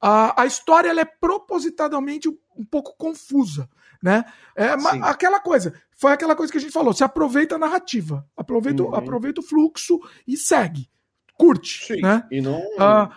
A, 0.00 0.42
a 0.42 0.46
história 0.46 0.88
ela 0.88 1.02
é 1.02 1.04
propositadamente 1.04 2.28
um, 2.28 2.36
um 2.56 2.64
pouco 2.64 2.96
confusa. 2.96 3.68
Né? 4.02 4.24
É 4.56 4.70
aquela 5.02 5.40
coisa, 5.40 5.74
foi 5.94 6.12
aquela 6.12 6.34
coisa 6.34 6.50
que 6.50 6.56
a 6.56 6.60
gente 6.60 6.72
falou: 6.72 6.94
se 6.94 7.04
aproveita 7.04 7.56
a 7.56 7.58
narrativa, 7.58 8.26
aproveita, 8.34 8.82
uhum. 8.82 8.94
aproveita 8.94 9.40
o 9.40 9.44
fluxo 9.44 10.00
e 10.26 10.38
segue. 10.38 10.88
Curte. 11.36 11.86
Sim, 11.86 12.00
né? 12.00 12.26
E 12.30 12.40
não. 12.40 12.60
Uh, 12.60 13.10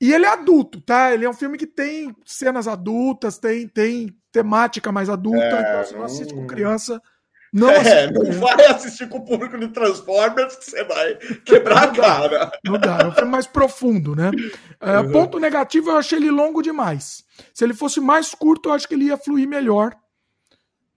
e 0.00 0.12
ele 0.12 0.24
é 0.24 0.28
adulto, 0.28 0.80
tá? 0.80 1.12
Ele 1.12 1.24
é 1.24 1.30
um 1.30 1.34
filme 1.34 1.58
que 1.58 1.66
tem 1.66 2.14
cenas 2.24 2.68
adultas, 2.68 3.38
tem, 3.38 3.66
tem 3.66 4.16
temática 4.30 4.92
mais 4.92 5.08
adulta, 5.08 5.42
é, 5.42 5.60
então 5.60 5.84
você 5.84 5.96
não 5.96 6.04
assiste 6.04 6.34
com 6.34 6.46
criança. 6.46 7.02
Não, 7.52 7.70
é, 7.70 8.10
não 8.10 8.30
vai 8.32 8.66
assistir 8.66 9.08
com 9.08 9.18
o 9.18 9.24
público 9.24 9.58
de 9.58 9.68
Transformers 9.68 10.54
que 10.56 10.66
você 10.66 10.84
vai 10.84 11.14
quebrar 11.44 11.84
a 11.84 11.92
cara. 11.92 12.52
Não 12.64 12.78
dá, 12.78 12.98
é 12.98 13.06
um 13.06 13.12
filme 13.12 13.30
mais 13.30 13.46
profundo, 13.46 14.14
né? 14.14 14.30
É, 14.80 15.00
uhum. 15.00 15.12
Ponto 15.12 15.40
negativo, 15.40 15.90
eu 15.90 15.96
achei 15.96 16.18
ele 16.18 16.30
longo 16.30 16.62
demais. 16.62 17.24
Se 17.54 17.64
ele 17.64 17.74
fosse 17.74 18.00
mais 18.00 18.34
curto, 18.34 18.68
eu 18.68 18.74
acho 18.74 18.86
que 18.86 18.94
ele 18.94 19.06
ia 19.06 19.16
fluir 19.16 19.48
melhor. 19.48 19.96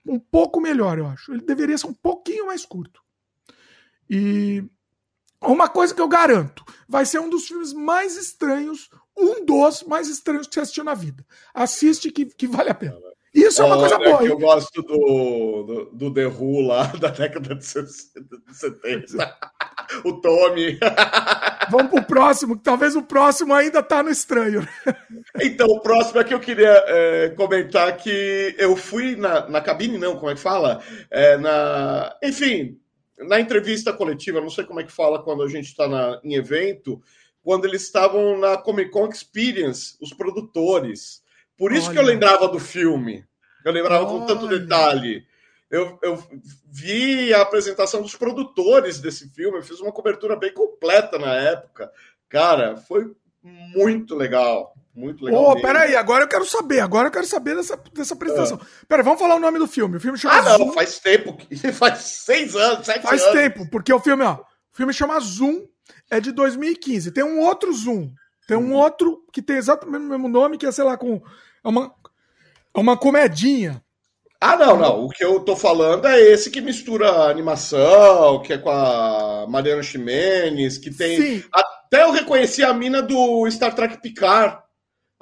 Um 0.06 0.18
pouco 0.18 0.60
melhor, 0.60 0.98
eu 0.98 1.06
acho. 1.06 1.32
Ele 1.32 1.42
deveria 1.42 1.78
ser 1.78 1.86
um 1.86 1.94
pouquinho 1.94 2.46
mais 2.46 2.66
curto. 2.66 3.00
E 4.10 4.62
uma 5.42 5.68
coisa 5.68 5.94
que 5.94 6.00
eu 6.00 6.08
garanto, 6.08 6.64
vai 6.88 7.04
ser 7.04 7.20
um 7.20 7.28
dos 7.28 7.46
filmes 7.46 7.72
mais 7.72 8.16
estranhos, 8.16 8.90
um 9.16 9.44
dos 9.44 9.82
mais 9.82 10.08
estranhos 10.08 10.46
que 10.46 10.54
você 10.54 10.60
assistiu 10.60 10.84
na 10.84 10.94
vida. 10.94 11.24
Assiste 11.54 12.10
que, 12.10 12.26
que 12.26 12.46
vale 12.46 12.70
a 12.70 12.74
pena. 12.74 12.96
Isso 13.34 13.62
é 13.62 13.64
uma 13.64 13.78
coisa 13.78 13.98
boa. 13.98 14.22
eu 14.22 14.38
gosto 14.38 14.82
do, 14.82 15.62
do, 15.62 15.84
do 15.92 16.14
The 16.14 16.26
Who 16.26 16.60
lá 16.66 16.84
da 17.00 17.08
década 17.08 17.54
de 17.54 17.64
70. 17.64 19.38
o 20.04 20.20
Tommy. 20.20 20.78
Vamos 21.70 21.90
pro 21.90 22.02
próximo, 22.02 22.56
que 22.56 22.62
talvez 22.62 22.94
o 22.94 23.02
próximo 23.02 23.54
ainda 23.54 23.82
tá 23.82 24.02
no 24.02 24.10
estranho. 24.10 24.68
então, 25.40 25.66
o 25.66 25.80
próximo 25.80 26.20
é 26.20 26.24
que 26.24 26.34
eu 26.34 26.40
queria 26.40 26.84
é, 26.86 27.28
comentar 27.30 27.96
que 27.96 28.54
eu 28.58 28.76
fui 28.76 29.16
na, 29.16 29.48
na 29.48 29.60
cabine, 29.62 29.96
não, 29.96 30.16
como 30.16 30.30
é 30.30 30.34
que 30.34 30.40
fala? 30.40 30.82
É, 31.10 31.38
na, 31.38 32.14
enfim, 32.22 32.78
na 33.24 33.40
entrevista 33.40 33.92
coletiva, 33.92 34.40
não 34.40 34.50
sei 34.50 34.64
como 34.64 34.80
é 34.80 34.84
que 34.84 34.92
fala 34.92 35.22
quando 35.22 35.42
a 35.42 35.48
gente 35.48 35.66
está 35.66 36.20
em 36.22 36.34
evento, 36.34 37.02
quando 37.42 37.64
eles 37.64 37.82
estavam 37.82 38.38
na 38.38 38.56
Comic 38.56 38.90
Con 38.90 39.08
Experience, 39.08 39.96
os 40.00 40.12
produtores. 40.12 41.22
Por 41.56 41.72
isso 41.72 41.86
Olha. 41.86 41.94
que 41.94 42.00
eu 42.00 42.06
lembrava 42.06 42.48
do 42.48 42.58
filme. 42.58 43.24
Eu 43.64 43.72
lembrava 43.72 44.04
Olha. 44.04 44.20
com 44.20 44.26
tanto 44.26 44.48
detalhe. 44.48 45.24
Eu, 45.70 45.98
eu, 46.02 46.22
vi 46.66 47.32
a 47.32 47.40
apresentação 47.40 48.02
dos 48.02 48.14
produtores 48.14 49.00
desse 49.00 49.30
filme, 49.30 49.56
eu 49.56 49.62
fiz 49.62 49.80
uma 49.80 49.90
cobertura 49.90 50.36
bem 50.36 50.52
completa 50.52 51.18
na 51.18 51.34
época. 51.34 51.90
Cara, 52.28 52.76
foi 52.76 53.10
muito 53.42 54.14
legal. 54.14 54.74
Muito 54.94 55.24
legal. 55.24 55.42
Ô, 55.42 55.50
oh, 55.52 55.60
peraí, 55.60 55.96
agora 55.96 56.24
eu 56.24 56.28
quero 56.28 56.44
saber. 56.44 56.80
Agora 56.80 57.08
eu 57.08 57.12
quero 57.12 57.26
saber 57.26 57.56
dessa, 57.56 57.80
dessa 57.94 58.14
apresentação. 58.14 58.58
É. 58.58 58.84
Peraí, 58.86 59.02
vamos 59.02 59.18
falar 59.18 59.36
o 59.36 59.40
nome 59.40 59.58
do 59.58 59.66
filme. 59.66 59.96
O 59.96 60.00
filme 60.00 60.18
chama 60.18 60.34
Ah, 60.34 60.42
não, 60.42 60.58
Zoom. 60.58 60.72
faz 60.72 60.98
tempo. 60.98 61.36
Faz 61.72 61.98
seis 61.98 62.54
anos, 62.54 62.84
sete 62.84 63.02
faz 63.02 63.22
anos. 63.22 63.34
Faz 63.34 63.44
tempo, 63.44 63.70
porque 63.70 63.92
o 63.92 64.00
filme, 64.00 64.22
ó. 64.22 64.34
O 64.34 64.76
filme 64.76 64.92
chama 64.92 65.18
Zoom, 65.20 65.66
é 66.10 66.20
de 66.20 66.30
2015. 66.32 67.10
Tem 67.12 67.24
um 67.24 67.40
outro 67.40 67.72
Zoom. 67.72 68.12
Tem 68.46 68.56
um 68.56 68.72
hum. 68.72 68.74
outro 68.74 69.24
que 69.32 69.40
tem 69.40 69.56
exatamente 69.56 70.04
o 70.04 70.08
mesmo 70.08 70.28
nome, 70.28 70.58
que 70.58 70.66
é, 70.66 70.72
sei 70.72 70.84
lá, 70.84 70.96
com. 70.96 71.22
É 71.64 71.68
uma, 71.68 71.94
é 72.74 72.80
uma 72.80 72.96
comedinha. 72.96 73.82
Ah, 74.38 74.56
não, 74.56 74.76
não. 74.76 75.04
O 75.04 75.08
que 75.08 75.24
eu 75.24 75.38
tô 75.40 75.54
falando 75.54 76.06
é 76.06 76.20
esse 76.20 76.50
que 76.50 76.60
mistura 76.60 77.30
animação, 77.30 78.42
que 78.42 78.52
é 78.52 78.58
com 78.58 78.70
a 78.70 79.46
Mariana 79.48 79.82
Ximenes, 79.82 80.78
que 80.78 80.90
tem. 80.90 81.16
Sim. 81.16 81.44
Até 81.52 82.02
eu 82.02 82.10
reconheci 82.10 82.62
a 82.64 82.74
mina 82.74 83.00
do 83.00 83.48
Star 83.50 83.74
Trek 83.74 84.02
Picard. 84.02 84.58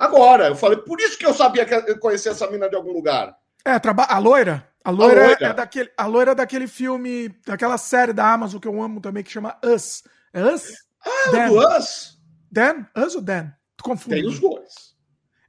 Agora, 0.00 0.48
eu 0.48 0.56
falei, 0.56 0.78
por 0.78 0.98
isso 0.98 1.18
que 1.18 1.26
eu 1.26 1.34
sabia 1.34 1.66
que 1.66 1.74
eu 1.74 1.98
conhecia 1.98 2.32
essa 2.32 2.50
mina 2.50 2.70
de 2.70 2.74
algum 2.74 2.90
lugar. 2.90 3.36
É, 3.62 3.78
traba... 3.78 4.04
a 4.04 4.16
loira? 4.18 4.66
A 4.82 4.90
loira, 4.90 5.20
a 5.20 5.26
loira. 5.26 5.46
É 5.46 5.52
daquele, 5.52 5.90
a 5.94 6.06
loira 6.06 6.30
é 6.30 6.34
daquele 6.34 6.66
filme, 6.66 7.28
daquela 7.46 7.76
série 7.76 8.14
da 8.14 8.32
Amazon 8.32 8.58
que 8.58 8.66
eu 8.66 8.80
amo 8.80 8.98
também, 8.98 9.22
que 9.22 9.30
chama 9.30 9.58
Us. 9.62 10.02
É 10.32 10.42
Us? 10.42 10.72
Ah, 11.04 11.30
Dan. 11.30 11.48
do 11.48 11.76
Us? 11.76 12.18
Dan? 12.50 12.86
Us 12.96 13.14
ou 13.14 13.20
Dan? 13.20 13.50
Confundo. 13.82 14.16
Tem 14.16 14.26
os 14.26 14.40
dois. 14.40 14.94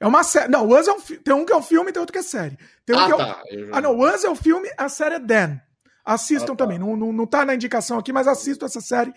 É 0.02 0.06
uma 0.06 0.22
série. 0.22 0.52
Não, 0.52 0.68
Us 0.68 0.86
é 0.86 0.92
um 0.92 1.00
Tem 1.00 1.34
um 1.34 1.46
que 1.46 1.54
é 1.54 1.56
um 1.56 1.64
filme 1.64 1.90
e 1.90 1.94
tem 1.94 2.02
outro 2.02 2.12
que 2.12 2.20
é 2.20 2.24
série. 2.24 2.58
Tem 2.86 2.94
um 2.94 3.00
ah, 3.00 3.06
que 3.06 3.14
é 3.14 3.18
tá. 3.18 3.44
Ah, 3.72 3.80
não, 3.80 3.98
Us 3.98 4.26
é 4.26 4.30
o 4.30 4.36
filme, 4.36 4.70
a 4.78 4.90
série 4.90 5.16
é 5.16 5.20
Dan. 5.20 5.58
Assistam 6.04 6.52
ah, 6.52 6.56
tá. 6.58 6.66
também. 6.66 6.78
Não, 6.78 6.98
não, 6.98 7.14
não 7.14 7.26
tá 7.26 7.46
na 7.46 7.56
indicação 7.56 7.98
aqui, 7.98 8.12
mas 8.12 8.28
assistam 8.28 8.66
essa 8.66 8.82
série. 8.82 9.14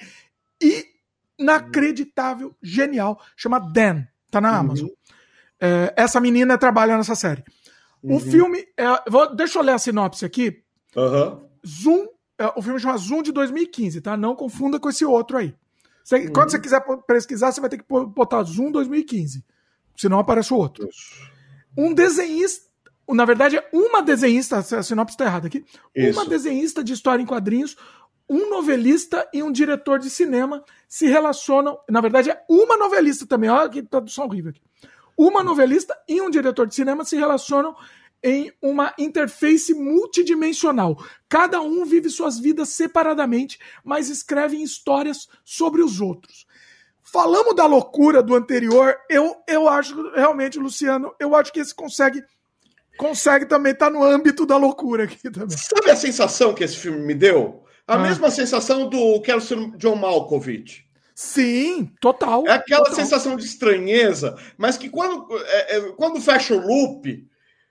Inacreditável, 1.41 2.55
genial. 2.63 3.21
Chama 3.37 3.59
Dan. 3.59 4.05
Tá 4.31 4.41
na 4.41 4.61
uhum. 4.61 4.75
É, 5.61 5.93
essa 5.97 6.21
menina 6.21 6.59
trabalha 6.59 6.97
nessa 6.97 7.15
série. 7.15 7.45
Uhum. 8.03 8.17
O 8.17 8.21
filme. 8.21 8.67
É, 8.77 9.11
vou, 9.11 9.35
deixa 9.35 9.59
eu 9.59 9.63
ler 9.63 9.73
a 9.73 9.79
sinopse 9.79 10.25
aqui. 10.25 10.63
Uhum. 10.95 11.49
Zoom. 11.67 12.07
É, 12.39 12.53
o 12.57 12.63
filme 12.63 12.81
chama 12.81 12.97
Zoom 12.99 13.23
de 13.23 13.33
2015, 13.33 14.01
tá? 14.01 14.17
Não 14.17 14.35
confunda 14.35 14.79
com 14.79 14.89
esse 14.89 15.05
outro 15.05 15.39
aí. 15.39 15.55
Você, 16.03 16.17
uhum. 16.17 16.33
Quando 16.33 16.51
você 16.51 16.59
quiser 16.59 16.85
pesquisar, 17.07 17.53
você 17.53 17.61
vai 17.61 17.71
ter 17.71 17.79
que 17.79 17.85
botar 17.89 18.43
Zoom 18.43 18.71
2015. 18.71 19.45
Senão 19.97 20.19
aparece 20.19 20.53
o 20.53 20.57
outro. 20.57 20.89
Um 21.77 21.95
desenhista. 21.95 22.65
Na 23.09 23.25
verdade, 23.25 23.57
é 23.57 23.69
uma 23.73 24.03
desenhista. 24.03 24.59
A 24.59 24.83
sinopse 24.83 25.15
está 25.15 25.25
errada 25.25 25.47
aqui. 25.47 25.65
Isso. 25.95 26.19
Uma 26.19 26.29
desenhista 26.29 26.83
de 26.83 26.93
história 26.93 27.23
em 27.23 27.27
quadrinhos, 27.27 27.77
um 28.29 28.49
novelista 28.49 29.29
e 29.33 29.43
um 29.43 29.53
diretor 29.53 29.99
de 29.99 30.11
cinema 30.11 30.65
se 30.89 31.07
relacionam. 31.07 31.79
Na 31.89 32.01
verdade, 32.01 32.31
é 32.31 32.45
uma 32.49 32.77
novelista 32.77 33.27
também. 33.27 33.51
Olha 33.51 33.69
que 33.69 33.83
tradução 33.83 34.27
horrível 34.27 34.51
aqui. 34.51 34.61
Uma 35.17 35.43
novelista 35.43 35.97
e 36.09 36.21
um 36.21 36.31
diretor 36.31 36.67
de 36.67 36.75
cinema 36.75 37.05
se 37.05 37.17
relacionam 37.17 37.75
em 38.23 38.51
uma 38.63 38.95
interface 38.99 39.75
multidimensional. 39.75 40.97
Cada 41.29 41.61
um 41.61 41.85
vive 41.85 42.09
suas 42.09 42.39
vidas 42.39 42.71
separadamente, 42.71 43.59
mas 43.85 44.09
escrevem 44.09 44.63
histórias 44.63 45.29
sobre 45.45 45.83
os 45.83 46.01
outros. 46.01 46.47
Falamos 47.03 47.55
da 47.55 47.67
loucura 47.67 48.23
do 48.23 48.35
anterior, 48.35 48.97
eu, 49.11 49.37
eu 49.47 49.69
acho 49.69 50.11
realmente, 50.13 50.59
Luciano, 50.59 51.15
eu 51.21 51.37
acho 51.37 51.53
que 51.53 51.61
esse 51.61 51.75
consegue 51.75 52.25
consegue 52.97 53.45
também 53.45 53.73
estar 53.73 53.87
tá 53.87 53.93
no 53.93 54.03
âmbito 54.03 54.47
da 54.47 54.57
loucura 54.57 55.05
aqui 55.05 55.31
também. 55.31 55.57
Sabe 55.57 55.91
a 55.91 55.97
sensação 55.97 56.55
que 56.55 56.65
esse 56.65 56.77
filme 56.77 57.01
me 57.01 57.15
deu? 57.15 57.65
A 57.87 57.95
ah. 57.95 57.99
mesma 57.99 58.31
sensação 58.31 58.89
do 58.89 59.21
Quero 59.21 59.41
ser 59.41 59.59
John 59.77 59.97
Malkovich. 59.97 60.84
Sim, 61.15 61.93
total. 62.01 62.45
É 62.47 62.53
aquela 62.53 62.85
total. 62.85 62.97
sensação 62.97 63.37
de 63.37 63.45
estranheza, 63.45 64.37
mas 64.59 64.77
que 64.77 64.89
quando, 64.89 65.27
é, 65.39 65.77
é, 65.77 65.81
quando 65.93 66.21
fecha 66.21 66.55
o 66.55 66.67
loop, 66.67 67.25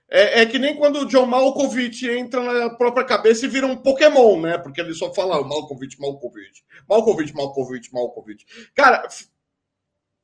é, 0.08 0.42
é, 0.42 0.46
que 0.46 0.58
nem 0.58 0.76
quando 0.76 1.00
o 1.00 1.06
John 1.06 1.26
Malkovich 1.26 2.08
entra 2.08 2.40
na 2.42 2.70
própria 2.70 3.04
cabeça 3.04 3.44
e 3.44 3.48
vira 3.48 3.66
um 3.66 3.76
Pokémon, 3.76 4.40
né? 4.40 4.56
Porque 4.56 4.80
ele 4.80 4.94
só 4.94 5.12
fala 5.12 5.42
Malkovich, 5.46 6.00
Malkovich, 6.00 6.64
Malkovich, 6.88 7.34
Malkovich, 7.34 7.92
Malkovich. 7.92 8.46
Cara, 8.74 9.06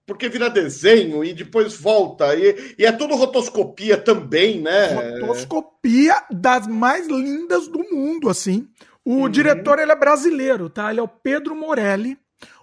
porque 0.06 0.28
vira 0.28 0.48
desenho 0.48 1.24
e 1.24 1.32
depois 1.32 1.76
volta. 1.76 2.34
E, 2.34 2.74
e 2.78 2.84
é 2.84 2.92
tudo 2.92 3.16
rotoscopia 3.16 3.96
também, 3.96 4.60
né? 4.60 5.20
Rotoscopia 5.20 6.24
das 6.30 6.66
mais 6.66 7.06
lindas 7.06 7.68
do 7.68 7.78
mundo, 7.90 8.28
assim. 8.28 8.68
O 9.04 9.22
uhum. 9.22 9.28
diretor 9.28 9.78
ele 9.78 9.92
é 9.92 9.96
brasileiro, 9.96 10.68
tá? 10.68 10.90
Ele 10.90 11.00
é 11.00 11.02
o 11.02 11.08
Pedro 11.08 11.54
Morelli. 11.54 12.18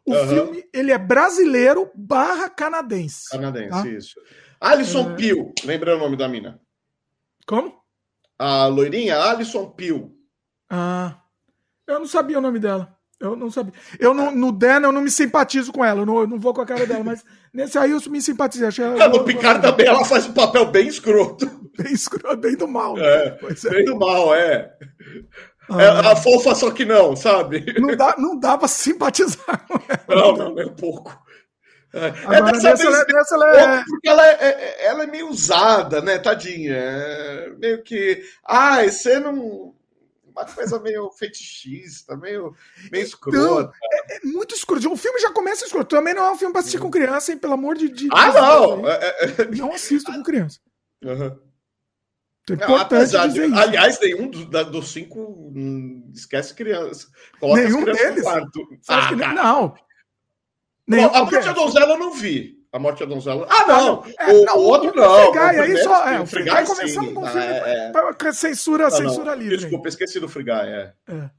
O 0.08 0.14
uhum. 0.14 0.28
filme, 0.28 0.64
ele 0.74 0.92
é 0.92 0.98
brasileiro 0.98 1.92
barra 1.94 2.50
canadense. 2.50 3.30
Canadense, 3.30 3.70
tá? 3.70 3.88
isso. 3.90 4.16
Alison 4.60 5.12
é... 5.12 5.16
Peel, 5.16 5.54
lembra 5.66 5.98
o 5.98 6.00
nome 6.00 6.16
da 6.16 6.30
mina? 6.30 6.62
Como? 7.46 7.78
A 8.40 8.68
loirinha, 8.68 9.20
Alison 9.20 9.70
Peel. 9.70 10.12
Ah, 10.70 11.20
eu 11.86 12.00
não 12.00 12.08
sabia 12.08 12.38
o 12.38 12.42
nome 12.42 12.58
dela. 12.58 12.98
Eu 13.20 13.36
não 13.36 13.50
sabia. 13.50 13.74
Eu 14.00 14.14
não, 14.14 14.34
no 14.34 14.52
Dan 14.52 14.82
eu 14.82 14.92
não 14.92 15.02
me 15.02 15.10
simpatizo 15.10 15.74
com 15.74 15.84
ela, 15.84 16.02
eu 16.02 16.06
não, 16.06 16.20
eu 16.20 16.28
não 16.28 16.40
vou 16.40 16.54
com 16.54 16.62
a 16.62 16.66
cara 16.66 16.86
dela, 16.86 17.04
mas 17.04 17.26
nesse 17.52 17.78
aí 17.78 17.92
eu 17.92 18.00
me 18.10 18.22
simpatizei. 18.22 18.68
Achei 18.68 18.86
ela, 18.86 19.10
no 19.10 19.26
Picard 19.26 19.62
também 19.62 19.88
ela 19.88 20.06
faz 20.06 20.28
um 20.28 20.34
papel 20.34 20.68
bem 20.72 20.88
escroto. 20.88 21.46
Bem 21.78 21.94
escroto, 21.94 22.38
bem 22.38 22.56
do 22.56 22.68
mal. 22.68 22.98
É, 22.98 23.38
é. 23.38 23.70
bem 23.70 23.86
do 23.86 24.00
mal, 24.00 24.34
é. 24.34 24.76
Ah, 25.70 25.84
é 25.84 25.88
a 26.12 26.16
fofa, 26.16 26.56
só 26.56 26.72
que 26.72 26.86
não, 26.86 27.16
sabe? 27.16 27.66
Não 27.80 27.96
dá, 27.96 28.16
não 28.18 28.40
dá 28.40 28.58
pra 28.58 28.68
simpatizar 28.68 29.68
com 29.68 29.80
ela. 29.88 30.36
Não, 30.36 30.54
não, 30.54 30.66
um 30.66 30.76
pouco. 30.76 31.28
É, 31.94 32.08
Agora, 32.08 32.50
é 32.50 32.52
dessa 32.52 32.76
vez, 32.76 32.82
ela, 32.82 33.06
dessa 33.06 33.36
ela 33.36 33.60
é... 33.60 33.84
Porque 33.84 34.10
ela 34.10 34.28
é, 34.28 34.32
é, 34.32 34.86
ela 34.86 35.04
é 35.04 35.08
meio 35.08 35.30
usada, 35.30 36.02
né, 36.02 36.20
tadinha? 36.20 36.74
É 36.74 37.50
meio 37.58 37.84
que. 37.84 38.24
Ah, 38.44 38.84
você 38.84 39.20
não. 39.20 39.74
Uma 40.26 40.46
coisa 40.46 40.80
meio 40.80 41.10
fetichista, 41.10 42.16
meio, 42.16 42.54
meio 42.92 43.08
então, 43.08 43.32
escrota. 43.32 43.74
É, 43.84 44.18
é, 44.18 44.20
muito 44.24 44.54
escroto. 44.54 44.92
O 44.92 44.96
filme 44.96 45.20
já 45.20 45.32
começa 45.32 45.66
escroto. 45.66 45.96
Também 45.96 46.14
não 46.14 46.26
é 46.26 46.32
um 46.32 46.38
filme 46.38 46.54
pra 46.54 46.60
assistir 46.60 46.78
com 46.78 46.92
criança, 46.92 47.32
hein? 47.32 47.40
Pelo 47.40 47.54
amor 47.54 47.76
de 47.76 47.90
Deus. 47.90 48.12
Ah, 48.14 48.32
não! 48.32 48.84
Não 49.58 49.74
assisto 49.74 50.14
com 50.14 50.22
criança. 50.22 50.60
Uhum. 51.04 51.47
É 52.50 52.54
importante 52.54 53.14
não, 53.14 53.28
dizer 53.28 53.50
isso. 53.50 53.60
Aliás, 53.60 54.00
nenhum 54.00 54.30
dos, 54.30 54.46
dos 54.46 54.92
cinco 54.92 55.52
hum, 55.54 56.10
esquece 56.14 56.54
criança. 56.54 57.08
Coloca 57.40 57.62
nenhum 57.62 57.84
deles? 57.84 58.26
Ah, 58.88 59.12
não. 59.34 59.76
Nenhum, 60.88 61.14
a 61.14 61.20
Morte 61.20 61.46
da 61.46 61.52
Donzela 61.52 61.94
eu 61.94 62.00
não 62.00 62.14
vi. 62.14 62.58
A 62.72 62.80
Morte 62.80 63.00
da 63.00 63.06
Donzela. 63.06 63.48
Ah, 63.50 63.66
não! 63.68 64.04
É, 64.20 64.34
o, 64.34 64.46
não, 64.46 64.58
o, 64.58 64.62
outro 64.62 64.96
não. 64.96 65.30
O 65.30 65.32
Frigai, 65.32 65.60
aí 65.60 65.78
só. 65.84 66.08
É, 66.08 66.20
o 66.20 66.26
Frigai 66.26 66.66
começamos 66.66 67.14
com 67.14 67.22
o 67.22 67.28
filme. 67.28 67.46
É, 67.46 67.92
é. 67.92 68.34
Censura, 68.34 68.88
ah, 68.88 68.92
censura 68.92 69.36
livre. 69.36 69.58
Desculpa, 69.58 69.90
esqueci 69.90 70.20
do 70.20 70.30
Frigai, 70.30 70.70
é. 70.70 70.94
é. 71.10 71.30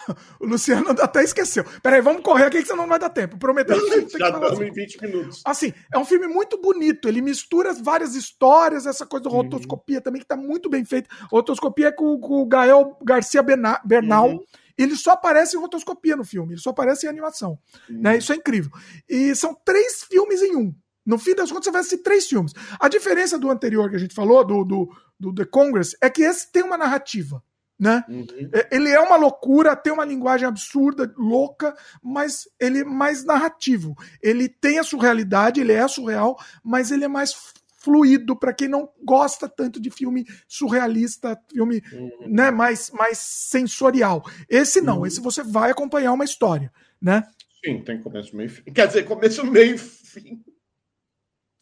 O 0.40 0.46
Luciano 0.46 0.90
até 0.90 1.22
esqueceu. 1.22 1.64
Peraí, 1.82 2.00
vamos 2.00 2.22
correr 2.22 2.44
aqui 2.44 2.60
que 2.60 2.68
senão 2.68 2.82
não 2.82 2.88
vai 2.88 2.98
dar 2.98 3.10
tempo. 3.10 3.38
Prometeu. 3.38 3.76
Já 4.18 4.30
damos 4.30 4.60
em 4.60 4.70
20 4.70 5.02
minutos. 5.02 5.42
Assim, 5.44 5.72
é 5.92 5.98
um 5.98 6.04
filme 6.04 6.26
muito 6.26 6.60
bonito. 6.60 7.08
Ele 7.08 7.20
mistura 7.20 7.72
várias 7.72 8.14
histórias, 8.14 8.86
essa 8.86 9.06
coisa 9.06 9.24
da 9.24 9.30
uhum. 9.30 9.42
rotoscopia 9.42 10.00
também, 10.00 10.20
que 10.20 10.26
tá 10.26 10.36
muito 10.36 10.68
bem 10.68 10.84
feita. 10.84 11.08
Rotoscopia 11.30 11.88
é 11.88 11.92
com, 11.92 12.18
com 12.18 12.42
o 12.42 12.46
Gael 12.46 12.96
Garcia 13.02 13.42
Bernal. 13.42 14.28
Uhum. 14.28 14.40
Ele 14.78 14.94
só 14.94 15.12
aparece 15.12 15.56
em 15.56 15.60
rotoscopia 15.60 16.16
no 16.16 16.24
filme, 16.24 16.52
ele 16.52 16.60
só 16.60 16.70
aparece 16.70 17.06
em 17.06 17.08
animação. 17.08 17.58
Uhum. 17.88 18.00
Né? 18.02 18.18
Isso 18.18 18.32
é 18.32 18.36
incrível. 18.36 18.70
E 19.08 19.34
são 19.34 19.54
três 19.64 20.04
filmes 20.04 20.42
em 20.42 20.54
um. 20.54 20.74
No 21.04 21.18
fim 21.18 21.34
das 21.34 21.50
contas, 21.50 21.66
você 21.66 21.70
vai 21.70 21.80
assistir 21.80 22.02
três 22.02 22.26
filmes. 22.26 22.52
A 22.80 22.88
diferença 22.88 23.38
do 23.38 23.48
anterior 23.48 23.88
que 23.88 23.96
a 23.96 23.98
gente 23.98 24.14
falou, 24.14 24.44
do, 24.44 24.64
do, 24.64 24.90
do 25.18 25.32
The 25.32 25.44
Congress, 25.44 25.96
é 26.02 26.10
que 26.10 26.22
esse 26.22 26.50
tem 26.50 26.64
uma 26.64 26.76
narrativa 26.76 27.42
né? 27.78 28.04
Uhum. 28.08 28.26
É, 28.52 28.68
ele 28.74 28.90
é 28.90 29.00
uma 29.00 29.16
loucura, 29.16 29.76
tem 29.76 29.92
uma 29.92 30.04
linguagem 30.04 30.48
absurda, 30.48 31.12
louca, 31.16 31.76
mas 32.02 32.48
ele 32.58 32.80
é 32.80 32.84
mais 32.84 33.24
narrativo. 33.24 33.94
Ele 34.22 34.48
tem 34.48 34.78
a 34.78 34.84
surrealidade, 34.84 35.60
ele 35.60 35.72
é 35.72 35.86
surreal, 35.86 36.38
mas 36.64 36.90
ele 36.90 37.04
é 37.04 37.08
mais 37.08 37.34
fluido 37.78 38.34
para 38.34 38.52
quem 38.52 38.66
não 38.66 38.88
gosta 39.04 39.48
tanto 39.48 39.80
de 39.80 39.90
filme 39.90 40.26
surrealista, 40.48 41.40
filme 41.52 41.82
uhum. 41.92 42.10
né, 42.26 42.50
mais, 42.50 42.90
mais 42.90 43.18
sensorial. 43.18 44.24
Esse 44.48 44.80
não, 44.80 44.98
uhum. 44.98 45.06
esse 45.06 45.20
você 45.20 45.42
vai 45.42 45.70
acompanhar 45.70 46.12
uma 46.12 46.24
história, 46.24 46.72
né? 47.00 47.22
Sim, 47.64 47.82
tem 47.82 48.02
começo, 48.02 48.34
meio 48.34 48.50
fim. 48.50 48.62
Quer 48.72 48.88
dizer, 48.88 49.04
começo, 49.04 49.46
meio 49.46 49.78
fim. 49.78 50.42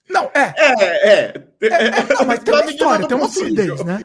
Não, 0.09 0.31
é. 0.35 0.55
É, 0.57 1.09
é. 1.09 1.35
é, 1.61 1.67
é 1.67 2.15
não, 2.15 2.25
mas 2.27 2.41
tem 2.41 2.55
uma 2.55 2.71
história, 2.71 3.09
tem 3.09 3.17
uma 3.17 3.29
fluidez, 3.29 3.85
né? 3.85 4.01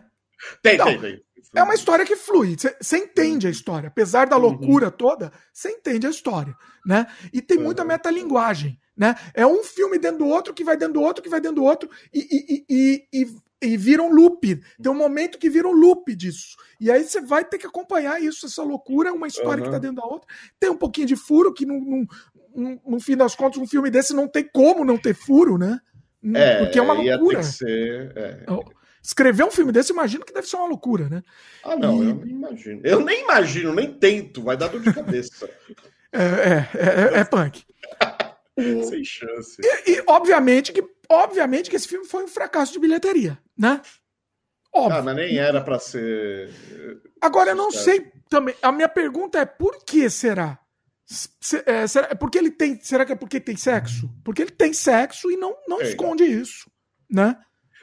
Tem, 0.61 0.77
tem, 0.77 0.99
tem. 0.99 1.23
É 1.55 1.63
uma 1.63 1.73
história 1.73 2.05
que 2.05 2.15
flui. 2.15 2.55
Você 2.79 2.97
entende 2.97 3.47
a 3.47 3.49
história. 3.49 3.87
Apesar 3.87 4.27
da 4.27 4.35
uhum. 4.35 4.43
loucura 4.43 4.87
uhum. 4.87 4.91
toda, 4.91 5.31
você 5.51 5.69
entende 5.71 6.05
a 6.05 6.09
história. 6.09 6.55
Né? 6.85 7.07
E 7.33 7.41
tem 7.41 7.57
muita 7.57 7.83
metalinguagem. 7.83 8.79
Né? 8.95 9.15
É 9.33 9.45
um 9.47 9.63
filme 9.63 9.97
dentro 9.97 10.19
do 10.19 10.27
outro, 10.27 10.53
que 10.53 10.63
vai 10.63 10.77
dentro 10.77 10.95
do 10.95 11.01
outro, 11.01 11.23
que 11.23 11.29
vai 11.29 11.41
dentro 11.41 11.55
do 11.55 11.63
outro, 11.63 11.89
e, 12.13 12.19
e, 12.19 12.65
e, 12.69 13.07
e, 13.13 13.35
e 13.61 13.77
vira 13.77 14.03
um 14.03 14.11
loop. 14.13 14.61
Tem 14.81 14.91
um 14.91 14.95
momento 14.95 15.39
que 15.39 15.49
vira 15.49 15.67
um 15.67 15.73
loop 15.73 16.13
disso. 16.15 16.55
E 16.79 16.91
aí 16.91 17.03
você 17.03 17.19
vai 17.19 17.43
ter 17.43 17.57
que 17.57 17.65
acompanhar 17.65 18.21
isso, 18.21 18.45
essa 18.45 18.61
loucura, 18.61 19.13
uma 19.13 19.27
história 19.27 19.63
uhum. 19.63 19.69
que 19.69 19.75
está 19.75 19.79
dentro 19.79 19.95
da 19.97 20.05
outra. 20.05 20.27
Tem 20.59 20.69
um 20.69 20.77
pouquinho 20.77 21.07
de 21.07 21.15
furo, 21.15 21.53
que 21.53 21.65
no, 21.65 21.79
no, 22.55 22.81
no, 22.85 22.99
fim 22.99 23.17
das 23.17 23.35
contas, 23.35 23.57
um 23.57 23.67
filme 23.67 23.89
desse 23.89 24.13
não 24.13 24.27
tem 24.27 24.47
como 24.53 24.85
não 24.85 24.97
ter 24.97 25.15
furo, 25.15 25.57
né? 25.57 25.79
É, 26.35 26.59
Porque 26.59 26.77
é 26.77 26.81
uma 26.81 26.93
loucura. 26.93 27.41
Ser, 27.41 28.11
é. 28.15 28.43
Escrever 29.01 29.43
um 29.43 29.51
filme 29.51 29.71
desse, 29.71 29.91
imagino 29.91 30.25
que 30.25 30.33
deve 30.33 30.47
ser 30.47 30.57
uma 30.57 30.67
loucura, 30.67 31.09
né? 31.09 31.23
Ah, 31.63 31.75
não, 31.75 32.03
e... 32.03 32.09
eu 32.09 32.15
nem 32.15 32.31
imagino. 32.31 32.81
Eu 32.83 32.99
nem 32.99 33.23
imagino, 33.23 33.73
nem 33.73 33.93
tento, 33.93 34.43
vai 34.43 34.57
dar 34.57 34.67
dor 34.67 34.81
de 34.81 34.93
cabeça. 34.93 35.49
é, 36.11 36.23
é, 36.23 37.15
é, 37.15 37.19
é 37.19 37.23
punk. 37.23 37.63
Sem 38.89 39.03
chance. 39.03 39.57
E, 39.63 39.91
e, 39.91 40.03
obviamente 40.05 40.73
que, 40.73 40.83
obviamente 41.07 41.69
que 41.69 41.75
esse 41.75 41.87
filme 41.87 42.05
foi 42.05 42.25
um 42.25 42.27
fracasso 42.27 42.73
de 42.73 42.79
bilheteria, 42.79 43.39
né? 43.57 43.81
Óbvio. 44.73 44.99
Ah, 44.99 45.01
mas 45.01 45.15
nem 45.15 45.37
era 45.37 45.61
para 45.61 45.79
ser. 45.79 46.49
Agora 47.21 47.51
eu 47.51 47.55
não 47.55 47.71
sei 47.71 48.11
também. 48.29 48.55
A 48.61 48.71
minha 48.71 48.89
pergunta 48.89 49.39
é 49.39 49.45
por 49.45 49.83
que 49.83 50.09
será? 50.09 50.59
Se, 51.05 51.63
é, 51.65 51.87
será 51.87 52.15
porque 52.15 52.37
ele 52.37 52.51
tem? 52.51 52.79
Será 52.81 53.03
que 53.05 53.11
é 53.11 53.15
porque 53.15 53.39
tem 53.39 53.57
sexo? 53.57 54.09
Porque 54.23 54.43
ele 54.43 54.51
tem 54.51 54.73
sexo 54.73 55.31
e 55.31 55.37
não, 55.37 55.55
não 55.67 55.81
esconde 55.81 56.23
isso, 56.23 56.69
né? 57.09 57.35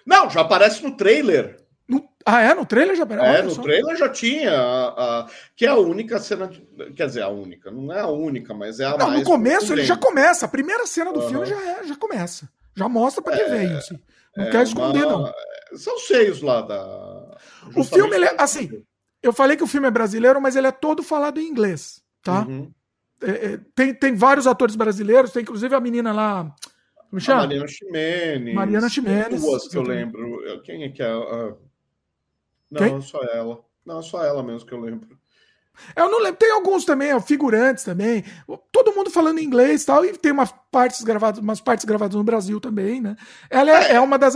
Não, 0.07 0.31
já 0.31 0.43
aparece 0.43 0.83
no 0.83 0.97
trailer. 0.97 1.57
No... 1.89 2.09
Ah, 2.25 2.41
é? 2.41 2.55
No 2.55 2.65
trailer 2.65 2.97
já 2.97 3.03
aparece? 3.03 3.41
É, 3.41 3.43
no 3.43 3.51
só. 3.51 3.63
trailer 3.63 3.97
já 3.97 4.09
tinha. 4.09 4.53
A, 4.53 5.21
a, 5.21 5.27
que 5.55 5.67
é 5.67 5.69
a 5.69 5.77
única 5.77 6.19
cena. 6.19 6.47
De... 6.47 6.61
Quer 6.95 7.07
dizer, 7.07 7.23
a 7.23 7.29
única. 7.29 7.71
Não 7.71 7.93
é 7.93 8.01
a 8.01 8.07
única, 8.07 8.55
mas 8.55 8.79
é 8.79 8.85
a 8.85 8.97
não, 8.97 9.09
mais. 9.09 9.21
No 9.21 9.25
começo 9.25 9.73
ele 9.73 9.85
já 9.85 9.97
começa. 9.97 10.47
A 10.47 10.49
primeira 10.49 10.87
cena 10.87 11.13
do 11.13 11.21
uhum. 11.21 11.29
filme 11.29 11.47
já, 11.47 11.61
é, 11.61 11.85
já 11.85 11.97
começa. 11.97 12.49
Já 12.75 12.89
mostra 12.89 13.23
para 13.23 13.37
que 13.37 13.43
é, 13.43 13.49
veio, 13.49 13.77
assim. 13.77 13.99
Não 14.37 14.45
é 14.45 14.51
quer 14.51 14.63
esconder, 14.63 15.05
uma... 15.05 15.19
não. 15.19 15.35
São 15.77 15.99
seios 15.99 16.41
lá 16.41 16.61
da. 16.61 17.39
O 17.75 17.83
filme, 17.83 18.15
ele 18.15 18.27
é, 18.27 18.37
assim, 18.39 18.71
eu 19.23 19.33
falei 19.33 19.57
que 19.57 19.65
o 19.65 19.67
filme 19.67 19.89
é 19.89 19.91
brasileiro, 19.91 20.41
mas 20.41 20.55
ele 20.55 20.69
é 20.69 20.73
todo 20.73 21.03
falado 21.03 21.41
em 21.41 21.49
inglês, 21.49 22.01
tá? 22.23 22.47
Uhum. 22.47 22.71
É, 23.21 23.31
é, 23.31 23.61
tem, 23.75 23.95
tem 23.95 24.15
vários 24.15 24.47
atores 24.47 24.77
brasileiros, 24.77 25.33
tem 25.33 25.43
inclusive 25.43 25.75
a 25.75 25.81
menina 25.81 26.13
lá. 26.13 26.55
Chama? 27.19 27.43
Mariana 27.43 27.69
Ximenes. 27.69 28.55
Mariana 28.55 28.89
Ximenes. 28.89 29.41
Duas 29.41 29.69
que 29.69 29.77
eu 29.77 29.83
lembro. 29.83 30.63
Quem 30.65 30.85
é 30.85 30.89
que 30.91 31.03
é? 31.03 31.15
Uh... 31.15 31.57
Não, 32.71 32.79
Quem? 32.81 33.01
só 33.01 33.23
ela. 33.23 33.65
Não, 33.85 34.03
só 34.03 34.25
ela 34.25 34.43
mesmo 34.43 34.67
que 34.67 34.75
eu 34.75 34.81
lembro. 34.81 35.17
Eu 35.95 36.11
não 36.11 36.19
lembro. 36.21 36.39
Tem 36.39 36.51
alguns 36.51 36.85
também, 36.85 37.19
figurantes 37.21 37.85
também. 37.85 38.25
Todo 38.73 38.95
mundo 38.95 39.11
falando 39.11 39.41
inglês 39.41 39.83
e 39.83 39.87
tal. 39.87 40.05
E 40.05 40.17
tem 40.17 40.33
umas 40.33 40.53
partes 40.71 41.03
gravadas, 41.03 41.39
umas 41.39 41.61
partes 41.61 41.85
gravadas 41.85 42.17
no 42.17 42.25
Brasil 42.25 42.61
também, 42.61 43.01
né? 43.01 43.17
Ela 43.51 43.71
é, 43.71 43.93
é 43.95 44.01
uma 44.01 44.19
das. 44.19 44.35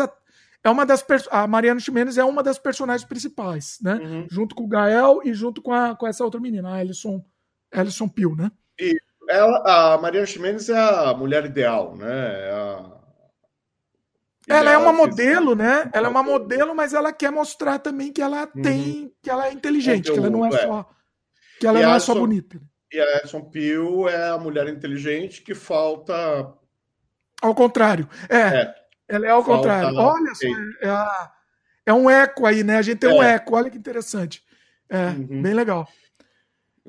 É 0.63 0.69
uma 0.69 0.85
das 0.85 1.03
a 1.31 1.47
Mariana 1.47 1.81
Ximenes 1.81 2.19
é 2.19 2.25
uma 2.25 2.43
das 2.43 2.59
personagens 2.59 3.09
principais, 3.09 3.79
né? 3.81 3.95
Uhum. 3.95 4.27
Junto 4.31 4.55
com 4.55 4.65
o 4.65 4.69
Gael 4.69 5.21
e 5.25 5.33
junto 5.33 5.63
com, 5.63 5.73
a, 5.73 5.97
com 5.97 6.07
essa 6.07 6.23
outra 6.23 6.39
menina, 6.39 6.69
a 6.69 6.75
Alison, 6.75 7.25
Alison 7.73 8.07
Peel, 8.07 8.37
né? 8.37 8.53
E 8.79 9.01
ela, 9.29 9.95
a 9.95 9.99
Mariana 9.99 10.27
Ximenes 10.27 10.69
é 10.69 10.79
a 10.79 11.15
mulher 11.15 11.45
ideal, 11.45 11.97
né? 11.97 12.49
É 12.49 12.51
a... 12.53 13.01
Ela 14.49 14.73
é 14.73 14.79
uma 14.79 14.93
modelo, 14.93 15.55
né? 15.55 15.89
Ela 15.93 16.09
é 16.09 16.11
uma 16.11 16.23
modelo, 16.23 16.75
mas 16.75 16.93
ela 16.93 17.13
quer 17.13 17.31
mostrar 17.31 17.79
também 17.79 18.13
que 18.13 18.21
ela 18.21 18.49
uhum. 18.55 18.63
tem, 18.63 19.15
que 19.23 19.31
ela 19.31 19.47
é 19.47 19.53
inteligente, 19.53 20.11
que 20.11 20.19
ela 20.19 20.29
não 20.29 20.45
é, 20.45 20.49
é. 20.49 20.67
só 20.67 20.89
que 21.61 21.67
ela 21.67 21.79
e 21.79 21.83
não 21.83 21.95
é 21.95 22.01
só 22.01 22.15
bonita. 22.15 22.59
E 22.91 22.99
a 22.99 23.19
Edson 23.19 23.43
Peel 23.43 24.09
é 24.09 24.31
a 24.31 24.39
mulher 24.39 24.67
inteligente 24.67 25.43
que 25.43 25.55
falta. 25.55 26.15
Ao 27.41 27.55
contrário. 27.55 28.09
É. 28.29 28.39
é. 28.39 28.75
Ela 29.07 29.27
é 29.27 29.31
ao 29.31 29.45
falta... 29.45 29.59
contrário. 29.59 29.97
Olha 29.97 30.35
só, 30.35 30.47
é, 30.81 30.89
a... 30.89 31.33
é, 31.87 31.93
um 31.93 32.09
eco 32.09 32.47
aí, 32.47 32.65
né? 32.65 32.79
A 32.79 32.83
gente 32.83 32.99
tem 32.99 33.11
um 33.11 33.23
é. 33.23 33.35
eco, 33.35 33.55
olha 33.55 33.71
que 33.71 33.77
interessante. 33.77 34.43
É, 34.89 35.09
uhum. 35.09 35.43
bem 35.43 35.53
legal. 35.53 35.87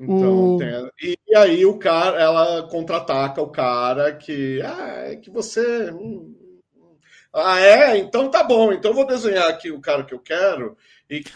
Então, 0.02 0.56
o... 0.56 0.58
tem... 0.58 0.90
e, 1.00 1.18
e, 1.28 1.36
aí 1.36 1.64
o 1.64 1.78
cara, 1.78 2.20
ela 2.20 2.68
contra-ataca 2.68 3.40
o 3.40 3.50
cara 3.50 4.12
que. 4.12 4.60
Ah, 4.62 5.04
é 5.06 5.16
que 5.16 5.30
você. 5.30 5.90
Hum, 5.90 6.34
hum. 6.76 6.96
Ah, 7.32 7.60
é? 7.60 7.98
Então 7.98 8.28
tá 8.28 8.42
bom. 8.42 8.72
Então 8.72 8.90
eu 8.90 8.96
vou 8.96 9.06
desenhar 9.06 9.48
aqui 9.48 9.70
o 9.70 9.80
cara 9.80 10.04
que 10.04 10.12
eu 10.12 10.18
quero. 10.18 10.76
E 11.08 11.20
que 11.20 11.32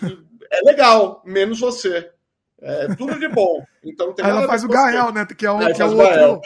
é 0.50 0.60
legal, 0.62 1.22
menos 1.24 1.60
você. 1.60 2.10
É 2.60 2.88
tudo 2.94 3.18
de 3.18 3.28
bom. 3.28 3.64
Então 3.84 4.14
tem 4.14 4.24
ela 4.24 4.46
faz 4.46 4.64
o 4.64 4.68
Gael, 4.68 5.12
né? 5.12 5.26
Que 5.26 5.46
é, 5.46 5.50
o, 5.50 5.58
que, 5.58 5.82
é 5.82 5.84
outro, 5.84 6.40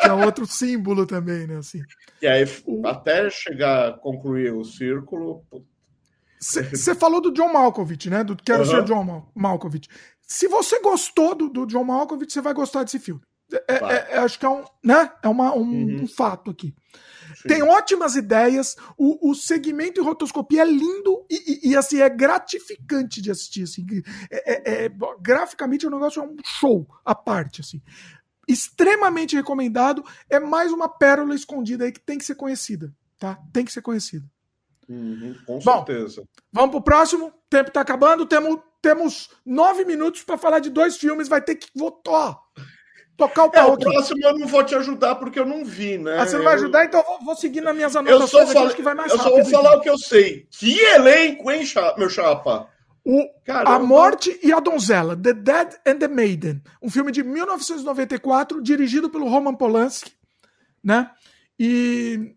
que 0.00 0.08
é 0.08 0.12
outro 0.12 0.46
símbolo 0.46 1.06
também, 1.06 1.46
né? 1.46 1.58
Assim. 1.58 1.82
E 2.20 2.26
aí, 2.26 2.44
o... 2.66 2.86
até 2.86 3.28
chegar 3.30 3.88
a 3.88 3.92
concluir 3.92 4.52
o 4.52 4.64
círculo. 4.64 5.44
Você 6.40 6.94
falou 6.94 7.20
do 7.20 7.30
John 7.30 7.52
Malkovich, 7.52 8.08
né? 8.08 8.24
Do 8.24 8.34
Quero 8.34 8.60
uhum. 8.60 8.66
ser 8.66 8.84
John 8.84 9.30
Malkovich. 9.34 9.88
Se 10.30 10.46
você 10.46 10.78
gostou 10.80 11.34
do, 11.34 11.48
do 11.48 11.66
John 11.66 11.82
Malkovich, 11.82 12.32
você 12.32 12.40
vai 12.40 12.54
gostar 12.54 12.84
desse 12.84 13.00
filme. 13.00 13.20
É, 13.52 13.74
é, 13.74 14.06
é, 14.12 14.18
acho 14.18 14.38
que 14.38 14.46
é 14.46 14.48
um, 14.48 14.62
né? 14.82 15.10
é 15.24 15.28
uma, 15.28 15.52
um, 15.52 15.58
uhum. 15.58 16.02
um 16.04 16.06
fato 16.06 16.52
aqui. 16.52 16.72
Tem 17.48 17.64
ótimas 17.64 18.14
ideias, 18.14 18.76
o, 18.96 19.28
o 19.28 19.34
segmento 19.34 20.00
em 20.00 20.04
rotoscopia 20.04 20.62
é 20.62 20.64
lindo 20.64 21.26
e, 21.28 21.34
e, 21.34 21.70
e, 21.70 21.76
assim, 21.76 22.00
é 22.00 22.08
gratificante 22.08 23.20
de 23.20 23.28
assistir. 23.28 23.64
Assim. 23.64 23.84
É, 24.30 24.52
é, 24.52 24.84
é, 24.84 24.90
graficamente 25.20 25.84
o 25.84 25.90
negócio 25.90 26.22
é 26.22 26.24
um 26.24 26.36
show 26.44 26.86
à 27.04 27.12
parte. 27.12 27.60
Assim. 27.60 27.82
Extremamente 28.46 29.34
recomendado. 29.34 30.04
É 30.28 30.38
mais 30.38 30.70
uma 30.70 30.88
pérola 30.88 31.34
escondida 31.34 31.86
aí 31.86 31.90
que 31.90 32.00
tem 32.00 32.18
que 32.18 32.24
ser 32.24 32.36
conhecida. 32.36 32.94
Tá? 33.18 33.36
Tem 33.52 33.64
que 33.64 33.72
ser 33.72 33.82
conhecida. 33.82 34.24
Uhum, 34.88 35.34
com 35.44 35.60
certeza. 35.60 36.22
Bom, 36.22 36.26
vamos 36.52 36.70
pro 36.70 36.84
próximo. 36.84 37.26
O 37.26 37.32
tempo 37.50 37.68
está 37.68 37.80
acabando. 37.80 38.26
Temos, 38.26 38.60
temos 38.80 39.30
nove 39.44 39.84
minutos 39.84 40.22
para 40.22 40.38
falar 40.38 40.60
de 40.60 40.70
dois 40.70 40.96
filmes. 40.96 41.28
Vai 41.28 41.42
ter 41.42 41.56
que 41.56 41.68
votar 41.74 42.38
tocar 43.20 43.44
o 43.44 43.50
pau. 43.50 43.68
É, 43.68 43.72
o 43.72 43.78
próximo 43.78 44.24
eu 44.24 44.38
não 44.38 44.46
vou 44.46 44.64
te 44.64 44.74
ajudar 44.74 45.16
porque 45.16 45.38
eu 45.38 45.46
não 45.46 45.64
vi, 45.64 45.98
né? 45.98 46.18
Ah, 46.18 46.26
você 46.26 46.36
não 46.36 46.44
vai 46.44 46.54
ajudar, 46.54 46.86
então 46.86 47.00
eu 47.00 47.06
vou, 47.06 47.24
vou 47.26 47.36
seguir 47.36 47.60
nas 47.60 47.76
minhas 47.76 47.94
anotações 47.94 48.48
eu 48.48 48.68
só 48.68 48.74
que 48.74 48.82
vai 48.82 48.94
mais 48.94 49.12
Eu 49.12 49.18
só 49.18 49.28
vou 49.28 49.44
falar 49.44 49.76
o 49.76 49.80
que 49.80 49.90
eu 49.90 49.98
sei. 49.98 50.46
Que 50.50 50.80
elenco, 50.80 51.50
hein, 51.50 51.62
meu 51.98 52.08
chapa? 52.08 52.68
O, 53.04 53.26
a 53.48 53.78
Morte 53.78 54.38
e 54.42 54.52
a 54.52 54.60
Donzela, 54.60 55.16
The 55.16 55.32
Dead 55.32 55.74
and 55.86 55.98
the 55.98 56.08
Maiden, 56.08 56.62
um 56.82 56.90
filme 56.90 57.10
de 57.10 57.22
1994, 57.22 58.62
dirigido 58.62 59.08
pelo 59.08 59.28
Roman 59.28 59.54
Polanski, 59.54 60.12
né? 60.84 61.10
E 61.58 62.34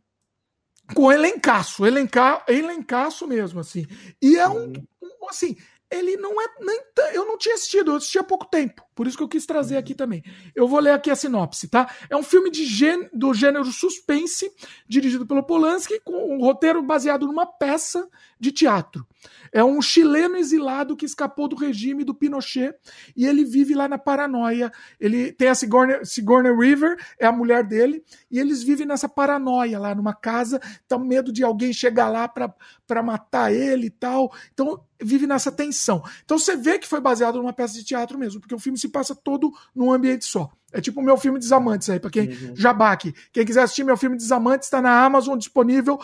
com 0.95 1.11
elencaço, 1.11 1.85
elenca, 1.85 2.43
elencaço 2.47 3.27
mesmo, 3.27 3.59
assim. 3.59 3.85
E 4.21 4.37
é 4.37 4.47
um, 4.47 4.71
um 5.01 5.29
assim, 5.29 5.57
ele 5.93 6.17
não 6.17 6.41
é 6.41 6.45
nem 6.59 6.81
eu 7.13 7.25
não 7.25 7.37
tinha 7.37 7.55
assistido, 7.55 7.91
eu 7.91 7.95
assisti 7.97 8.17
há 8.17 8.23
pouco 8.23 8.45
tempo, 8.45 8.83
por 8.95 9.07
isso 9.07 9.17
que 9.17 9.23
eu 9.23 9.27
quis 9.27 9.45
trazer 9.45 9.77
aqui 9.77 9.93
também. 9.93 10.23
Eu 10.55 10.67
vou 10.67 10.79
ler 10.79 10.91
aqui 10.91 11.11
a 11.11 11.15
sinopse, 11.15 11.67
tá? 11.67 11.89
É 12.09 12.15
um 12.15 12.23
filme 12.23 12.49
de 12.49 12.63
do 13.13 13.33
gênero 13.33 13.65
suspense, 13.65 14.51
dirigido 14.87 15.25
pelo 15.25 15.43
Polanski, 15.43 15.99
com 16.03 16.35
um 16.35 16.39
roteiro 16.39 16.81
baseado 16.81 17.27
numa 17.27 17.45
peça 17.45 18.07
de 18.39 18.51
teatro. 18.51 19.05
É 19.51 19.63
um 19.63 19.81
chileno 19.81 20.35
exilado 20.35 20.97
que 20.97 21.05
escapou 21.05 21.47
do 21.47 21.55
regime 21.55 22.03
do 22.03 22.13
Pinochet 22.13 22.75
e 23.15 23.25
ele 23.25 23.45
vive 23.45 23.73
lá 23.73 23.87
na 23.87 23.97
paranoia. 23.97 24.71
Ele 24.99 25.31
tem 25.31 25.47
a 25.47 25.55
Sigourney, 25.55 26.03
Sigourney 26.03 26.51
River, 26.51 26.97
é 27.19 27.25
a 27.25 27.31
mulher 27.31 27.63
dele, 27.63 28.03
e 28.29 28.39
eles 28.39 28.63
vivem 28.63 28.85
nessa 28.85 29.07
paranoia 29.07 29.79
lá 29.79 29.93
numa 29.93 30.13
casa, 30.13 30.59
tá 30.87 30.97
medo 30.97 31.31
de 31.31 31.43
alguém 31.43 31.71
chegar 31.71 32.09
lá 32.09 32.27
para 32.27 33.03
matar 33.03 33.53
ele 33.53 33.87
e 33.87 33.91
tal. 33.91 34.33
Então 34.51 34.83
vive 35.03 35.27
nessa 35.27 35.51
tensão. 35.51 36.03
Então 36.23 36.37
você 36.37 36.55
vê 36.55 36.79
que 36.79 36.87
foi 36.87 36.99
baseado 36.99 37.35
numa 37.35 37.53
peça 37.53 37.73
de 37.73 37.83
teatro 37.83 38.17
mesmo, 38.17 38.39
porque 38.39 38.55
o 38.55 38.59
filme 38.59 38.77
se 38.77 38.89
passa 38.89 39.15
todo 39.15 39.51
num 39.75 39.91
ambiente 39.91 40.25
só. 40.25 40.51
É 40.71 40.81
tipo 40.81 40.99
o 40.99 41.03
meu 41.03 41.17
filme 41.17 41.37
Desamantes 41.37 41.89
aí, 41.89 41.99
para 41.99 42.09
quem 42.09 42.29
uhum. 42.29 42.55
Jabaque. 42.55 43.13
Quem 43.31 43.45
quiser 43.45 43.63
assistir 43.63 43.83
meu 43.83 43.97
filme 43.97 44.17
Desamantes, 44.17 44.67
está 44.67 44.81
na 44.81 45.03
Amazon 45.05 45.37
disponível. 45.37 45.99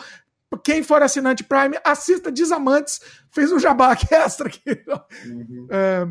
Quem 0.64 0.82
for 0.82 1.02
assinante 1.02 1.44
Prime, 1.44 1.78
assista 1.84 2.30
Desamantes. 2.30 3.00
Fez 3.30 3.50
um 3.52 3.58
jabaque 3.58 4.06
extra 4.14 4.48
aqui. 4.48 4.82
Uhum. 5.26 5.66
É, 5.70 6.06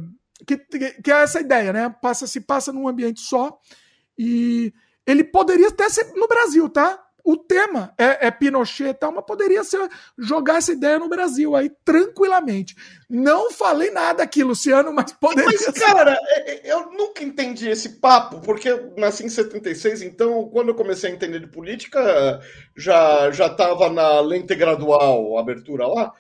que, 0.45 0.57
que 0.57 1.11
é 1.11 1.21
essa 1.23 1.39
ideia, 1.39 1.71
né? 1.71 1.95
Passa, 2.01 2.27
se 2.27 2.41
passa 2.41 2.71
num 2.71 2.87
ambiente 2.87 3.21
só. 3.21 3.59
E 4.17 4.73
ele 5.05 5.23
poderia 5.23 5.69
até 5.69 5.89
ser 5.89 6.13
no 6.15 6.27
Brasil, 6.27 6.69
tá? 6.69 6.99
O 7.31 7.37
tema 7.37 7.93
é, 7.95 8.25
é 8.25 8.31
Pinochet 8.31 8.89
e 8.89 8.93
tal, 8.95 9.11
mas 9.11 9.23
poderia 9.23 9.63
ser 9.63 9.87
jogar 10.17 10.57
essa 10.57 10.71
ideia 10.71 10.97
no 10.97 11.07
Brasil 11.07 11.55
aí 11.55 11.69
tranquilamente. 11.85 12.75
Não 13.07 13.51
falei 13.51 13.91
nada 13.91 14.23
aqui, 14.23 14.43
Luciano, 14.43 14.91
mas 14.91 15.11
poderia 15.11 15.45
Mas, 15.45 15.61
ser. 15.61 15.73
cara, 15.73 16.17
é, 16.27 16.69
é, 16.69 16.73
eu 16.73 16.91
nunca 16.91 17.23
entendi 17.23 17.69
esse 17.69 17.99
papo, 17.99 18.41
porque 18.41 18.69
eu 18.69 18.95
nasci 18.97 19.23
em 19.23 19.29
76, 19.29 20.01
então 20.01 20.49
quando 20.49 20.69
eu 20.69 20.75
comecei 20.75 21.11
a 21.11 21.13
entender 21.13 21.39
de 21.39 21.45
política, 21.45 22.41
já, 22.75 23.29
já 23.29 23.47
tava 23.47 23.91
na 23.91 24.19
lente 24.21 24.55
gradual, 24.55 25.37
abertura 25.37 25.85
lá. 25.85 26.11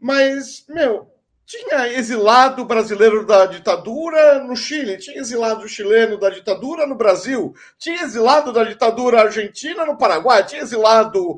Mas, 0.00 0.64
meu, 0.66 1.13
tinha 1.46 1.88
exilado 1.88 2.64
brasileiro 2.64 3.26
da 3.26 3.46
ditadura 3.46 4.42
no 4.42 4.56
Chile, 4.56 4.96
tinha 4.96 5.18
exilado 5.18 5.68
chileno 5.68 6.18
da 6.18 6.30
ditadura 6.30 6.86
no 6.86 6.94
Brasil, 6.94 7.54
tinha 7.78 8.02
exilado 8.02 8.52
da 8.52 8.64
ditadura 8.64 9.22
argentina 9.22 9.84
no 9.84 9.96
Paraguai, 9.96 10.44
tinha 10.44 10.62
exilado 10.62 11.36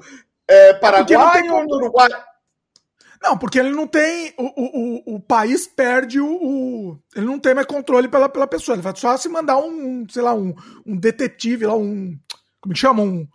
é, 0.49 0.75
paraguaio 0.75 1.67
no 1.67 1.77
Uruguai. 1.77 2.11
Não, 3.23 3.37
porque 3.37 3.59
ele 3.59 3.71
não 3.71 3.87
tem. 3.87 4.35
O, 4.37 5.13
o, 5.13 5.17
o 5.17 5.21
país 5.21 5.67
perde 5.67 6.21
o, 6.21 6.29
o, 6.29 6.99
Ele 7.15 7.27
não 7.27 7.39
tem 7.39 7.55
mais 7.55 7.67
controle 7.67 8.07
pela, 8.09 8.29
pela 8.29 8.47
pessoa. 8.47 8.77
Ele 8.77 8.83
vai 8.83 8.95
só 8.95 9.17
se 9.17 9.29
mandar 9.29 9.57
um, 9.57 10.07
sei 10.09 10.23
lá, 10.23 10.35
um, 10.35 10.55
um 10.85 10.97
detetive 10.97 11.67
lá, 11.67 11.75
um. 11.75 12.17
Como 12.61 12.75
que 12.75 12.81
chama? 12.81 13.03
Um, 13.03 13.27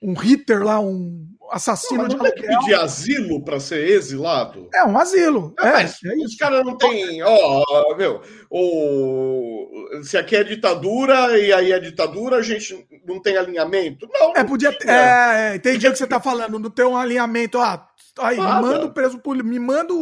um 0.00 0.14
hitter 0.14 0.62
lá, 0.62 0.80
um 0.80 1.33
assassino 1.50 2.02
não, 2.02 2.08
de 2.08 2.14
aluguel. 2.14 2.34
Tem 2.34 2.42
que 2.42 2.48
pedir 2.48 2.74
asilo 2.74 3.44
para 3.44 3.60
ser 3.60 3.88
exilado? 3.88 4.68
É 4.74 4.84
um 4.84 4.98
asilo. 4.98 5.54
É, 5.58 5.72
mas 5.72 5.98
é 6.04 6.14
os 6.24 6.36
caras 6.36 6.64
não 6.64 6.76
têm. 6.76 7.22
Ó, 7.22 7.64
oh, 7.68 7.96
meu, 7.96 8.20
o, 8.50 10.02
se 10.02 10.16
aqui 10.16 10.36
é 10.36 10.44
ditadura 10.44 11.38
e 11.38 11.52
aí 11.52 11.72
é 11.72 11.78
ditadura, 11.78 12.36
a 12.36 12.42
gente 12.42 12.86
não 13.06 13.20
tem 13.20 13.36
alinhamento? 13.36 14.08
Não. 14.12 14.32
É, 14.34 14.44
podia 14.44 14.72
ter. 14.72 14.88
É, 14.88 15.52
é, 15.52 15.56
entendi 15.56 15.86
o 15.86 15.92
que 15.92 15.98
você 15.98 16.06
tá 16.06 16.20
falando. 16.20 16.58
Não 16.58 16.70
tem 16.70 16.84
um 16.84 16.96
alinhamento. 16.96 17.58
Ah, 17.58 17.88
aí, 18.18 18.36
me 18.36 18.42
manda 18.42 18.86
o 18.86 18.92
preso 18.92 19.20
me 19.44 19.58
manda 19.58 19.92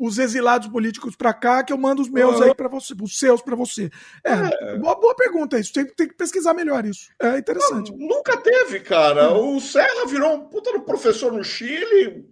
os 0.00 0.18
exilados 0.18 0.66
políticos 0.68 1.14
para 1.14 1.34
cá, 1.34 1.62
que 1.62 1.70
eu 1.70 1.76
mando 1.76 2.00
os 2.00 2.08
meus 2.08 2.40
aí 2.40 2.54
para 2.54 2.68
você, 2.68 2.94
os 2.98 3.18
seus 3.18 3.42
para 3.42 3.54
você. 3.54 3.90
É, 4.24 4.32
é, 4.32 4.78
Boa, 4.78 4.98
boa 4.98 5.14
pergunta 5.14 5.58
isso. 5.58 5.74
Tem, 5.74 5.84
tem, 5.84 6.08
que 6.08 6.14
pesquisar 6.14 6.54
melhor 6.54 6.86
isso. 6.86 7.10
É 7.20 7.36
interessante. 7.36 7.92
Não, 7.92 8.08
nunca 8.08 8.38
teve, 8.38 8.80
cara. 8.80 9.34
O 9.34 9.60
Serra 9.60 10.06
virou 10.06 10.32
um 10.32 10.46
puta 10.46 10.72
do 10.72 10.80
professor 10.80 11.30
no 11.30 11.44
Chile. 11.44 12.26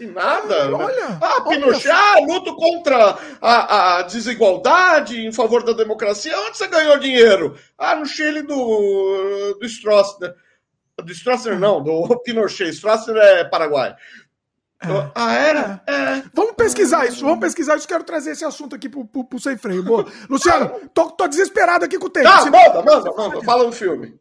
E 0.00 0.06
nada. 0.06 0.64
Ah, 0.64 0.76
olha, 0.76 1.18
ah, 1.20 1.40
Pinochet, 1.42 1.90
ah, 1.90 2.20
luto 2.20 2.56
contra 2.56 3.18
a, 3.40 3.98
a, 3.98 4.02
desigualdade 4.02 5.20
em 5.20 5.32
favor 5.32 5.62
da 5.62 5.74
democracia. 5.74 6.38
Onde 6.40 6.56
você 6.56 6.68
ganhou 6.68 6.98
dinheiro? 6.98 7.54
Ah, 7.76 7.96
no 7.96 8.06
Chile 8.06 8.40
do, 8.42 9.58
do 9.60 9.66
Stroessner. 9.66 10.34
Do 11.04 11.12
Stroessner 11.12 11.58
não, 11.58 11.82
do 11.82 12.18
Pinochet. 12.24 12.70
Stroessner 12.70 13.16
é 13.16 13.44
Paraguai. 13.44 13.94
É. 14.82 15.10
Ah, 15.14 15.34
era? 15.34 15.82
É. 15.86 15.92
é. 15.92 16.22
Vamos 16.32 16.52
pesquisar 16.52 17.06
isso, 17.06 17.24
vamos 17.24 17.40
pesquisar 17.40 17.76
isso. 17.76 17.88
Quero 17.88 18.04
trazer 18.04 18.30
esse 18.30 18.44
assunto 18.44 18.76
aqui 18.76 18.88
pro, 18.88 19.04
pro, 19.04 19.24
pro 19.24 19.40
Sem 19.40 19.56
Freio. 19.56 19.82
Boa. 19.82 20.06
Luciano, 20.30 20.70
tô, 20.94 21.10
tô 21.10 21.26
desesperado 21.26 21.84
aqui 21.84 21.98
com 21.98 22.06
o 22.06 22.10
tempo. 22.10 22.28
Ah, 22.28 22.44
manda, 22.44 22.82
manda, 22.82 23.12
manda. 23.12 23.42
Fala 23.42 23.64
no 23.64 23.72
filme. 23.72 24.14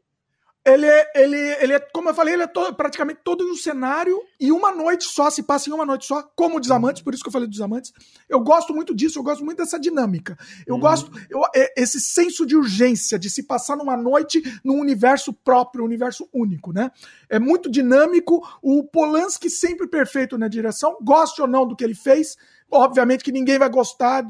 Ele 0.68 0.86
é, 0.86 1.12
ele, 1.16 1.38
ele 1.38 1.74
é, 1.74 1.80
como 1.80 2.10
eu 2.10 2.14
falei, 2.14 2.34
ele 2.34 2.44
é 2.44 2.48
todo, 2.48 2.76
praticamente 2.76 3.22
todo 3.24 3.50
um 3.50 3.56
cenário 3.56 4.22
e 4.38 4.52
uma 4.52 4.70
noite 4.70 5.06
só, 5.06 5.30
se 5.30 5.42
passa 5.42 5.70
em 5.70 5.74
uma 5.74 5.86
noite 5.86 6.06
só, 6.06 6.22
como 6.36 6.60
Desamantes, 6.60 7.02
por 7.02 7.14
isso 7.14 7.24
que 7.24 7.30
eu 7.30 7.32
falei 7.32 7.48
dos 7.48 7.56
Desamantes. 7.56 7.94
Eu 8.28 8.42
gosto 8.42 8.74
muito 8.74 8.94
disso, 8.94 9.18
eu 9.18 9.24
gosto 9.24 9.46
muito 9.46 9.60
dessa 9.60 9.80
dinâmica. 9.80 10.38
Eu 10.66 10.76
uhum. 10.76 10.82
gosto, 10.82 11.10
eu, 11.30 11.42
é, 11.56 11.74
esse 11.78 12.02
senso 12.02 12.46
de 12.46 12.58
urgência, 12.58 13.18
de 13.18 13.30
se 13.30 13.44
passar 13.44 13.78
numa 13.78 13.96
noite 13.96 14.44
num 14.62 14.78
universo 14.78 15.32
próprio, 15.32 15.84
um 15.84 15.88
universo 15.88 16.28
único, 16.34 16.74
né? 16.74 16.92
É 17.30 17.40
muito 17.40 17.72
dinâmico, 17.72 18.46
o 18.62 18.84
Polanski 18.84 19.50
sempre 19.50 19.88
perfeito 19.88 20.38
na 20.38 20.50
direção, 20.50 20.98
goste 21.02 21.42
ou 21.42 21.48
não 21.48 21.66
do 21.66 21.78
que 21.78 21.84
ele 21.84 21.96
fez, 21.96 22.36
obviamente 22.70 23.24
que 23.24 23.32
ninguém 23.32 23.58
vai 23.58 23.70
gostar, 23.70 24.22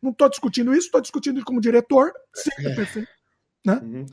não 0.00 0.12
estou 0.12 0.30
discutindo 0.30 0.72
isso, 0.72 0.86
estou 0.86 1.02
discutindo 1.02 1.36
ele 1.36 1.44
como 1.44 1.60
diretor, 1.60 2.10
sempre 2.34 2.68
é. 2.68 2.74
perfeito, 2.74 3.10
né? 3.66 3.80
Uhum. 3.82 4.06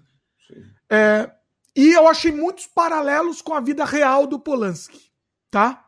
É, 0.90 1.32
e 1.76 1.92
eu 1.92 2.08
achei 2.08 2.32
muitos 2.32 2.68
paralelos 2.68 3.42
com 3.42 3.54
a 3.54 3.60
vida 3.60 3.86
real 3.86 4.28
do 4.28 4.40
Polanski, 4.40 5.12
tá? 5.50 5.86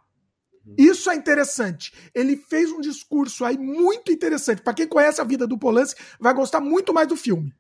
Isso 0.78 1.10
é 1.10 1.16
interessante. 1.16 1.94
Ele 2.16 2.38
fez 2.38 2.72
um 2.72 2.80
discurso 2.80 3.44
aí 3.44 3.58
muito 3.58 4.12
interessante. 4.12 4.62
Para 4.62 4.74
quem 4.74 4.88
conhece 4.88 5.20
a 5.20 5.26
vida 5.26 5.46
do 5.46 5.58
Polanski, 5.58 6.02
vai 6.20 6.34
gostar 6.34 6.62
muito 6.62 6.94
mais 6.94 7.08
do 7.08 7.18
filme. 7.18 7.54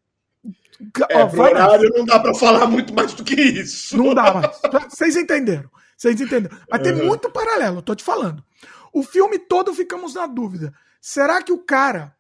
É, 1.09 1.23
Ó, 1.23 1.41
horário 1.41 1.89
não 1.95 2.05
dá 2.05 2.19
para 2.19 2.33
falar 2.33 2.65
muito 2.67 2.93
mais 2.93 3.13
do 3.13 3.23
que 3.23 3.35
isso. 3.35 3.97
Não 3.97 4.13
dá 4.13 4.33
mais. 4.33 4.59
Vocês 4.89 5.15
entenderam. 5.15 5.69
Vocês 5.97 6.19
entenderam. 6.19 6.57
Mas 6.69 6.79
uhum. 6.79 6.83
tem 6.83 7.05
muito 7.05 7.29
paralelo, 7.29 7.81
tô 7.81 7.93
te 7.93 8.03
falando. 8.03 8.43
O 8.91 9.03
filme 9.03 9.37
todo 9.37 9.73
ficamos 9.73 10.13
na 10.13 10.25
dúvida. 10.25 10.73
Será 11.01 11.41
que 11.41 11.51
o 11.51 11.59
cara. 11.59 12.15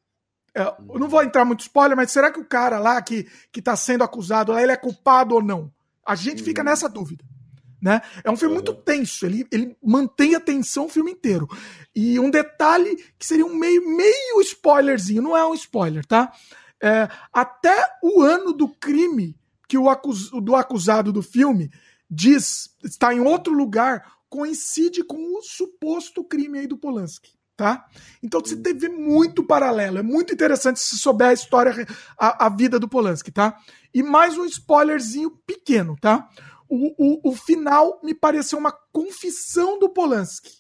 É, 0.55 0.63
eu 0.63 0.99
não 0.99 1.07
vou 1.07 1.23
entrar 1.23 1.45
muito 1.45 1.61
spoiler, 1.61 1.97
mas 1.97 2.11
será 2.11 2.31
que 2.31 2.39
o 2.39 2.45
cara 2.45 2.77
lá 2.77 3.01
que, 3.01 3.27
que 3.51 3.61
tá 3.61 3.75
sendo 3.75 4.03
acusado, 4.03 4.57
ele 4.57 4.71
é 4.71 4.77
culpado 4.77 5.35
ou 5.35 5.41
não? 5.41 5.71
A 6.05 6.15
gente 6.15 6.39
uhum. 6.39 6.45
fica 6.45 6.63
nessa 6.63 6.89
dúvida. 6.89 7.23
Né? 7.81 8.01
É 8.23 8.31
um 8.31 8.37
filme 8.37 8.55
uhum. 8.55 8.63
muito 8.63 8.81
tenso, 8.81 9.25
ele, 9.25 9.45
ele 9.51 9.75
mantém 9.83 10.35
a 10.35 10.39
tensão 10.39 10.85
o 10.85 10.89
filme 10.89 11.11
inteiro. 11.11 11.49
E 11.93 12.17
um 12.17 12.29
detalhe 12.29 12.95
que 13.19 13.25
seria 13.25 13.45
um 13.45 13.53
meio, 13.53 13.85
meio 13.85 14.39
spoilerzinho, 14.41 15.21
não 15.21 15.35
é 15.35 15.45
um 15.45 15.53
spoiler, 15.53 16.05
tá? 16.05 16.31
É, 16.81 17.09
até 17.31 17.85
o 18.01 18.21
ano 18.21 18.53
do 18.53 18.69
crime 18.69 19.37
que 19.67 19.77
o 19.77 19.89
acus, 19.89 20.29
do 20.29 20.55
acusado 20.55 21.11
do 21.11 21.21
filme 21.21 21.71
diz 22.09 22.69
está 22.83 23.13
em 23.13 23.19
outro 23.19 23.53
lugar, 23.53 24.05
coincide 24.29 25.03
com 25.03 25.37
o 25.37 25.41
suposto 25.41 26.23
crime 26.23 26.59
aí 26.59 26.67
do 26.67 26.77
Polanski. 26.77 27.31
Tá? 27.55 27.85
Então 28.21 28.41
você 28.41 28.55
uhum. 28.55 28.63
teve 28.63 28.89
muito 28.89 29.43
paralelo. 29.43 29.99
É 29.99 30.01
muito 30.01 30.33
interessante 30.33 30.79
se 30.79 30.97
souber 30.97 31.27
a 31.27 31.33
história, 31.33 31.87
a, 32.17 32.47
a 32.47 32.49
vida 32.49 32.79
do 32.79 32.89
Polanski, 32.89 33.31
tá? 33.31 33.57
E 33.93 34.01
mais 34.01 34.37
um 34.37 34.45
spoilerzinho 34.45 35.31
pequeno, 35.45 35.95
tá? 35.99 36.29
O, 36.67 36.93
o, 36.97 37.29
o 37.31 37.35
final 37.35 37.99
me 38.03 38.13
pareceu 38.13 38.57
uma 38.57 38.71
confissão 38.71 39.77
do 39.77 39.89
Polanski. 39.89 40.51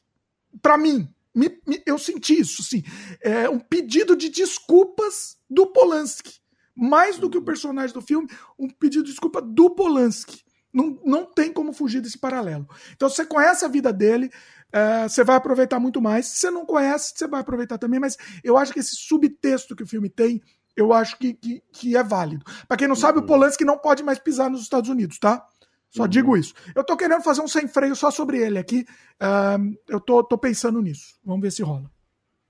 Para 0.61 0.77
mim, 0.77 1.09
me, 1.33 1.59
me, 1.65 1.81
eu 1.85 1.97
senti 1.97 2.39
isso, 2.39 2.61
sim. 2.61 2.83
É 3.21 3.49
um 3.49 3.59
pedido 3.59 4.15
de 4.15 4.29
desculpas 4.29 5.37
do 5.49 5.67
Polanski. 5.67 6.41
Mais 6.75 7.17
do 7.17 7.29
que 7.29 7.37
o 7.37 7.43
personagem 7.43 7.93
do 7.93 8.01
filme, 8.01 8.27
um 8.57 8.67
pedido 8.67 9.03
de 9.03 9.11
desculpa 9.11 9.41
do 9.41 9.71
Polanski. 9.71 10.43
Não, 10.71 10.99
não 11.05 11.25
tem 11.25 11.53
como 11.53 11.71
fugir 11.71 12.01
desse 12.01 12.17
paralelo. 12.17 12.67
Então, 12.95 13.07
você 13.07 13.23
conhece 13.23 13.63
a 13.63 13.67
vida 13.67 13.93
dele, 13.93 14.31
é, 14.71 15.07
você 15.07 15.23
vai 15.23 15.35
aproveitar 15.35 15.79
muito 15.79 16.01
mais. 16.01 16.27
Se 16.27 16.37
você 16.37 16.51
não 16.51 16.65
conhece, 16.65 17.13
você 17.15 17.27
vai 17.27 17.41
aproveitar 17.41 17.77
também, 17.77 17.99
mas 17.99 18.17
eu 18.43 18.57
acho 18.57 18.73
que 18.73 18.79
esse 18.79 18.95
subtexto 18.95 19.75
que 19.75 19.83
o 19.83 19.87
filme 19.87 20.09
tem 20.09 20.41
eu 20.75 20.93
acho 20.93 21.17
que, 21.17 21.33
que, 21.33 21.63
que 21.71 21.97
é 21.97 22.03
válido. 22.03 22.45
Para 22.67 22.77
quem 22.77 22.87
não 22.87 22.95
sabe, 22.95 23.19
uhum. 23.19 23.23
o 23.23 23.27
Polanski 23.27 23.65
não 23.65 23.77
pode 23.77 24.03
mais 24.03 24.19
pisar 24.19 24.49
nos 24.49 24.61
Estados 24.61 24.89
Unidos, 24.89 25.19
tá? 25.19 25.45
Só 25.89 26.03
uhum. 26.03 26.07
digo 26.07 26.35
isso. 26.35 26.53
Eu 26.75 26.83
tô 26.83 26.97
querendo 26.97 27.21
fazer 27.21 27.41
um 27.41 27.47
sem 27.47 27.67
freio 27.67 27.95
só 27.95 28.09
sobre 28.09 28.39
ele 28.39 28.57
aqui. 28.57 28.85
Uh, 29.21 29.77
eu 29.87 29.99
tô, 29.99 30.23
tô 30.23 30.37
pensando 30.37 30.81
nisso. 30.81 31.15
Vamos 31.23 31.41
ver 31.41 31.51
se 31.51 31.61
rola. 31.61 31.91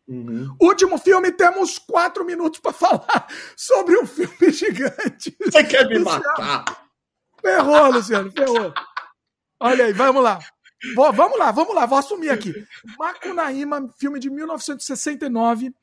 Uhum. 0.08 0.56
Último 0.62 0.98
filme, 0.98 1.32
temos 1.32 1.78
quatro 1.78 2.26
minutos 2.26 2.60
para 2.60 2.72
falar 2.74 3.28
sobre 3.56 3.98
um 3.98 4.06
filme 4.06 4.52
gigante. 4.52 5.36
Você 5.44 5.64
quer 5.64 5.88
me 5.88 6.00
Luciano. 6.00 6.24
matar? 6.24 6.84
Ferrou, 7.42 7.92
Luciano, 7.92 8.32
ferrou. 8.32 8.74
Olha 9.60 9.86
aí, 9.86 9.94
vamos 9.94 10.24
lá. 10.24 10.40
Vou, 10.96 11.12
vamos 11.14 11.40
lá, 11.40 11.52
vamos 11.52 11.74
lá, 11.74 11.86
vou 11.86 11.98
assumir 11.98 12.30
aqui. 12.30 12.54
Macunaíma, 13.00 13.90
filme 13.98 14.20
de 14.20 14.30
1969. 14.30 15.74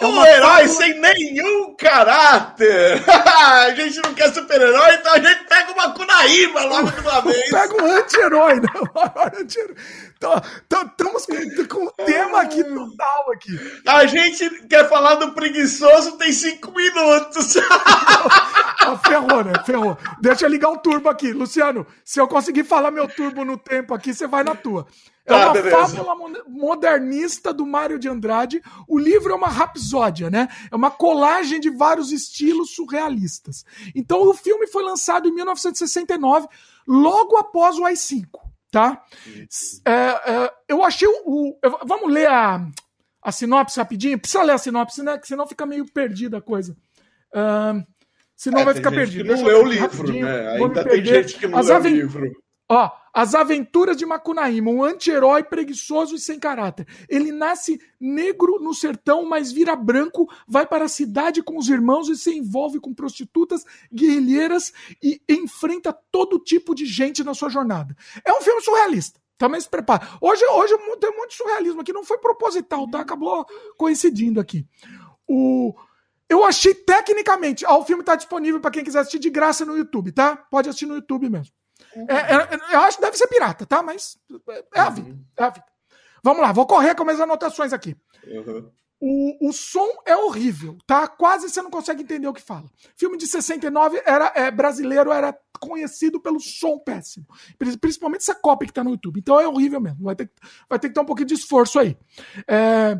É 0.00 0.06
um 0.06 0.26
herói 0.26 0.66
sem 0.66 1.00
nenhum 1.00 1.76
caráter! 1.76 3.00
a 3.08 3.70
gente 3.70 4.00
não 4.02 4.12
quer 4.12 4.34
super-herói, 4.34 4.94
então 4.94 5.12
a 5.12 5.20
gente 5.20 5.44
pega 5.44 5.72
uma 5.72 5.94
Kunaíma 5.94 6.62
logo 6.62 6.90
de 6.90 7.00
uma 7.00 7.20
vez. 7.20 7.48
Pega 7.48 7.82
um 7.82 7.86
anti-herói, 7.86 8.54
não. 10.20 10.42
Estamos 10.82 11.26
com, 11.26 11.66
com 11.68 11.84
um 11.84 12.04
tema 12.04 12.40
aqui 12.40 12.64
total 12.64 13.32
aqui. 13.32 13.80
A 13.86 14.04
gente 14.06 14.66
quer 14.66 14.88
falar 14.88 15.14
do 15.14 15.32
preguiçoso, 15.32 16.18
tem 16.18 16.32
cinco 16.32 16.72
minutos. 16.72 17.54
ferrou, 19.06 19.44
né? 19.44 19.52
Ferrou. 19.64 19.96
Deixa 20.20 20.46
eu 20.46 20.50
ligar 20.50 20.70
o 20.70 20.78
turbo 20.78 21.08
aqui. 21.08 21.32
Luciano, 21.32 21.86
se 22.04 22.20
eu 22.20 22.26
conseguir 22.26 22.64
falar 22.64 22.90
meu 22.90 23.06
turbo 23.06 23.44
no 23.44 23.56
tempo 23.56 23.94
aqui, 23.94 24.12
você 24.12 24.26
vai 24.26 24.42
na 24.42 24.56
tua. 24.56 24.86
É 25.26 25.34
uma 25.34 25.52
beleza. 25.52 25.76
fábula 25.76 26.14
modernista 26.46 27.52
do 27.52 27.64
Mário 27.64 27.98
de 27.98 28.08
Andrade. 28.08 28.62
O 28.86 28.98
livro 28.98 29.32
é 29.32 29.34
uma 29.34 29.48
rapsódia, 29.48 30.28
né? 30.28 30.48
É 30.70 30.76
uma 30.76 30.90
colagem 30.90 31.58
de 31.58 31.70
vários 31.70 32.12
estilos 32.12 32.74
surrealistas. 32.74 33.64
Então 33.94 34.28
o 34.28 34.34
filme 34.34 34.66
foi 34.66 34.82
lançado 34.82 35.26
em 35.26 35.32
1969, 35.32 36.46
logo 36.86 37.38
após 37.38 37.78
o 37.78 37.84
AI-5, 37.86 38.26
tá? 38.70 39.02
É, 39.86 39.92
é, 39.92 40.52
eu 40.68 40.84
achei 40.84 41.08
o... 41.08 41.22
o 41.26 41.58
vamos 41.86 42.12
ler 42.12 42.28
a, 42.28 42.66
a 43.22 43.32
sinopse 43.32 43.78
rapidinho? 43.78 44.18
Precisa 44.18 44.42
ler 44.42 44.52
a 44.52 44.58
sinopse, 44.58 45.02
né? 45.02 45.16
Que 45.16 45.26
senão 45.26 45.46
fica 45.46 45.64
meio 45.64 45.90
perdida 45.90 46.36
a 46.36 46.42
coisa. 46.42 46.76
Uh, 47.32 47.82
senão 48.36 48.60
é, 48.60 48.64
vai 48.64 48.74
ficar 48.74 48.90
perdido. 48.90 49.34
não 49.34 49.42
leu 49.42 49.64
o 49.64 49.66
livro, 49.66 50.12
né? 50.12 50.50
Ainda 50.56 50.84
tem 50.84 51.02
gente 51.02 51.38
que 51.38 51.46
não 51.46 51.62
leu 51.62 51.76
o 51.76 51.80
livro. 51.80 52.30
Ó, 52.68 52.90
As 53.14 53.32
Aventuras 53.32 53.96
de 53.96 54.04
Macunaíma, 54.04 54.72
um 54.72 54.82
anti-herói 54.82 55.44
preguiçoso 55.44 56.16
e 56.16 56.18
sem 56.18 56.36
caráter. 56.40 56.84
Ele 57.08 57.30
nasce 57.30 57.80
negro 58.00 58.58
no 58.60 58.74
sertão, 58.74 59.24
mas 59.24 59.52
vira 59.52 59.76
branco, 59.76 60.28
vai 60.48 60.66
para 60.66 60.86
a 60.86 60.88
cidade 60.88 61.40
com 61.40 61.56
os 61.56 61.68
irmãos 61.68 62.08
e 62.08 62.16
se 62.16 62.36
envolve 62.36 62.80
com 62.80 62.92
prostitutas, 62.92 63.64
guerrilheiras 63.92 64.72
e 65.00 65.22
enfrenta 65.28 65.96
todo 66.10 66.40
tipo 66.40 66.74
de 66.74 66.84
gente 66.86 67.22
na 67.22 67.34
sua 67.34 67.48
jornada. 67.48 67.96
É 68.24 68.32
um 68.32 68.42
filme 68.42 68.60
surrealista. 68.60 69.20
Também 69.38 69.60
se 69.60 69.68
prepara. 69.68 70.08
Hoje, 70.20 70.44
hoje 70.46 70.74
tem 71.00 71.26
de 71.28 71.34
surrealismo 71.34 71.80
aqui, 71.80 71.92
não 71.92 72.04
foi 72.04 72.18
proposital, 72.18 72.88
tá? 72.90 73.00
Acabou 73.00 73.46
coincidindo 73.76 74.40
aqui. 74.40 74.66
O... 75.28 75.72
Eu 76.28 76.44
achei 76.44 76.74
tecnicamente. 76.74 77.64
Ó, 77.64 77.78
o 77.78 77.84
filme 77.84 78.02
está 78.02 78.16
disponível 78.16 78.60
para 78.60 78.70
quem 78.72 78.82
quiser 78.82 79.00
assistir 79.00 79.18
de 79.20 79.30
graça 79.30 79.64
no 79.64 79.76
YouTube, 79.76 80.10
tá? 80.10 80.36
Pode 80.36 80.68
assistir 80.68 80.86
no 80.86 80.96
YouTube 80.96 81.28
mesmo. 81.28 81.52
É, 82.08 82.14
é, 82.14 82.74
eu 82.74 82.80
acho 82.80 82.98
que 82.98 83.02
deve 83.02 83.16
ser 83.16 83.28
pirata, 83.28 83.64
tá? 83.66 83.82
Mas 83.82 84.18
é 84.74 84.80
a 84.80 84.90
vida. 84.90 85.18
É 85.36 85.44
a 85.44 85.50
vida. 85.50 85.66
Vamos 86.22 86.40
lá, 86.40 86.52
vou 86.52 86.66
correr 86.66 86.94
com 86.94 87.08
as 87.08 87.20
anotações 87.20 87.72
aqui. 87.72 87.94
Uhum. 88.26 88.70
O, 89.00 89.50
o 89.50 89.52
som 89.52 89.88
é 90.06 90.16
horrível, 90.16 90.78
tá? 90.86 91.06
Quase 91.06 91.50
você 91.50 91.60
não 91.60 91.70
consegue 91.70 92.02
entender 92.02 92.26
o 92.26 92.32
que 92.32 92.40
fala. 92.40 92.64
Filme 92.96 93.18
de 93.18 93.26
69 93.26 94.02
era 94.06 94.32
é, 94.34 94.50
brasileiro, 94.50 95.12
era 95.12 95.36
conhecido 95.60 96.18
pelo 96.18 96.40
som 96.40 96.78
péssimo. 96.78 97.26
Principalmente 97.58 98.22
essa 98.22 98.34
cópia 98.34 98.66
que 98.66 98.72
tá 98.72 98.82
no 98.82 98.92
YouTube. 98.92 99.20
Então 99.20 99.38
é 99.38 99.46
horrível 99.46 99.80
mesmo. 99.80 100.04
Vai 100.04 100.16
ter, 100.16 100.30
vai 100.68 100.78
ter 100.78 100.88
que 100.88 100.94
ter 100.94 101.00
um 101.00 101.04
pouquinho 101.04 101.28
de 101.28 101.34
esforço 101.34 101.78
aí. 101.78 101.98
É, 102.48 102.98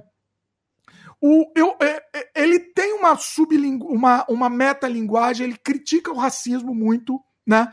o, 1.19 1.51
eu, 1.57 1.75
é, 1.81 2.03
é 2.13 2.43
ele 2.43 2.59
tem 2.59 2.93
uma 2.93 3.17
sublingu, 3.17 3.87
uma, 3.87 4.27
uma 4.29 4.51
metalinguagem, 4.51 5.47
ele 5.47 5.57
critica 5.57 6.13
o 6.13 6.19
racismo 6.19 6.75
muito, 6.75 7.19
né? 7.47 7.73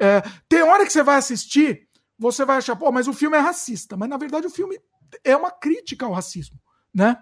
É, 0.00 0.22
tem 0.48 0.62
hora 0.62 0.84
que 0.84 0.92
você 0.92 1.02
vai 1.02 1.16
assistir, 1.16 1.88
você 2.18 2.44
vai 2.44 2.58
achar, 2.58 2.76
pô, 2.76 2.90
mas 2.92 3.08
o 3.08 3.12
filme 3.12 3.36
é 3.36 3.40
racista. 3.40 3.96
Mas 3.96 4.08
na 4.08 4.16
verdade 4.16 4.46
o 4.46 4.50
filme 4.50 4.78
é 5.24 5.36
uma 5.36 5.50
crítica 5.50 6.06
ao 6.06 6.12
racismo, 6.12 6.58
né? 6.94 7.16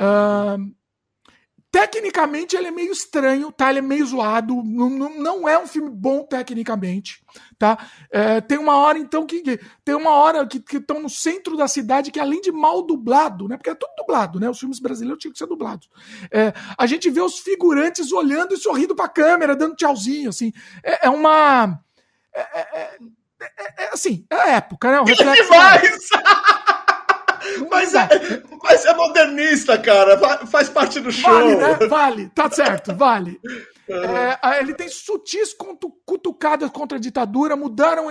Uh, 0.00 0.74
tecnicamente 1.72 2.54
ele 2.54 2.68
é 2.68 2.70
meio 2.70 2.92
estranho, 2.92 3.50
tá? 3.50 3.70
Ele 3.70 3.78
é 3.78 3.82
meio 3.82 4.04
zoado, 4.04 4.62
não, 4.62 4.90
não 4.90 5.48
é 5.48 5.58
um 5.58 5.66
filme 5.66 5.88
bom 5.88 6.22
tecnicamente, 6.22 7.24
tá? 7.58 7.78
É, 8.10 8.42
tem 8.42 8.58
uma 8.58 8.76
hora 8.76 8.98
então 8.98 9.24
que, 9.24 9.40
que 9.40 9.58
tem 9.82 9.94
uma 9.94 10.10
hora 10.10 10.46
que 10.46 10.76
estão 10.76 11.00
no 11.00 11.08
centro 11.08 11.56
da 11.56 11.66
cidade 11.66 12.10
que 12.10 12.20
além 12.20 12.42
de 12.42 12.52
mal 12.52 12.82
dublado, 12.82 13.48
né? 13.48 13.56
Porque 13.56 13.70
é 13.70 13.74
tudo 13.74 13.90
dublado, 13.96 14.38
né? 14.38 14.50
Os 14.50 14.60
filmes 14.60 14.78
brasileiros 14.78 15.18
tinham 15.18 15.32
que 15.32 15.38
ser 15.38 15.46
dublados. 15.46 15.88
É, 16.30 16.52
a 16.76 16.86
gente 16.86 17.08
vê 17.08 17.22
os 17.22 17.38
figurantes 17.38 18.12
olhando 18.12 18.52
e 18.52 18.58
sorrindo 18.58 18.94
para 18.94 19.06
a 19.06 19.08
câmera, 19.08 19.56
dando 19.56 19.74
tchauzinho, 19.74 20.28
assim. 20.28 20.52
É, 20.84 21.06
é 21.06 21.10
uma 21.10 21.80
é, 22.34 22.40
é, 22.40 22.98
é, 23.40 23.84
é, 23.84 23.90
assim, 23.92 24.26
é 24.28 24.36
a 24.36 24.48
época, 24.56 24.92
né? 24.92 25.00
O 25.00 25.04
que 25.04 25.14
demais! 25.14 26.08
mas, 27.70 27.94
é, 27.94 28.08
mas 28.62 28.84
é 28.84 28.94
modernista, 28.94 29.78
cara. 29.78 30.46
Faz 30.46 30.68
parte 30.68 31.00
do 31.00 31.10
show. 31.10 31.30
Vale, 31.30 31.56
né? 31.56 31.74
Vale, 31.88 32.28
tá 32.34 32.50
certo, 32.50 32.94
vale. 32.94 33.40
É, 33.88 34.60
ele 34.60 34.74
tem 34.74 34.88
sutis 34.88 35.54
cutucadas 36.06 36.70
contra 36.70 36.96
a 36.96 37.00
ditadura, 37.00 37.56
mudaram, 37.56 38.06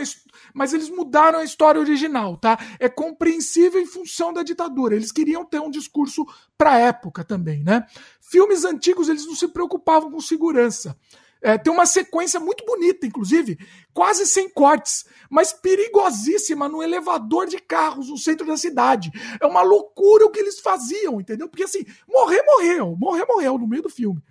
mas 0.53 0.73
eles 0.73 0.89
mudaram 0.89 1.39
a 1.39 1.43
história 1.43 1.79
original, 1.79 2.37
tá? 2.37 2.59
É 2.77 2.89
compreensível 2.89 3.81
em 3.81 3.85
função 3.85 4.33
da 4.33 4.43
ditadura. 4.43 4.95
Eles 4.95 5.11
queriam 5.11 5.45
ter 5.45 5.59
um 5.59 5.71
discurso 5.71 6.25
para 6.57 6.77
época 6.77 7.23
também, 7.23 7.63
né? 7.63 7.85
Filmes 8.19 8.65
antigos 8.65 9.09
eles 9.09 9.25
não 9.25 9.35
se 9.35 9.47
preocupavam 9.47 10.11
com 10.11 10.19
segurança. 10.19 10.95
É, 11.41 11.57
tem 11.57 11.73
uma 11.73 11.85
sequência 11.85 12.39
muito 12.39 12.63
bonita, 12.65 13.05
inclusive, 13.05 13.57
quase 13.93 14.25
sem 14.27 14.47
cortes, 14.47 15.05
mas 15.29 15.51
perigosíssima 15.51 16.69
no 16.69 16.83
elevador 16.83 17.47
de 17.47 17.57
carros 17.57 18.09
no 18.09 18.17
centro 18.17 18.45
da 18.45 18.55
cidade. 18.55 19.11
É 19.41 19.45
uma 19.45 19.61
loucura 19.61 20.25
o 20.25 20.29
que 20.29 20.39
eles 20.39 20.59
faziam, 20.59 21.19
entendeu? 21.19 21.49
Porque 21.49 21.63
assim, 21.63 21.83
morrer, 22.07 22.43
morreu, 22.43 22.95
morrer, 22.95 23.25
morreu 23.25 23.57
no 23.57 23.67
meio 23.67 23.81
do 23.81 23.89
filme. 23.89 24.21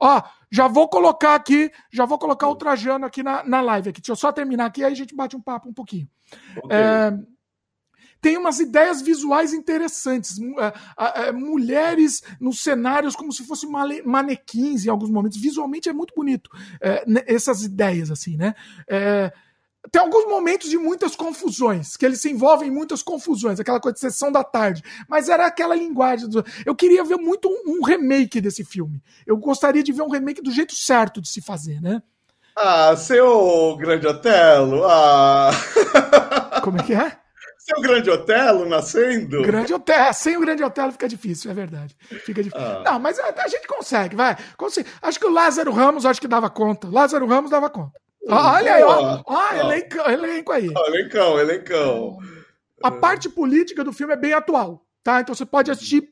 Ó, 0.00 0.22
já 0.50 0.68
vou 0.68 0.88
colocar 0.88 1.34
aqui, 1.34 1.70
já 1.92 2.04
vou 2.04 2.18
colocar 2.18 2.48
o 2.48 2.54
Trajano 2.54 3.06
aqui 3.06 3.22
na, 3.22 3.42
na 3.42 3.60
live. 3.60 3.90
Aqui. 3.90 4.00
Deixa 4.00 4.12
eu 4.12 4.16
só 4.16 4.30
terminar 4.30 4.66
aqui, 4.66 4.84
aí 4.84 4.92
a 4.92 4.96
gente 4.96 5.14
bate 5.14 5.36
um 5.36 5.40
papo 5.40 5.68
um 5.68 5.74
pouquinho. 5.74 6.08
Okay. 6.58 6.76
É, 6.76 7.12
tem 8.24 8.38
umas 8.38 8.58
ideias 8.58 9.02
visuais 9.02 9.52
interessantes. 9.52 10.38
É, 10.98 11.28
é, 11.28 11.32
mulheres 11.32 12.22
nos 12.40 12.62
cenários 12.62 13.14
como 13.14 13.30
se 13.30 13.44
fossem 13.44 13.68
manequins 14.02 14.86
em 14.86 14.88
alguns 14.88 15.10
momentos. 15.10 15.38
Visualmente 15.38 15.90
é 15.90 15.92
muito 15.92 16.14
bonito 16.14 16.48
é, 16.80 17.04
essas 17.26 17.62
ideias, 17.62 18.10
assim, 18.10 18.38
né? 18.38 18.54
É, 18.88 19.30
tem 19.92 20.00
alguns 20.00 20.24
momentos 20.24 20.70
de 20.70 20.78
muitas 20.78 21.14
confusões, 21.14 21.98
que 21.98 22.06
eles 22.06 22.18
se 22.18 22.30
envolvem 22.30 22.68
em 22.68 22.72
muitas 22.72 23.02
confusões, 23.02 23.60
aquela 23.60 23.78
coisa 23.78 23.92
de 23.92 24.00
sessão 24.00 24.32
da 24.32 24.42
tarde. 24.42 24.82
Mas 25.06 25.28
era 25.28 25.44
aquela 25.44 25.74
linguagem. 25.74 26.26
Do... 26.26 26.42
Eu 26.64 26.74
queria 26.74 27.04
ver 27.04 27.18
muito 27.18 27.46
um, 27.46 27.74
um, 27.74 27.84
remake 27.84 28.40
desse 28.40 28.64
filme. 28.64 29.02
Eu 29.26 29.36
gostaria 29.36 29.82
de 29.82 29.92
ver 29.92 30.00
um 30.00 30.08
remake 30.08 30.40
do 30.40 30.50
jeito 30.50 30.74
certo 30.74 31.20
de 31.20 31.28
se 31.28 31.42
fazer, 31.42 31.78
né? 31.82 32.02
Ah, 32.56 32.96
seu 32.96 33.76
Grande 33.76 34.06
Otelo. 34.06 34.82
Ah. 34.86 35.50
Como 36.64 36.78
é 36.78 36.82
que 36.82 36.94
é? 36.94 37.23
Seu 37.64 37.80
Grande 37.80 38.10
Otelo 38.10 38.66
nascendo? 38.66 39.40
Grande 39.40 39.72
Otelo, 39.72 40.12
sem 40.12 40.36
o 40.36 40.40
Grande 40.40 40.62
Otelo 40.62 40.92
fica 40.92 41.08
difícil, 41.08 41.50
é 41.50 41.54
verdade. 41.54 41.96
Fica 42.26 42.42
difícil. 42.42 42.66
Ah. 42.66 42.82
Não, 42.84 42.98
mas 42.98 43.18
a, 43.18 43.28
a, 43.28 43.48
gente 43.48 43.66
consegue, 43.66 44.14
vai. 44.14 44.36
Consegue. 44.54 44.86
Acho 45.00 45.18
que 45.18 45.24
o 45.24 45.32
Lázaro 45.32 45.72
Ramos 45.72 46.04
acho 46.04 46.20
que 46.20 46.28
dava 46.28 46.50
conta. 46.50 46.86
Lázaro 46.90 47.26
Ramos 47.26 47.50
dava 47.50 47.70
conta. 47.70 47.98
Olha 48.28 48.74
aí, 48.74 48.82
ó. 48.82 49.22
Ó, 49.24 49.54
elenco, 49.54 49.96
elenco 49.98 50.52
aí. 50.52 50.70
Elencão, 50.88 51.38
elencão. 51.40 52.18
A 52.82 52.90
parte 52.90 53.30
política 53.30 53.82
do 53.82 53.94
filme 53.94 54.12
é 54.12 54.16
bem 54.16 54.34
atual, 54.34 54.86
tá? 55.02 55.22
Então 55.22 55.34
você 55.34 55.46
pode 55.46 55.70
assistir, 55.70 56.06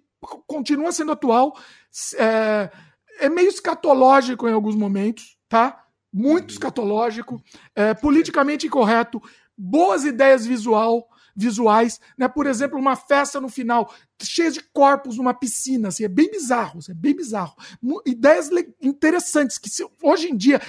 continua 0.47 0.91
sendo 0.91 1.13
atual. 1.13 1.55
É, 2.17 2.71
é 3.21 3.29
meio 3.29 3.49
escatológico 3.51 4.49
em 4.49 4.55
alguns 4.55 4.75
momentos, 4.75 5.37
tá? 5.51 5.85
Muito 6.11 6.49
uhum. 6.49 6.55
escatológico, 6.55 7.43
é, 7.77 7.93
politicamente 7.93 8.67
incorreto, 8.67 9.23
boas 9.57 10.07
ideias 10.07 10.47
visual, 10.47 11.09
visuais, 11.35 12.01
né? 12.17 12.29
Por 12.29 12.47
exemplo, 12.47 12.79
uma 12.79 12.97
festa 12.97 13.41
no 13.41 13.49
final 13.49 13.93
cheia 14.23 14.51
de 14.51 14.63
corpos 14.73 15.17
numa 15.17 15.35
piscina, 15.35 15.89
assim, 15.89 16.05
é 16.05 16.09
bem 16.09 16.31
bizarro, 16.31 16.79
assim, 16.79 16.93
é 16.93 16.95
bem 16.95 17.15
bizarro. 17.15 17.55
Ideias 18.07 18.51
interessantes 18.81 19.59
que 19.59 19.69
se, 19.69 19.87
hoje 20.03 20.29
em 20.29 20.37
dia 20.37 20.61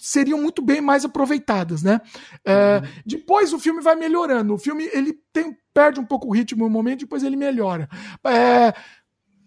seriam 0.00 0.40
muito 0.40 0.60
bem 0.60 0.80
mais 0.80 1.04
aproveitadas, 1.04 1.82
né? 1.82 2.00
É, 2.44 2.80
uhum. 2.82 2.88
Depois 3.06 3.52
o 3.52 3.58
filme 3.58 3.80
vai 3.80 3.94
melhorando. 3.94 4.54
O 4.54 4.58
filme 4.58 4.88
ele 4.92 5.18
tem, 5.32 5.56
perde 5.72 6.00
um 6.00 6.04
pouco 6.04 6.28
o 6.28 6.32
ritmo 6.32 6.64
no 6.64 6.70
momento, 6.70 7.00
depois 7.00 7.22
ele 7.22 7.36
melhora. 7.36 7.88
É, 8.26 8.74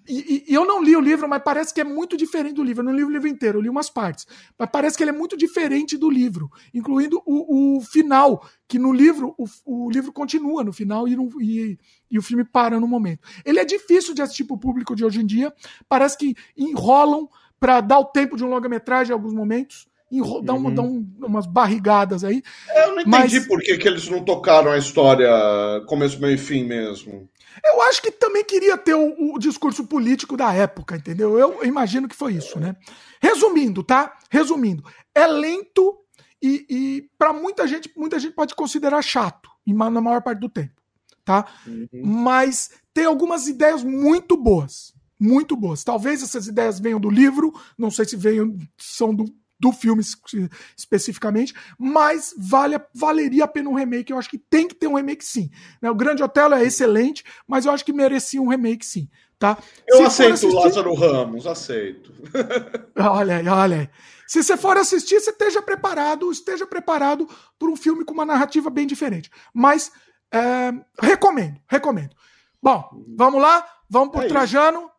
e, 0.08 0.46
e, 0.48 0.54
eu 0.54 0.66
não 0.66 0.82
li 0.82 0.96
o 0.96 1.00
livro, 1.00 1.28
mas 1.28 1.42
parece 1.44 1.74
que 1.74 1.82
é 1.82 1.84
muito 1.84 2.16
diferente 2.16 2.56
do 2.56 2.64
livro. 2.64 2.82
Eu 2.82 2.86
não 2.86 2.96
li 2.96 3.04
o 3.04 3.10
livro 3.10 3.28
inteiro, 3.28 3.58
eu 3.58 3.62
li 3.62 3.70
umas 3.70 3.90
partes. 3.90 4.26
Mas 4.58 4.70
parece 4.72 4.98
que 4.98 5.04
ele 5.04 5.12
é 5.12 5.14
muito 5.14 5.38
diferente 5.38 5.98
do 5.98 6.10
livro, 6.10 6.50
incluindo 6.74 7.22
o, 7.26 7.78
o 7.78 7.82
final, 7.82 8.48
que 8.68 8.80
no 8.80 8.94
livro, 8.94 9.36
o, 9.38 9.46
o, 9.66 9.90
livro 9.90 10.12
continua 10.12 10.64
no 10.64 10.74
final 10.74 11.08
e, 11.08 11.16
no, 11.16 11.30
e, 11.42 11.78
e, 12.10 12.18
o 12.18 12.22
filme 12.22 12.44
para 12.44 12.80
no 12.80 12.88
momento. 12.88 13.28
Ele 13.46 13.60
é 13.60 13.66
difícil 13.66 14.14
de 14.14 14.22
assistir 14.22 14.46
para 14.46 14.56
o 14.56 14.60
público 14.60 14.96
de 14.96 15.04
hoje 15.04 15.22
em 15.22 15.26
dia. 15.26 15.54
Parece 15.88 16.18
que 16.18 16.36
enrolam 16.56 17.28
para 17.60 17.82
dar 17.82 18.00
o 18.00 18.06
tempo 18.06 18.38
de 18.38 18.44
um 18.44 18.50
longa-metragem 18.50 19.12
em 19.12 19.14
alguns 19.14 19.34
momentos 19.34 19.88
dá, 20.44 20.54
uma, 20.54 20.70
uhum. 20.70 20.76
dá 20.76 20.82
um, 20.82 21.08
umas 21.26 21.46
barrigadas 21.46 22.24
aí. 22.24 22.42
Eu 22.76 22.96
não 22.96 23.02
entendi 23.02 23.40
mas... 23.40 23.48
por 23.48 23.60
que, 23.60 23.78
que 23.78 23.88
eles 23.88 24.08
não 24.10 24.24
tocaram 24.24 24.72
a 24.72 24.78
história 24.78 25.30
começo, 25.86 26.20
meio 26.20 26.36
e 26.36 26.38
fim 26.38 26.64
mesmo. 26.64 27.30
Eu 27.64 27.82
acho 27.84 28.02
que 28.02 28.12
também 28.12 28.44
queria 28.44 28.78
ter 28.78 28.94
o, 28.94 29.34
o, 29.34 29.40
discurso 29.40 29.86
político 29.86 30.38
da 30.38 30.54
época, 30.54 30.96
entendeu? 30.96 31.38
Eu 31.38 31.64
imagino 31.64 32.08
que 32.08 32.16
foi 32.16 32.34
isso, 32.34 32.60
né? 32.60 32.76
Resumindo, 33.22 33.84
tá? 33.84 34.18
Resumindo, 34.30 34.84
é 35.14 35.26
lento 35.28 35.98
e, 36.42 36.66
e 36.70 37.10
para 37.18 37.34
muita 37.34 37.68
gente, 37.68 37.92
muita 37.96 38.20
gente 38.20 38.34
pode 38.34 38.56
considerar 38.56 39.02
chato, 39.02 39.50
na 39.66 39.90
maior 40.02 40.22
parte 40.22 40.40
do 40.40 40.50
tempo, 40.50 40.82
tá? 41.26 41.46
Uhum. 41.66 41.88
Mas 42.04 42.72
tem 42.94 43.06
algumas 43.06 43.48
ideias 43.48 43.84
muito 43.84 44.38
boas, 44.38 44.94
muito 45.20 45.56
boas. 45.56 45.84
Talvez 45.84 46.22
essas 46.22 46.48
ideias 46.48 46.80
venham 46.80 47.00
do 47.00 47.10
livro, 47.10 47.54
não 47.78 47.90
sei 47.90 48.06
se 48.06 48.16
venham 48.16 48.56
são 48.78 49.14
do 49.14 49.26
do 49.60 49.72
filme 49.72 50.04
especificamente, 50.78 51.54
mas 51.78 52.34
vale, 52.38 52.80
valeria 52.94 53.46
a 53.46 53.48
pena 53.48 53.70
um 53.70 53.76
remake. 53.76 54.12
Eu 54.12 54.20
acho 54.20 54.30
que 54.30 54.38
tem 54.38 54.68
que 54.68 54.76
ter 54.76 54.88
um 54.88 54.96
remake 54.96 55.26
sim. 55.26 55.50
Né? 55.82 55.90
O 55.90 55.96
Grande 55.96 56.24
Otelo 56.24 56.54
é 56.54 56.64
excelente, 56.64 57.24
mas 57.48 57.66
eu 57.66 57.72
acho 57.72 57.84
que 57.84 57.94
merecia 57.94 58.42
um 58.42 58.48
remake 58.48 58.86
sim. 58.86 59.10
Tá? 59.40 59.58
Eu 59.88 59.98
Se 59.98 60.04
aceito 60.04 60.34
assistir... 60.34 60.56
o 60.56 60.60
Lázaro 60.60 60.94
Ramos, 60.96 61.46
aceito. 61.46 62.12
olha 62.98 63.38
aí, 63.38 63.48
olha 63.48 63.78
aí. 63.82 63.90
Se 64.28 64.44
você 64.44 64.58
for 64.58 64.76
assistir, 64.78 65.20
você 65.20 65.30
esteja 65.30 65.62
preparado, 65.62 66.32
esteja 66.32 66.66
preparado 66.66 67.28
para 67.58 67.70
um 67.70 67.76
filme 67.76 68.04
com 68.04 68.14
uma 68.14 68.26
narrativa 68.26 68.70
bem 68.70 68.86
diferente. 68.88 69.30
Mas 69.54 69.92
é, 70.34 70.74
recomendo, 71.02 71.60
recomendo. 71.68 72.16
Bom, 72.62 72.90
vamos 73.16 73.42
lá, 73.42 73.66
vamos 73.90 74.10
pro 74.10 74.24
é 74.24 74.28
Trajano. 74.28 74.90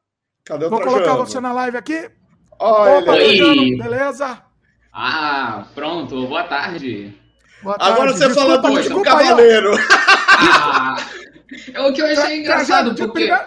Cadê 0.45 0.67
o 0.67 0.71
Vou 0.71 0.81
Trajano? 0.81 1.05
colocar 1.05 1.25
você 1.25 1.41
na 1.41 1.53
live 1.53 1.77
aqui. 1.77 2.11
Olha, 2.59 2.99
Opa, 2.99 3.13
Trajano, 3.13 3.77
beleza? 3.77 4.48
Ah, 4.93 5.67
pronto, 5.75 6.27
boa 6.27 6.45
tarde. 6.45 7.15
Boa 7.63 7.77
tarde. 7.77 7.93
Agora 7.93 8.13
você 8.13 8.27
desculpa, 8.27 8.63
fala 8.63 8.83
do, 8.83 8.89
do 8.89 9.03
Cavaleiro. 9.03 9.71
Ah, 10.41 10.97
é 11.73 11.81
o 11.81 11.93
que 11.93 12.01
eu 12.01 12.07
achei 12.07 12.41
engraçado, 12.41 12.95
porque... 12.95 13.13
Primeiro, 13.13 13.43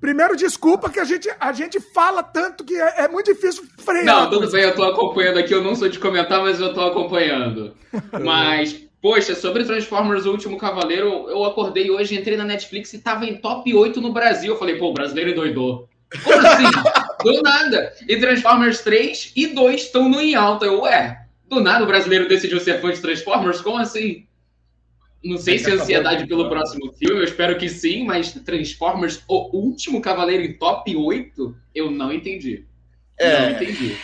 primeiro, 0.00 0.36
desculpa 0.36 0.90
que 0.90 1.00
a 1.00 1.04
gente, 1.04 1.28
a 1.40 1.52
gente 1.52 1.80
fala 1.80 2.22
tanto 2.22 2.64
que 2.64 2.74
é, 2.74 3.04
é 3.04 3.08
muito 3.08 3.32
difícil 3.32 3.64
frear. 3.78 4.04
Não, 4.04 4.30
tudo 4.30 4.50
bem, 4.50 4.62
eu 4.62 4.74
tô 4.74 4.84
acompanhando 4.84 5.38
aqui, 5.38 5.54
eu 5.54 5.62
não 5.62 5.74
sou 5.74 5.88
de 5.88 5.98
comentar, 5.98 6.40
mas 6.40 6.60
eu 6.60 6.74
tô 6.74 6.82
acompanhando. 6.82 7.74
mas, 8.22 8.78
poxa, 9.00 9.34
sobre 9.34 9.64
Transformers 9.64 10.26
O 10.26 10.32
Último 10.32 10.58
Cavaleiro, 10.58 11.28
eu 11.28 11.44
acordei 11.44 11.90
hoje, 11.90 12.18
entrei 12.18 12.36
na 12.36 12.44
Netflix 12.44 12.92
e 12.92 12.98
tava 12.98 13.24
em 13.24 13.40
top 13.40 13.74
8 13.74 14.00
no 14.00 14.12
Brasil. 14.12 14.52
Eu 14.52 14.58
falei, 14.58 14.76
pô, 14.76 14.90
o 14.90 14.94
brasileiro 14.94 15.34
doidou. 15.34 15.88
Como 16.22 16.46
assim? 16.46 16.64
Do 17.22 17.42
nada. 17.42 17.92
E 18.08 18.16
Transformers 18.18 18.80
3 18.80 19.32
e 19.36 19.46
2 19.48 19.82
estão 19.82 20.08
no 20.08 20.20
em 20.20 20.34
alta. 20.34 20.66
Eu, 20.66 20.82
ué, 20.82 21.26
do 21.48 21.60
nada 21.60 21.84
o 21.84 21.86
brasileiro 21.86 22.28
decidiu 22.28 22.60
ser 22.60 22.80
fã 22.80 22.92
de 22.92 23.00
Transformers? 23.00 23.60
Como 23.60 23.78
assim? 23.78 24.26
Não 25.24 25.38
sei 25.38 25.58
se 25.58 25.70
é 25.70 25.74
ansiedade 25.74 26.26
pelo 26.26 26.48
próximo 26.48 26.92
filme, 26.92 27.20
eu 27.20 27.24
espero 27.24 27.58
que 27.58 27.68
sim, 27.68 28.04
mas 28.04 28.32
Transformers, 28.32 29.22
o 29.26 29.56
último 29.56 30.00
Cavaleiro 30.00 30.44
em 30.44 30.56
top 30.56 30.94
8, 30.94 31.56
eu 31.74 31.90
não 31.90 32.12
entendi. 32.12 32.64
É. 33.18 33.40
Não 33.40 33.50
entendi. 33.50 33.96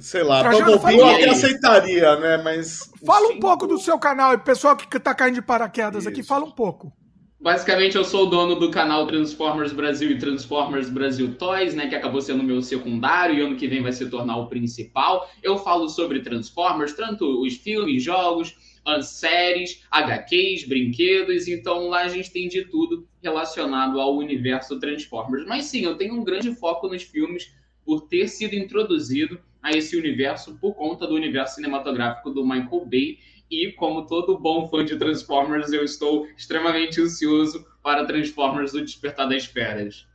Sei 0.00 0.22
lá, 0.22 0.42
Bumblebee 0.42 0.96
eu 0.96 1.08
até 1.08 1.28
aceitaria, 1.28 2.16
né? 2.16 2.36
Mas. 2.38 2.90
Fala 3.04 3.28
um 3.28 3.40
pouco 3.40 3.66
do 3.66 3.78
seu 3.78 3.98
canal, 3.98 4.32
e 4.32 4.38
pessoal 4.38 4.76
que 4.76 4.98
tá 4.98 5.14
caindo 5.14 5.34
de 5.34 5.42
paraquedas 5.42 6.04
Isso. 6.04 6.08
aqui, 6.08 6.22
fala 6.22 6.44
um 6.44 6.50
pouco. 6.50 6.92
Basicamente, 7.40 7.96
eu 7.96 8.02
sou 8.02 8.26
o 8.26 8.30
dono 8.30 8.56
do 8.56 8.68
canal 8.68 9.06
Transformers 9.06 9.72
Brasil 9.72 10.10
e 10.10 10.18
Transformers 10.18 10.90
Brasil 10.90 11.36
Toys, 11.36 11.72
né? 11.72 11.86
Que 11.86 11.94
acabou 11.94 12.20
sendo 12.20 12.42
meu 12.42 12.60
secundário 12.60 13.36
e 13.36 13.40
ano 13.40 13.54
que 13.54 13.68
vem 13.68 13.80
vai 13.80 13.92
se 13.92 14.10
tornar 14.10 14.38
o 14.38 14.48
principal. 14.48 15.30
Eu 15.40 15.56
falo 15.56 15.88
sobre 15.88 16.18
Transformers, 16.20 16.94
tanto 16.94 17.40
os 17.40 17.54
filmes, 17.54 18.02
jogos, 18.02 18.56
séries, 19.02 19.84
HQs, 19.88 20.66
brinquedos. 20.66 21.46
Então 21.46 21.88
lá 21.88 22.00
a 22.00 22.08
gente 22.08 22.32
tem 22.32 22.48
de 22.48 22.64
tudo 22.64 23.06
relacionado 23.22 24.00
ao 24.00 24.16
universo 24.16 24.80
Transformers. 24.80 25.46
Mas 25.46 25.66
sim, 25.66 25.84
eu 25.84 25.96
tenho 25.96 26.14
um 26.14 26.24
grande 26.24 26.52
foco 26.56 26.88
nos 26.88 27.04
filmes 27.04 27.54
por 27.84 28.08
ter 28.08 28.26
sido 28.26 28.54
introduzido 28.54 29.40
a 29.62 29.70
esse 29.70 29.96
universo 29.96 30.58
por 30.58 30.74
conta 30.74 31.06
do 31.06 31.14
universo 31.14 31.54
cinematográfico 31.54 32.30
do 32.30 32.44
Michael 32.44 32.84
Bay 32.84 33.18
e 33.50 33.72
como 33.72 34.06
todo 34.06 34.38
bom 34.38 34.68
fã 34.68 34.84
de 34.84 34.96
Transformers, 34.96 35.72
eu 35.72 35.84
estou 35.84 36.26
extremamente 36.36 37.00
ansioso 37.00 37.66
para 37.82 38.04
Transformers 38.04 38.74
O 38.74 38.84
Despertar 38.84 39.28
das 39.28 39.46
Feras. 39.46 40.06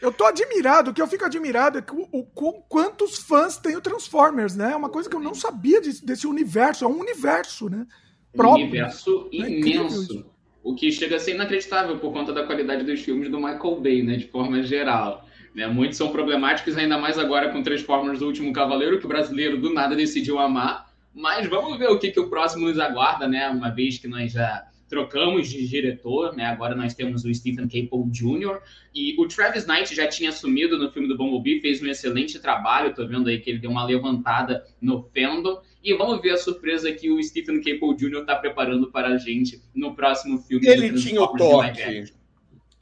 Eu 0.00 0.12
tô 0.12 0.24
admirado, 0.24 0.90
o 0.90 0.94
que 0.94 1.00
eu 1.00 1.06
fico 1.06 1.24
admirado 1.24 1.78
é 1.78 1.82
que 1.82 1.94
o, 1.94 2.08
o, 2.12 2.24
quantos 2.68 3.18
fãs 3.18 3.56
tem 3.56 3.76
o 3.76 3.80
Transformers, 3.80 4.56
né? 4.56 4.72
É 4.72 4.76
uma 4.76 4.88
coisa 4.88 5.08
que 5.08 5.14
eu 5.14 5.20
não 5.20 5.34
sabia 5.34 5.80
de, 5.80 6.04
desse 6.04 6.26
universo, 6.26 6.84
é 6.84 6.88
um 6.88 6.98
universo, 6.98 7.68
né? 7.70 7.86
próprio. 8.32 8.64
Um 8.64 8.68
universo 8.68 9.28
é 9.32 9.36
imenso. 9.36 10.26
O 10.62 10.74
que 10.74 10.90
chega 10.92 11.16
a 11.16 11.18
ser 11.18 11.34
inacreditável 11.34 11.98
por 11.98 12.12
conta 12.12 12.32
da 12.32 12.44
qualidade 12.46 12.84
dos 12.84 13.00
filmes 13.00 13.28
do 13.28 13.38
Michael 13.38 13.80
Bay, 13.80 14.02
né? 14.02 14.16
De 14.16 14.28
forma 14.28 14.62
geral. 14.62 15.26
Né? 15.54 15.66
Muitos 15.66 15.98
são 15.98 16.10
problemáticos, 16.10 16.76
ainda 16.76 16.96
mais 16.98 17.18
agora 17.18 17.50
com 17.50 17.62
Transformers 17.62 18.20
do 18.20 18.26
Último 18.26 18.52
Cavaleiro, 18.52 18.98
que 18.98 19.04
o 19.04 19.08
brasileiro 19.08 19.60
do 19.60 19.72
nada 19.72 19.96
decidiu 19.96 20.38
amar. 20.38 20.91
Mas 21.14 21.48
vamos 21.48 21.78
ver 21.78 21.88
o 21.88 21.98
que, 21.98 22.10
que 22.10 22.20
o 22.20 22.28
próximo 22.28 22.66
nos 22.66 22.78
aguarda, 22.78 23.28
né? 23.28 23.48
Uma 23.48 23.70
vez 23.70 23.98
que 23.98 24.08
nós 24.08 24.32
já 24.32 24.66
trocamos 24.88 25.48
de 25.48 25.66
diretor, 25.66 26.36
né? 26.36 26.44
Agora 26.44 26.74
nós 26.74 26.94
temos 26.94 27.24
o 27.24 27.34
Stephen 27.34 27.64
Caple 27.64 28.10
Jr. 28.10 28.60
E 28.94 29.18
o 29.18 29.26
Travis 29.26 29.66
Knight 29.66 29.94
já 29.94 30.06
tinha 30.06 30.28
assumido 30.28 30.78
no 30.78 30.90
filme 30.90 31.08
do 31.08 31.16
Bumblebee, 31.16 31.60
fez 31.60 31.82
um 31.82 31.86
excelente 31.86 32.38
trabalho. 32.38 32.94
Tô 32.94 33.06
vendo 33.06 33.28
aí 33.28 33.40
que 33.40 33.48
ele 33.48 33.58
deu 33.58 33.70
uma 33.70 33.86
levantada 33.86 34.64
no 34.80 35.02
fandom. 35.02 35.60
E 35.82 35.94
vamos 35.94 36.20
ver 36.20 36.30
a 36.30 36.36
surpresa 36.36 36.92
que 36.92 37.10
o 37.10 37.22
Stephen 37.22 37.62
Caple 37.62 37.96
Jr. 37.96 38.20
está 38.20 38.36
preparando 38.36 38.90
para 38.90 39.08
a 39.08 39.16
gente 39.16 39.62
no 39.74 39.94
próximo 39.94 40.38
filme. 40.38 40.66
Ele 40.66 40.92
tinha 41.00 41.22
o 41.22 41.28
toque. 41.36 42.12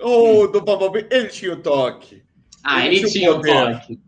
O 0.01 0.43
oh, 0.43 0.47
do 0.49 0.61
Bumblebee, 0.61 1.07
ele 1.11 1.29
tinha 1.29 1.53
o 1.53 1.57
toque. 1.57 2.23
Ah, 2.65 2.87
ele, 2.87 2.97
ele 2.97 3.09
tinha 3.09 3.33
o 3.33 3.41
toque. 3.41 4.01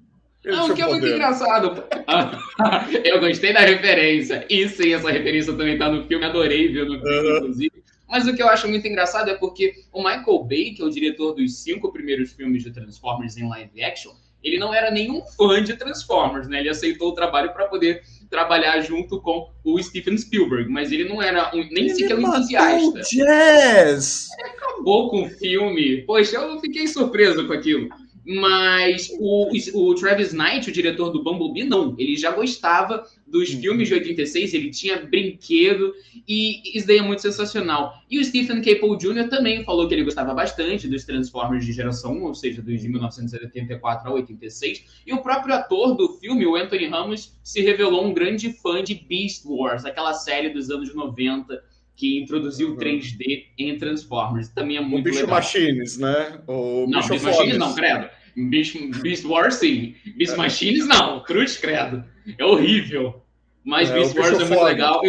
Não, 0.45 0.75
que 0.75 0.83
é 0.83 0.87
muito 0.87 1.07
engraçado. 1.07 1.85
eu 3.05 3.21
gostei 3.21 3.53
da 3.53 3.61
referência. 3.61 4.45
E 4.51 4.69
sim, 4.69 4.93
essa 4.93 5.11
referência 5.11 5.53
também 5.53 5.79
tá 5.79 5.89
no 5.89 6.05
filme, 6.07 6.25
adorei 6.25 6.69
ver 6.69 6.87
no 6.87 7.01
filme, 7.01 7.29
uhum. 7.29 7.37
inclusive. 7.37 7.83
Mas 8.09 8.27
o 8.27 8.35
que 8.35 8.43
eu 8.43 8.49
acho 8.49 8.69
muito 8.69 8.87
engraçado 8.87 9.31
é 9.31 9.35
porque 9.35 9.73
o 9.93 10.03
Michael 10.03 10.45
Bay, 10.45 10.75
que 10.75 10.83
é 10.83 10.85
o 10.85 10.91
diretor 10.91 11.33
dos 11.33 11.63
cinco 11.63 11.93
primeiros 11.93 12.33
filmes 12.33 12.63
de 12.63 12.71
Transformers 12.71 13.37
em 13.37 13.49
live 13.49 13.83
action, 13.83 14.13
ele 14.43 14.59
não 14.59 14.75
era 14.75 14.91
nenhum 14.91 15.23
fã 15.23 15.63
de 15.63 15.77
Transformers, 15.77 16.49
né? 16.49 16.61
Ele 16.61 16.69
aceitou 16.69 17.11
o 17.11 17.15
trabalho 17.15 17.53
para 17.53 17.67
poder 17.67 18.03
trabalhar 18.29 18.81
junto 18.81 19.21
com 19.21 19.49
o 19.65 19.83
Steven 19.83 20.19
Spielberg, 20.19 20.71
mas 20.71 20.91
ele 20.91 21.05
não 21.05 21.23
era 21.23 21.55
um, 21.55 21.59
nem 21.71 21.85
ele 21.85 21.95
sequer 21.95 22.19
um 22.19 22.23
entusiasta. 22.23 23.01
Jazz. 23.03 24.29
Ele 24.39 24.49
acabou 24.49 25.11
com 25.11 25.23
o 25.25 25.29
filme. 25.31 26.03
Poxa, 26.03 26.37
eu 26.37 26.61
fiquei 26.61 26.89
surpreso 26.89 27.47
com 27.47 27.53
aquilo. 27.53 27.89
Mas 28.25 29.11
o, 29.19 29.51
o 29.75 29.95
Travis 29.95 30.33
Knight, 30.33 30.71
o 30.71 30.73
diretor 30.73 31.11
do 31.11 31.23
Bumblebee, 31.23 31.65
não. 31.65 31.95
Ele 31.99 32.17
já 32.17 32.31
gostava 32.31 33.05
dos 33.27 33.53
uhum. 33.53 33.61
filmes 33.61 33.89
de 33.89 33.95
86, 33.95 34.55
ele 34.55 34.71
tinha 34.71 35.05
brinquedo, 35.07 35.93
e 36.29 36.77
isso 36.77 36.87
daí 36.87 36.99
é 36.99 37.03
muito 37.03 37.23
sensacional. 37.23 37.95
E 38.09 38.19
o 38.19 38.25
Stephen 38.25 38.63
Caple 38.63 38.97
Jr. 38.97 39.29
também 39.29 39.65
falou 39.65 39.89
que 39.89 39.95
ele 39.95 40.05
gostava 40.05 40.35
bastante 40.35 40.87
dos 40.87 41.05
Transformers 41.05 41.65
de 41.65 41.73
geração 41.73 42.13
1, 42.13 42.25
ou 42.25 42.35
seja, 42.35 42.63
dos 42.63 42.81
de 42.81 42.89
1984 42.89 44.09
a 44.09 44.13
86. 44.13 45.03
E 45.07 45.13
o 45.13 45.23
próprio 45.23 45.55
ator 45.55 45.97
do 45.97 46.11
filme, 46.19 46.47
o 46.47 46.55
Anthony 46.55 46.87
Ramos, 46.87 47.35
se 47.43 47.61
revelou 47.63 48.07
um 48.07 48.13
grande 48.15 48.53
fã 48.53 48.85
de 48.85 48.95
Beast 48.95 49.45
Wars, 49.47 49.85
aquela 49.85 50.13
série 50.13 50.51
dos 50.51 50.71
anos 50.71 50.95
90 50.95 51.72
que 51.97 52.19
introduziu 52.19 52.71
uhum. 52.71 52.77
3D 52.77 53.47
em 53.59 53.77
Transformers. 53.79 54.49
Também 54.49 54.77
é 54.77 54.81
muito 54.81 55.07
o 55.07 55.11
Bicho 55.11 55.21
legal. 55.21 55.37
Machines, 55.37 55.99
né? 55.99 56.41
O 56.47 56.87
não, 56.89 57.01
Bicho 57.01 57.25
Machines 57.25 57.59
não, 57.59 57.75
credo. 57.75 58.09
Beast, 58.37 58.77
Beast 59.03 59.25
Wars, 59.25 59.55
sim. 59.57 59.95
Beast 60.17 60.35
é. 60.35 60.37
Machines, 60.37 60.87
não. 60.87 61.23
Cruz, 61.23 61.57
credo. 61.57 62.05
É 62.39 62.45
horrível. 62.45 63.23
Mas 63.65 63.91
é, 63.91 63.95
Beast 63.95 64.17
Wars 64.17 64.41
é 64.41 64.45
muito 64.45 64.65
legal. 64.65 65.03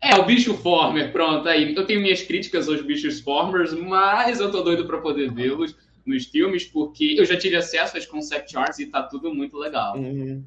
É, 0.00 0.14
o 0.16 0.24
Bicho 0.24 0.54
Former, 0.54 1.10
pronto, 1.10 1.48
aí. 1.48 1.74
Eu 1.74 1.86
tenho 1.86 2.00
minhas 2.00 2.22
críticas 2.22 2.68
aos 2.68 2.82
Bichos 2.82 3.20
Formers, 3.20 3.72
mas 3.72 4.40
eu 4.40 4.50
tô 4.50 4.62
doido 4.62 4.86
para 4.86 4.98
poder 4.98 5.32
vê-los 5.32 5.76
nos 6.04 6.26
filmes, 6.26 6.64
porque 6.64 7.16
eu 7.18 7.24
já 7.24 7.36
tive 7.36 7.56
acesso 7.56 7.96
às 7.96 8.06
concept 8.06 8.56
arts 8.56 8.78
e 8.78 8.86
tá 8.86 9.02
tudo 9.02 9.34
muito 9.34 9.56
legal. 9.56 9.96
Uhum. 9.96 10.44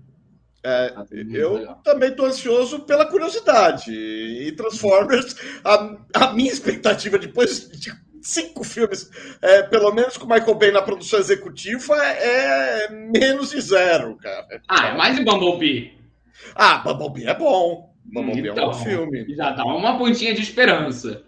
É, 0.63 0.89
tá 0.89 1.05
eu 1.11 1.67
também 1.83 2.09
estou 2.09 2.25
ansioso 2.25 2.79
pela 2.81 3.05
curiosidade. 3.05 3.91
E 3.91 4.51
Transformers, 4.53 5.35
a, 5.63 5.97
a 6.15 6.33
minha 6.33 6.51
expectativa 6.51 7.17
depois 7.17 7.69
de 7.69 7.91
cinco 8.21 8.63
filmes, 8.63 9.09
é, 9.41 9.63
pelo 9.63 9.93
menos 9.93 10.17
com 10.17 10.25
Michael 10.25 10.55
Bay 10.55 10.71
na 10.71 10.81
produção 10.81 11.19
executiva, 11.19 11.95
é, 11.95 12.89
menos 12.91 13.51
de 13.51 13.61
zero, 13.61 14.17
cara. 14.17 14.61
Ah, 14.67 14.87
é 14.87 14.97
mais 14.97 15.15
de 15.15 15.23
Bumblebee. 15.23 15.97
Ah, 16.55 16.79
Bumblebee 16.79 17.27
é 17.27 17.33
bom. 17.33 17.89
Bumblebee 18.03 18.49
então, 18.49 18.63
é 18.63 18.67
um 18.67 18.71
bom 18.71 18.71
então, 18.71 18.83
filme. 18.83 19.35
Já 19.35 19.51
dá 19.51 19.63
uma 19.63 19.97
pontinha 19.97 20.33
de 20.33 20.41
esperança. 20.41 21.23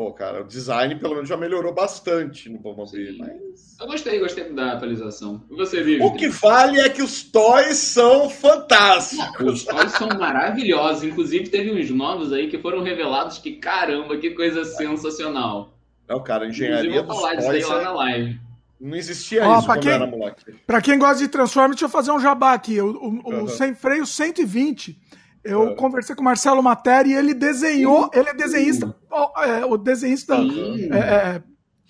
Pô, 0.00 0.14
cara, 0.14 0.40
o 0.40 0.44
design 0.44 0.94
pelo 0.94 1.12
menos 1.12 1.28
já 1.28 1.36
melhorou 1.36 1.74
bastante 1.74 2.48
no 2.48 2.58
Bumblebee, 2.58 3.18
mas... 3.18 3.76
Eu 3.78 3.86
gostei, 3.86 4.18
gostei 4.18 4.50
da 4.50 4.72
atualização. 4.72 5.44
E 5.50 5.54
você, 5.54 5.82
Vivi? 5.82 6.02
O 6.02 6.14
que 6.14 6.26
vale 6.26 6.80
é 6.80 6.88
que 6.88 7.02
os 7.02 7.22
toys 7.22 7.76
são 7.76 8.30
fantásticos. 8.30 9.60
Os 9.60 9.64
toys 9.66 9.92
são 9.92 10.08
maravilhosos. 10.18 11.04
Inclusive, 11.04 11.50
teve 11.50 11.70
uns 11.70 11.90
novos 11.90 12.32
aí 12.32 12.48
que 12.48 12.56
foram 12.56 12.82
revelados 12.82 13.36
que, 13.36 13.56
caramba, 13.56 14.16
que 14.16 14.30
coisa 14.30 14.64
sensacional. 14.64 15.74
Não, 16.08 16.22
cara, 16.22 16.46
a 16.46 16.48
engenharia 16.48 17.02
dos 17.02 17.14
falar 17.14 17.36
toys 17.36 17.56
disso 17.58 17.70
aí 17.70 17.76
lá 17.76 17.80
é... 17.82 17.84
na 17.84 17.92
live. 17.92 18.40
Não 18.80 18.96
existia 18.96 19.46
Ó, 19.46 19.58
isso 19.58 19.66
quando 19.66 19.80
quem, 19.80 19.92
era 19.92 20.06
moleque. 20.06 20.52
Pra 20.66 20.80
quem 20.80 20.98
gosta 20.98 21.18
de 21.18 21.28
Transformers, 21.28 21.72
deixa 21.72 21.84
eu 21.84 21.90
fazer 21.90 22.10
um 22.10 22.20
jabá 22.20 22.54
aqui. 22.54 22.80
O, 22.80 22.86
o, 22.86 23.08
uhum. 23.08 23.44
o 23.44 23.48
Sem 23.50 23.74
Freio 23.74 24.06
120 24.06 24.96
eu 25.42 25.60
uhum. 25.60 25.74
conversei 25.74 26.14
com 26.14 26.22
o 26.22 26.24
Marcelo 26.24 26.62
Materi 26.62 27.10
e 27.10 27.14
ele 27.14 27.34
desenhou, 27.34 28.02
uhum. 28.02 28.10
ele 28.12 28.28
é 28.28 28.34
desenhista, 28.34 28.94
é, 29.38 29.64
o 29.64 29.76
desenhista 29.76 30.36
uhum. 30.36 30.88
é, 30.92 31.42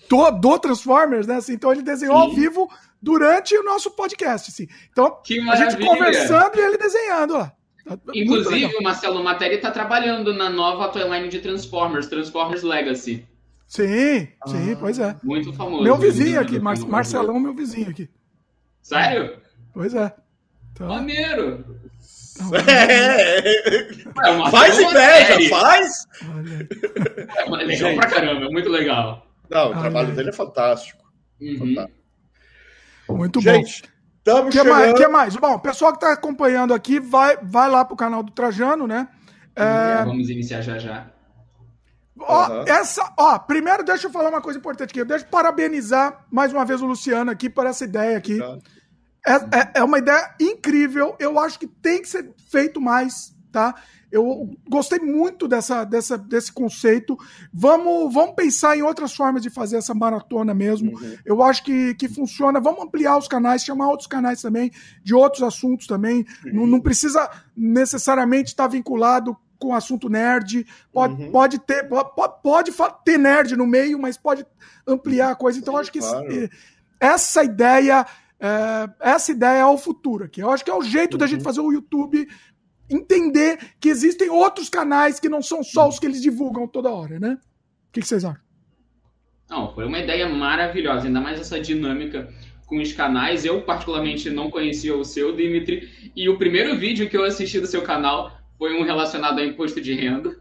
do, 0.09 0.31
do, 0.31 0.59
Transformers, 0.59 1.27
né? 1.27 1.35
Assim, 1.35 1.53
então 1.53 1.71
ele 1.71 1.81
desenhou 1.81 2.15
Sim. 2.15 2.21
ao 2.21 2.33
vivo 2.33 2.69
durante 3.01 3.55
o 3.57 3.63
nosso 3.63 3.91
podcast. 3.91 4.51
Assim. 4.51 4.67
Então, 4.91 5.19
a 5.51 5.55
gente 5.55 5.85
conversando 5.85 6.57
e 6.57 6.61
ele 6.61 6.77
desenhando. 6.77 7.35
Ó. 7.35 7.43
Tá 7.43 7.97
Inclusive, 8.13 8.77
o 8.77 8.83
Marcelo 8.83 9.23
Materi 9.23 9.55
está 9.55 9.71
trabalhando 9.71 10.33
na 10.33 10.49
nova 10.49 10.89
timeline 10.89 11.29
de 11.29 11.39
Transformers, 11.39 12.07
Transformers 12.07 12.63
Legacy. 12.63 13.27
Sim, 13.67 14.27
sim, 14.47 14.73
ah, 14.73 14.77
pois 14.79 14.99
é. 14.99 15.15
Muito 15.23 15.53
famoso. 15.53 15.83
Meu 15.83 15.95
vizinho 15.95 16.39
aqui, 16.39 16.59
Mar 16.59 16.77
Marcelão, 16.79 17.39
meu 17.39 17.53
vizinho 17.53 17.89
aqui. 17.89 18.09
Sério? 18.81 19.37
Pois 19.73 19.93
é. 19.93 20.13
Então... 20.73 20.89
Maneiro. 20.89 21.63
É. 22.67 23.39
É 23.39 24.51
faz 24.51 24.79
inveja, 24.79 25.25
série. 25.25 25.49
faz! 25.49 26.07
É 27.37 27.49
legal 27.49 27.95
pra 27.95 28.09
caramba, 28.09 28.45
é 28.45 28.49
muito 28.49 28.69
legal. 28.69 29.25
Não, 29.49 29.71
o 29.71 29.79
trabalho 29.79 30.13
dele 30.13 30.29
é 30.29 30.33
fantástico. 30.33 31.03
Uhum. 31.39 31.57
fantástico. 31.57 32.01
Muito 33.09 33.41
Gente, 33.41 33.83
bom. 34.25 34.41
O 34.41 34.45
que, 34.45 34.51
chegando... 34.51 34.69
mais, 34.69 34.93
que 34.93 35.07
mais? 35.07 35.35
Bom, 35.35 35.53
o 35.55 35.59
pessoal 35.59 35.91
que 35.91 35.97
está 35.97 36.13
acompanhando 36.13 36.73
aqui, 36.73 36.99
vai, 36.99 37.37
vai 37.41 37.69
lá 37.69 37.83
pro 37.83 37.95
canal 37.95 38.21
do 38.21 38.31
Trajano, 38.31 38.85
né? 38.85 39.07
É... 39.55 40.05
Vamos 40.05 40.29
iniciar 40.29 40.61
já 40.61 40.77
já. 40.77 41.07
Ó, 42.19 42.49
uhum. 42.49 42.63
essa, 42.67 43.13
ó, 43.17 43.39
primeiro 43.39 43.83
deixa 43.83 44.07
eu 44.07 44.11
falar 44.11 44.29
uma 44.29 44.41
coisa 44.41 44.59
importante 44.59 44.91
aqui. 44.91 45.03
Deixa 45.03 45.25
eu 45.25 45.29
parabenizar 45.29 46.25
mais 46.31 46.53
uma 46.53 46.63
vez 46.63 46.81
o 46.81 46.85
Luciano 46.85 47.31
aqui 47.31 47.49
por 47.49 47.65
essa 47.65 47.83
ideia 47.83 48.17
aqui. 48.17 48.39
Uhum. 48.39 48.59
É, 49.25 49.33
é, 49.33 49.71
é, 49.75 49.83
uma 49.83 49.99
ideia 49.99 50.33
incrível. 50.39 51.15
Eu 51.19 51.37
acho 51.39 51.59
que 51.59 51.67
tem 51.67 52.01
que 52.01 52.07
ser 52.07 52.33
feito 52.49 52.81
mais, 52.81 53.35
tá? 53.51 53.75
Eu 54.11 54.49
gostei 54.67 54.99
muito 54.99 55.47
dessa, 55.47 55.85
dessa, 55.85 56.17
desse 56.17 56.51
conceito. 56.51 57.17
Vamos, 57.53 58.13
vamos 58.13 58.35
pensar 58.35 58.77
em 58.77 58.81
outras 58.81 59.15
formas 59.15 59.41
de 59.41 59.49
fazer 59.49 59.77
essa 59.77 59.93
maratona 59.93 60.53
mesmo. 60.53 60.91
Uhum. 60.91 61.17
Eu 61.23 61.41
acho 61.41 61.63
que, 61.63 61.93
que 61.95 62.09
funciona. 62.09 62.59
Vamos 62.59 62.83
ampliar 62.83 63.17
os 63.17 63.27
canais, 63.27 63.63
chamar 63.63 63.87
outros 63.87 64.07
canais 64.07 64.41
também, 64.41 64.69
de 65.01 65.15
outros 65.15 65.43
assuntos 65.43 65.87
também. 65.87 66.25
Uhum. 66.45 66.53
Não, 66.53 66.67
não 66.67 66.81
precisa 66.81 67.29
necessariamente 67.55 68.49
estar 68.49 68.67
vinculado 68.67 69.37
com 69.57 69.73
assunto 69.73 70.09
nerd. 70.09 70.67
Pode, 70.91 71.13
uhum. 71.13 71.31
pode 71.31 71.59
ter 71.59 71.87
pode, 71.87 72.41
pode 72.41 72.73
ter 73.05 73.17
nerd 73.17 73.55
no 73.55 73.65
meio, 73.65 73.97
mas 73.97 74.17
pode 74.17 74.45
ampliar 74.85 75.31
a 75.31 75.35
coisa. 75.35 75.57
Então, 75.57 75.75
Sim, 75.75 75.79
acho 75.79 75.91
que 75.91 75.99
claro. 75.99 76.49
essa 76.99 77.43
ideia 77.45 78.05
é, 78.41 78.89
essa 78.99 79.31
ideia 79.31 79.59
é 79.59 79.65
o 79.65 79.77
futuro 79.77 80.25
aqui. 80.25 80.41
Eu 80.41 80.49
acho 80.49 80.65
que 80.65 80.71
é 80.71 80.75
o 80.75 80.81
jeito 80.81 81.13
uhum. 81.13 81.19
da 81.19 81.27
gente 81.27 81.39
uhum. 81.39 81.45
fazer 81.45 81.61
o 81.61 81.71
YouTube 81.71 82.27
entender 82.89 83.57
que 83.79 83.87
existem 83.87 84.29
outros 84.29 84.67
canais 84.67 85.19
que 85.19 85.29
não 85.29 85.41
são 85.41 85.63
só 85.63 85.87
os 85.87 85.99
que 85.99 86.05
eles 86.05 86.21
divulgam 86.21 86.67
toda 86.67 86.89
hora, 86.89 87.19
né? 87.19 87.37
O 87.89 87.93
que, 87.93 88.01
que 88.01 88.07
vocês 88.07 88.25
acham? 88.25 88.41
Não, 89.49 89.73
foi 89.73 89.85
uma 89.85 89.99
ideia 89.99 90.27
maravilhosa, 90.27 91.07
ainda 91.07 91.21
mais 91.21 91.39
essa 91.39 91.59
dinâmica 91.59 92.29
com 92.65 92.77
os 92.77 92.93
canais. 92.93 93.45
Eu, 93.45 93.61
particularmente, 93.61 94.29
não 94.29 94.49
conhecia 94.49 94.95
o 94.95 95.03
seu, 95.03 95.35
Dimitri, 95.35 95.89
e 96.15 96.29
o 96.29 96.37
primeiro 96.37 96.77
vídeo 96.77 97.09
que 97.09 97.17
eu 97.17 97.23
assisti 97.23 97.59
do 97.59 97.67
seu 97.67 97.81
canal 97.81 98.31
foi 98.57 98.73
um 98.73 98.83
relacionado 98.83 99.39
a 99.39 99.45
imposto 99.45 99.81
de 99.81 99.93
renda. 99.93 100.37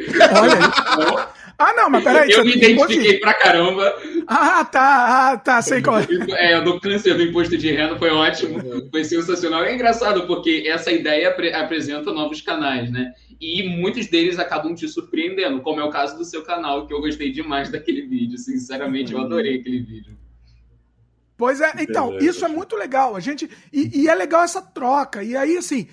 Olha 0.00 0.54
aí. 0.54 1.26
ah, 1.58 1.72
não, 1.74 1.90
mas 1.90 2.04
peraí. 2.04 2.30
Eu 2.30 2.44
me 2.44 2.56
identifiquei 2.56 3.20
pra 3.20 3.34
caramba. 3.34 3.94
Ah, 4.26 4.64
tá, 4.64 5.32
ah, 5.32 5.36
tá, 5.36 5.62
sei 5.62 5.82
qual 5.82 5.98
é. 5.98 6.06
É, 6.52 6.60
do 6.60 6.80
câncer 6.80 7.14
do 7.14 7.22
imposto 7.22 7.56
de 7.56 7.70
renda 7.70 7.98
foi 7.98 8.10
ótimo, 8.10 8.60
foi 8.90 9.04
sensacional. 9.04 9.64
É 9.64 9.74
engraçado, 9.74 10.26
porque 10.26 10.64
essa 10.66 10.90
ideia 10.90 11.28
ap 11.28 11.40
apresenta 11.54 12.12
novos 12.12 12.40
canais, 12.40 12.90
né? 12.90 13.12
E 13.40 13.68
muitos 13.68 14.06
deles 14.06 14.38
acabam 14.38 14.74
te 14.74 14.88
surpreendendo, 14.88 15.60
como 15.62 15.80
é 15.80 15.84
o 15.84 15.90
caso 15.90 16.16
do 16.16 16.24
seu 16.24 16.42
canal, 16.42 16.86
que 16.86 16.94
eu 16.94 17.00
gostei 17.00 17.32
demais 17.32 17.70
daquele 17.70 18.02
vídeo. 18.02 18.38
Sinceramente, 18.38 19.12
eu 19.12 19.20
adorei 19.20 19.56
aquele 19.56 19.80
vídeo. 19.80 20.16
Pois 21.36 21.60
é, 21.60 21.72
então, 21.80 22.10
Beleza. 22.10 22.26
isso 22.30 22.44
é 22.44 22.48
muito 22.48 22.76
legal. 22.76 23.16
A 23.16 23.20
gente. 23.20 23.50
E, 23.72 24.02
e 24.02 24.08
é 24.08 24.14
legal 24.14 24.44
essa 24.44 24.62
troca. 24.62 25.24
E 25.24 25.36
aí, 25.36 25.56
assim, 25.56 25.88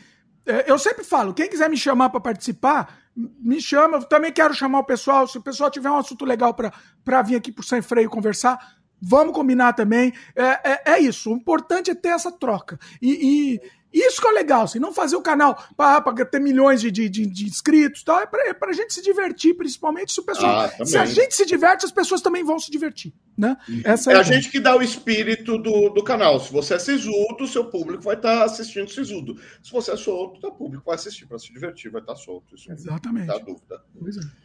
eu 0.68 0.80
sempre 0.80 1.04
falo, 1.04 1.34
quem 1.34 1.50
quiser 1.50 1.70
me 1.70 1.78
chamar 1.78 2.10
para 2.10 2.20
participar, 2.20 2.98
me 3.16 3.62
chama. 3.62 3.98
Eu 3.98 4.04
também 4.04 4.32
quero 4.32 4.54
chamar 4.54 4.80
o 4.80 4.84
pessoal. 4.84 5.28
Se 5.28 5.38
o 5.38 5.42
pessoal 5.42 5.70
tiver 5.70 5.90
um 5.90 5.98
assunto 5.98 6.26
legal 6.26 6.54
para 6.54 7.22
vir 7.22 7.36
aqui 7.36 7.52
por 7.52 7.64
Sem 7.64 7.82
Freio 7.82 8.10
conversar, 8.10 8.78
vamos 9.02 9.34
combinar 9.34 9.74
também. 9.74 10.14
É, 10.36 10.72
é, 10.72 10.82
é, 10.94 11.00
isso. 11.00 11.32
O 11.32 11.36
importante 11.36 11.92
é 11.92 11.96
ter 11.96 12.10
essa 12.10 12.32
troca. 12.32 12.80
E 13.02 13.60
isso 13.92 14.22
que 14.22 14.28
é 14.28 14.32
legal, 14.32 14.64
assim, 14.64 14.78
não 14.78 14.94
fazer 14.94 15.16
o 15.16 15.22
canal 15.22 15.62
para 15.76 16.26
ter 16.26 16.40
milhões 16.40 16.80
de, 16.80 16.92
de, 16.92 17.10
de, 17.10 17.46
inscritos 17.46 18.04
tal, 18.04 18.20
é 18.20 18.26
para 18.28 18.44
é 18.44 18.56
a 18.70 18.74
gente 18.74 18.94
se 18.94 19.02
divertir, 19.02 19.56
principalmente 19.56 20.14
se 20.14 20.20
o 20.20 20.24
pessoal. 20.24 20.70
Ah, 20.80 20.86
se 20.86 20.98
a 20.98 21.06
gente 21.06 21.36
se 21.36 21.46
diverte, 21.46 21.86
as 21.86 21.92
pessoas 21.92 22.22
também 22.22 22.44
vão 22.44 22.60
se 22.60 22.70
divertir. 22.70 23.14
Né? 23.36 23.58
Essa 23.84 24.12
é, 24.12 24.14
é 24.14 24.18
a, 24.18 24.20
a 24.20 24.24
gente 24.24 24.50
que 24.50 24.60
dá 24.60 24.76
o 24.76 24.82
espírito 24.84 25.58
do, 25.58 25.90
do 25.90 26.04
canal. 26.04 26.40
Se 26.40 26.52
você 26.52 26.76
é 26.76 26.80
sisudo, 26.80 27.48
seu 27.48 27.66
público 27.66 28.04
vai 28.04 28.16
estar 28.16 28.40
tá 28.40 28.44
assistindo 28.44 28.90
sisudo. 28.92 29.40
Se 29.64 29.72
você 29.72 29.92
é 29.92 29.98
solto, 29.98 30.40
seu 30.40 30.52
público 30.52 30.84
vai 30.86 30.96
assistir 30.96 31.26
para 31.26 31.40
se 31.40 31.52
divertir, 31.52 31.90
vai 31.90 32.02
estar 32.02 32.14
tá 32.14 32.20
solto. 32.20 32.54
Isso 32.54 32.72
Exatamente. 32.72 33.28
Não 33.28 33.38
dá 33.38 33.44
dúvida. 33.44 33.82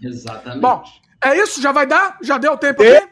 É. 0.03 0.07
Exatamente. 0.07 0.61
Bom, 0.63 0.85
é 1.23 1.39
isso? 1.39 1.61
Já 1.61 1.73
vai 1.73 1.87
dar? 1.87 2.19
Já 2.23 2.39
deu 2.39 2.57
tempo 2.57 2.83
e... 2.83 2.97
aqui? 2.97 3.09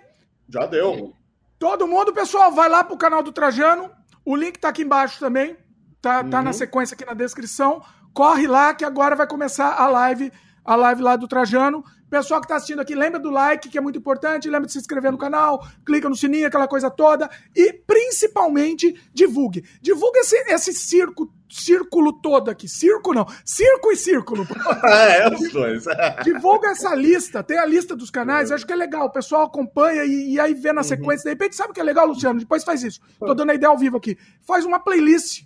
Já 0.49 0.67
deu. 0.67 1.15
Todo 1.59 1.87
mundo, 1.87 2.13
pessoal, 2.13 2.53
vai 2.53 2.69
lá 2.69 2.83
pro 2.83 2.97
canal 2.97 3.23
do 3.23 3.33
Trajano. 3.33 3.91
O 4.25 4.37
link 4.37 4.59
tá 4.59 4.69
aqui 4.69 4.83
embaixo 4.83 5.19
também. 5.19 5.57
Tá, 6.03 6.21
uhum. 6.21 6.31
tá 6.31 6.43
na 6.43 6.51
uhum. 6.51 6.53
sequência 6.53 6.95
aqui 6.95 7.07
na 7.07 7.15
descrição. 7.15 7.81
Corre 8.13 8.49
lá 8.49 8.75
que 8.75 8.85
agora 8.85 9.15
vai 9.15 9.27
começar 9.27 9.73
a 9.73 9.87
live, 9.87 10.33
a 10.65 10.75
live 10.75 11.01
lá 11.01 11.15
do 11.15 11.29
Trajano. 11.29 11.85
Pessoal 12.11 12.41
que 12.41 12.45
está 12.45 12.57
assistindo 12.57 12.81
aqui, 12.81 12.95
lembra 12.95 13.19
do 13.19 13.31
like, 13.31 13.71
que 13.71 13.79
é 13.79 13.81
muito 13.81 13.99
importante, 13.99 14.51
lembra 14.51 14.67
de 14.67 14.73
se 14.73 14.79
inscrever 14.79 15.11
no 15.11 15.17
canal, 15.17 15.67
clica 15.87 16.11
no 16.11 16.15
sininho, 16.15 16.47
aquela 16.47 16.69
coisa 16.69 16.91
toda. 16.91 17.31
E 17.57 17.73
principalmente 17.73 19.01
divulgue. 19.15 19.65
Divulgue 19.81 20.19
esse, 20.19 20.37
esse 20.53 20.75
circo, 20.75 21.33
círculo 21.49 22.13
todo 22.21 22.51
aqui. 22.51 22.69
Circo 22.69 23.15
não, 23.15 23.25
circo 23.47 23.93
e 23.93 23.97
círculo. 23.97 24.47
é, 24.85 25.33
os 25.33 25.53
dois. 25.53 25.85
Divulga 26.23 26.71
essa 26.71 26.95
lista, 26.95 27.43
tem 27.43 27.59
a 27.59 27.65
lista 27.65 27.97
dos 27.97 28.11
canais, 28.11 28.51
é. 28.51 28.55
acho 28.55 28.67
que 28.67 28.73
é 28.75 28.77
legal. 28.77 29.07
O 29.07 29.13
pessoal 29.13 29.47
acompanha 29.47 30.05
e, 30.05 30.35
e 30.35 30.41
aí 30.41 30.53
vê 30.53 30.73
na 30.73 30.81
uhum. 30.81 30.89
sequência. 30.89 31.23
De 31.23 31.31
repente, 31.31 31.57
sabe 31.57 31.71
o 31.71 31.73
que 31.73 31.81
é 31.81 31.85
legal, 31.85 32.07
Luciano? 32.07 32.41
Depois 32.41 32.65
faz 32.65 32.83
isso. 32.83 33.01
Tô 33.21 33.33
dando 33.33 33.51
a 33.51 33.55
ideia 33.55 33.71
ao 33.71 33.79
vivo 33.79 33.97
aqui. 33.97 34.19
Faz 34.43 34.67
uma 34.67 34.81
playlist 34.81 35.45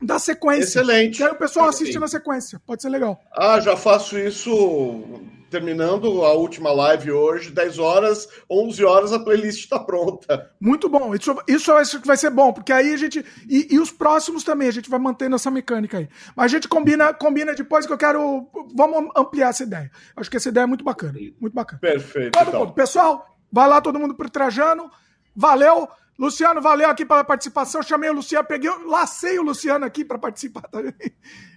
da 0.00 0.18
sequência. 0.18 0.80
Excelente. 0.80 1.18
Que 1.18 1.24
aí 1.24 1.30
o 1.30 1.36
pessoal 1.36 1.68
assiste 1.68 1.98
na 1.98 2.08
sequência. 2.08 2.60
Pode 2.64 2.82
ser 2.82 2.88
legal. 2.88 3.20
Ah, 3.36 3.60
já 3.60 3.76
faço 3.76 4.18
isso 4.18 5.04
terminando 5.50 6.24
a 6.24 6.32
última 6.32 6.70
live 6.72 7.10
hoje, 7.10 7.50
10 7.50 7.78
horas, 7.78 8.28
11 8.50 8.84
horas 8.84 9.12
a 9.12 9.18
playlist 9.18 9.60
está 9.60 9.78
pronta. 9.78 10.50
Muito 10.60 10.88
bom. 10.88 11.14
Isso, 11.14 11.36
isso 11.48 11.72
vai 12.04 12.16
ser 12.16 12.30
bom, 12.30 12.52
porque 12.52 12.72
aí 12.72 12.92
a 12.92 12.96
gente. 12.96 13.24
E, 13.48 13.74
e, 13.74 13.78
os 13.78 13.90
próximos 13.90 14.44
também, 14.44 14.68
a 14.68 14.72
gente 14.72 14.90
vai 14.90 14.98
mantendo 14.98 15.36
essa 15.36 15.50
mecânica 15.50 15.98
aí. 15.98 16.08
Mas 16.36 16.46
a 16.46 16.48
gente 16.48 16.68
combina, 16.68 17.12
combina 17.14 17.54
depois 17.54 17.86
que 17.86 17.92
eu 17.92 17.98
quero. 17.98 18.48
Vamos 18.74 19.10
ampliar 19.16 19.50
essa 19.50 19.62
ideia. 19.62 19.90
Acho 20.16 20.30
que 20.30 20.36
essa 20.36 20.48
ideia 20.48 20.64
é 20.64 20.66
muito 20.66 20.84
bacana. 20.84 21.18
Muito 21.40 21.54
bacana. 21.54 21.80
Perfeito. 21.80 22.32
Todo 22.32 22.48
então. 22.48 22.60
mundo. 22.60 22.72
Pessoal, 22.72 23.38
vai 23.50 23.68
lá 23.68 23.80
todo 23.80 23.98
mundo 23.98 24.14
pro 24.14 24.30
Trajano. 24.30 24.90
Valeu. 25.34 25.88
Luciano, 26.18 26.60
valeu 26.60 26.88
aqui 26.88 27.04
pela 27.04 27.22
participação. 27.22 27.82
Chamei 27.82 28.10
o 28.10 28.14
Luciano, 28.14 28.46
peguei, 28.46 28.70
lacei 28.86 29.38
o 29.38 29.42
Luciano 29.42 29.84
aqui 29.84 30.04
para 30.04 30.18
participar 30.18 30.62
também. 30.68 30.92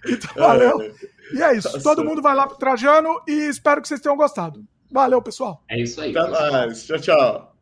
Então, 0.06 0.30
valeu. 0.36 0.94
E 1.34 1.42
é 1.42 1.56
isso. 1.56 1.72
Tá 1.72 1.80
Todo 1.80 2.04
mundo 2.04 2.22
vai 2.22 2.34
lá 2.34 2.46
pro 2.46 2.56
Trajano 2.56 3.20
e 3.26 3.32
espero 3.48 3.82
que 3.82 3.88
vocês 3.88 4.00
tenham 4.00 4.16
gostado. 4.16 4.64
Valeu, 4.90 5.20
pessoal. 5.20 5.62
É 5.68 5.80
isso 5.80 6.00
aí. 6.00 6.16
Até 6.16 6.50
mais. 6.50 6.86
Tchau, 6.86 7.00
tchau. 7.00 7.56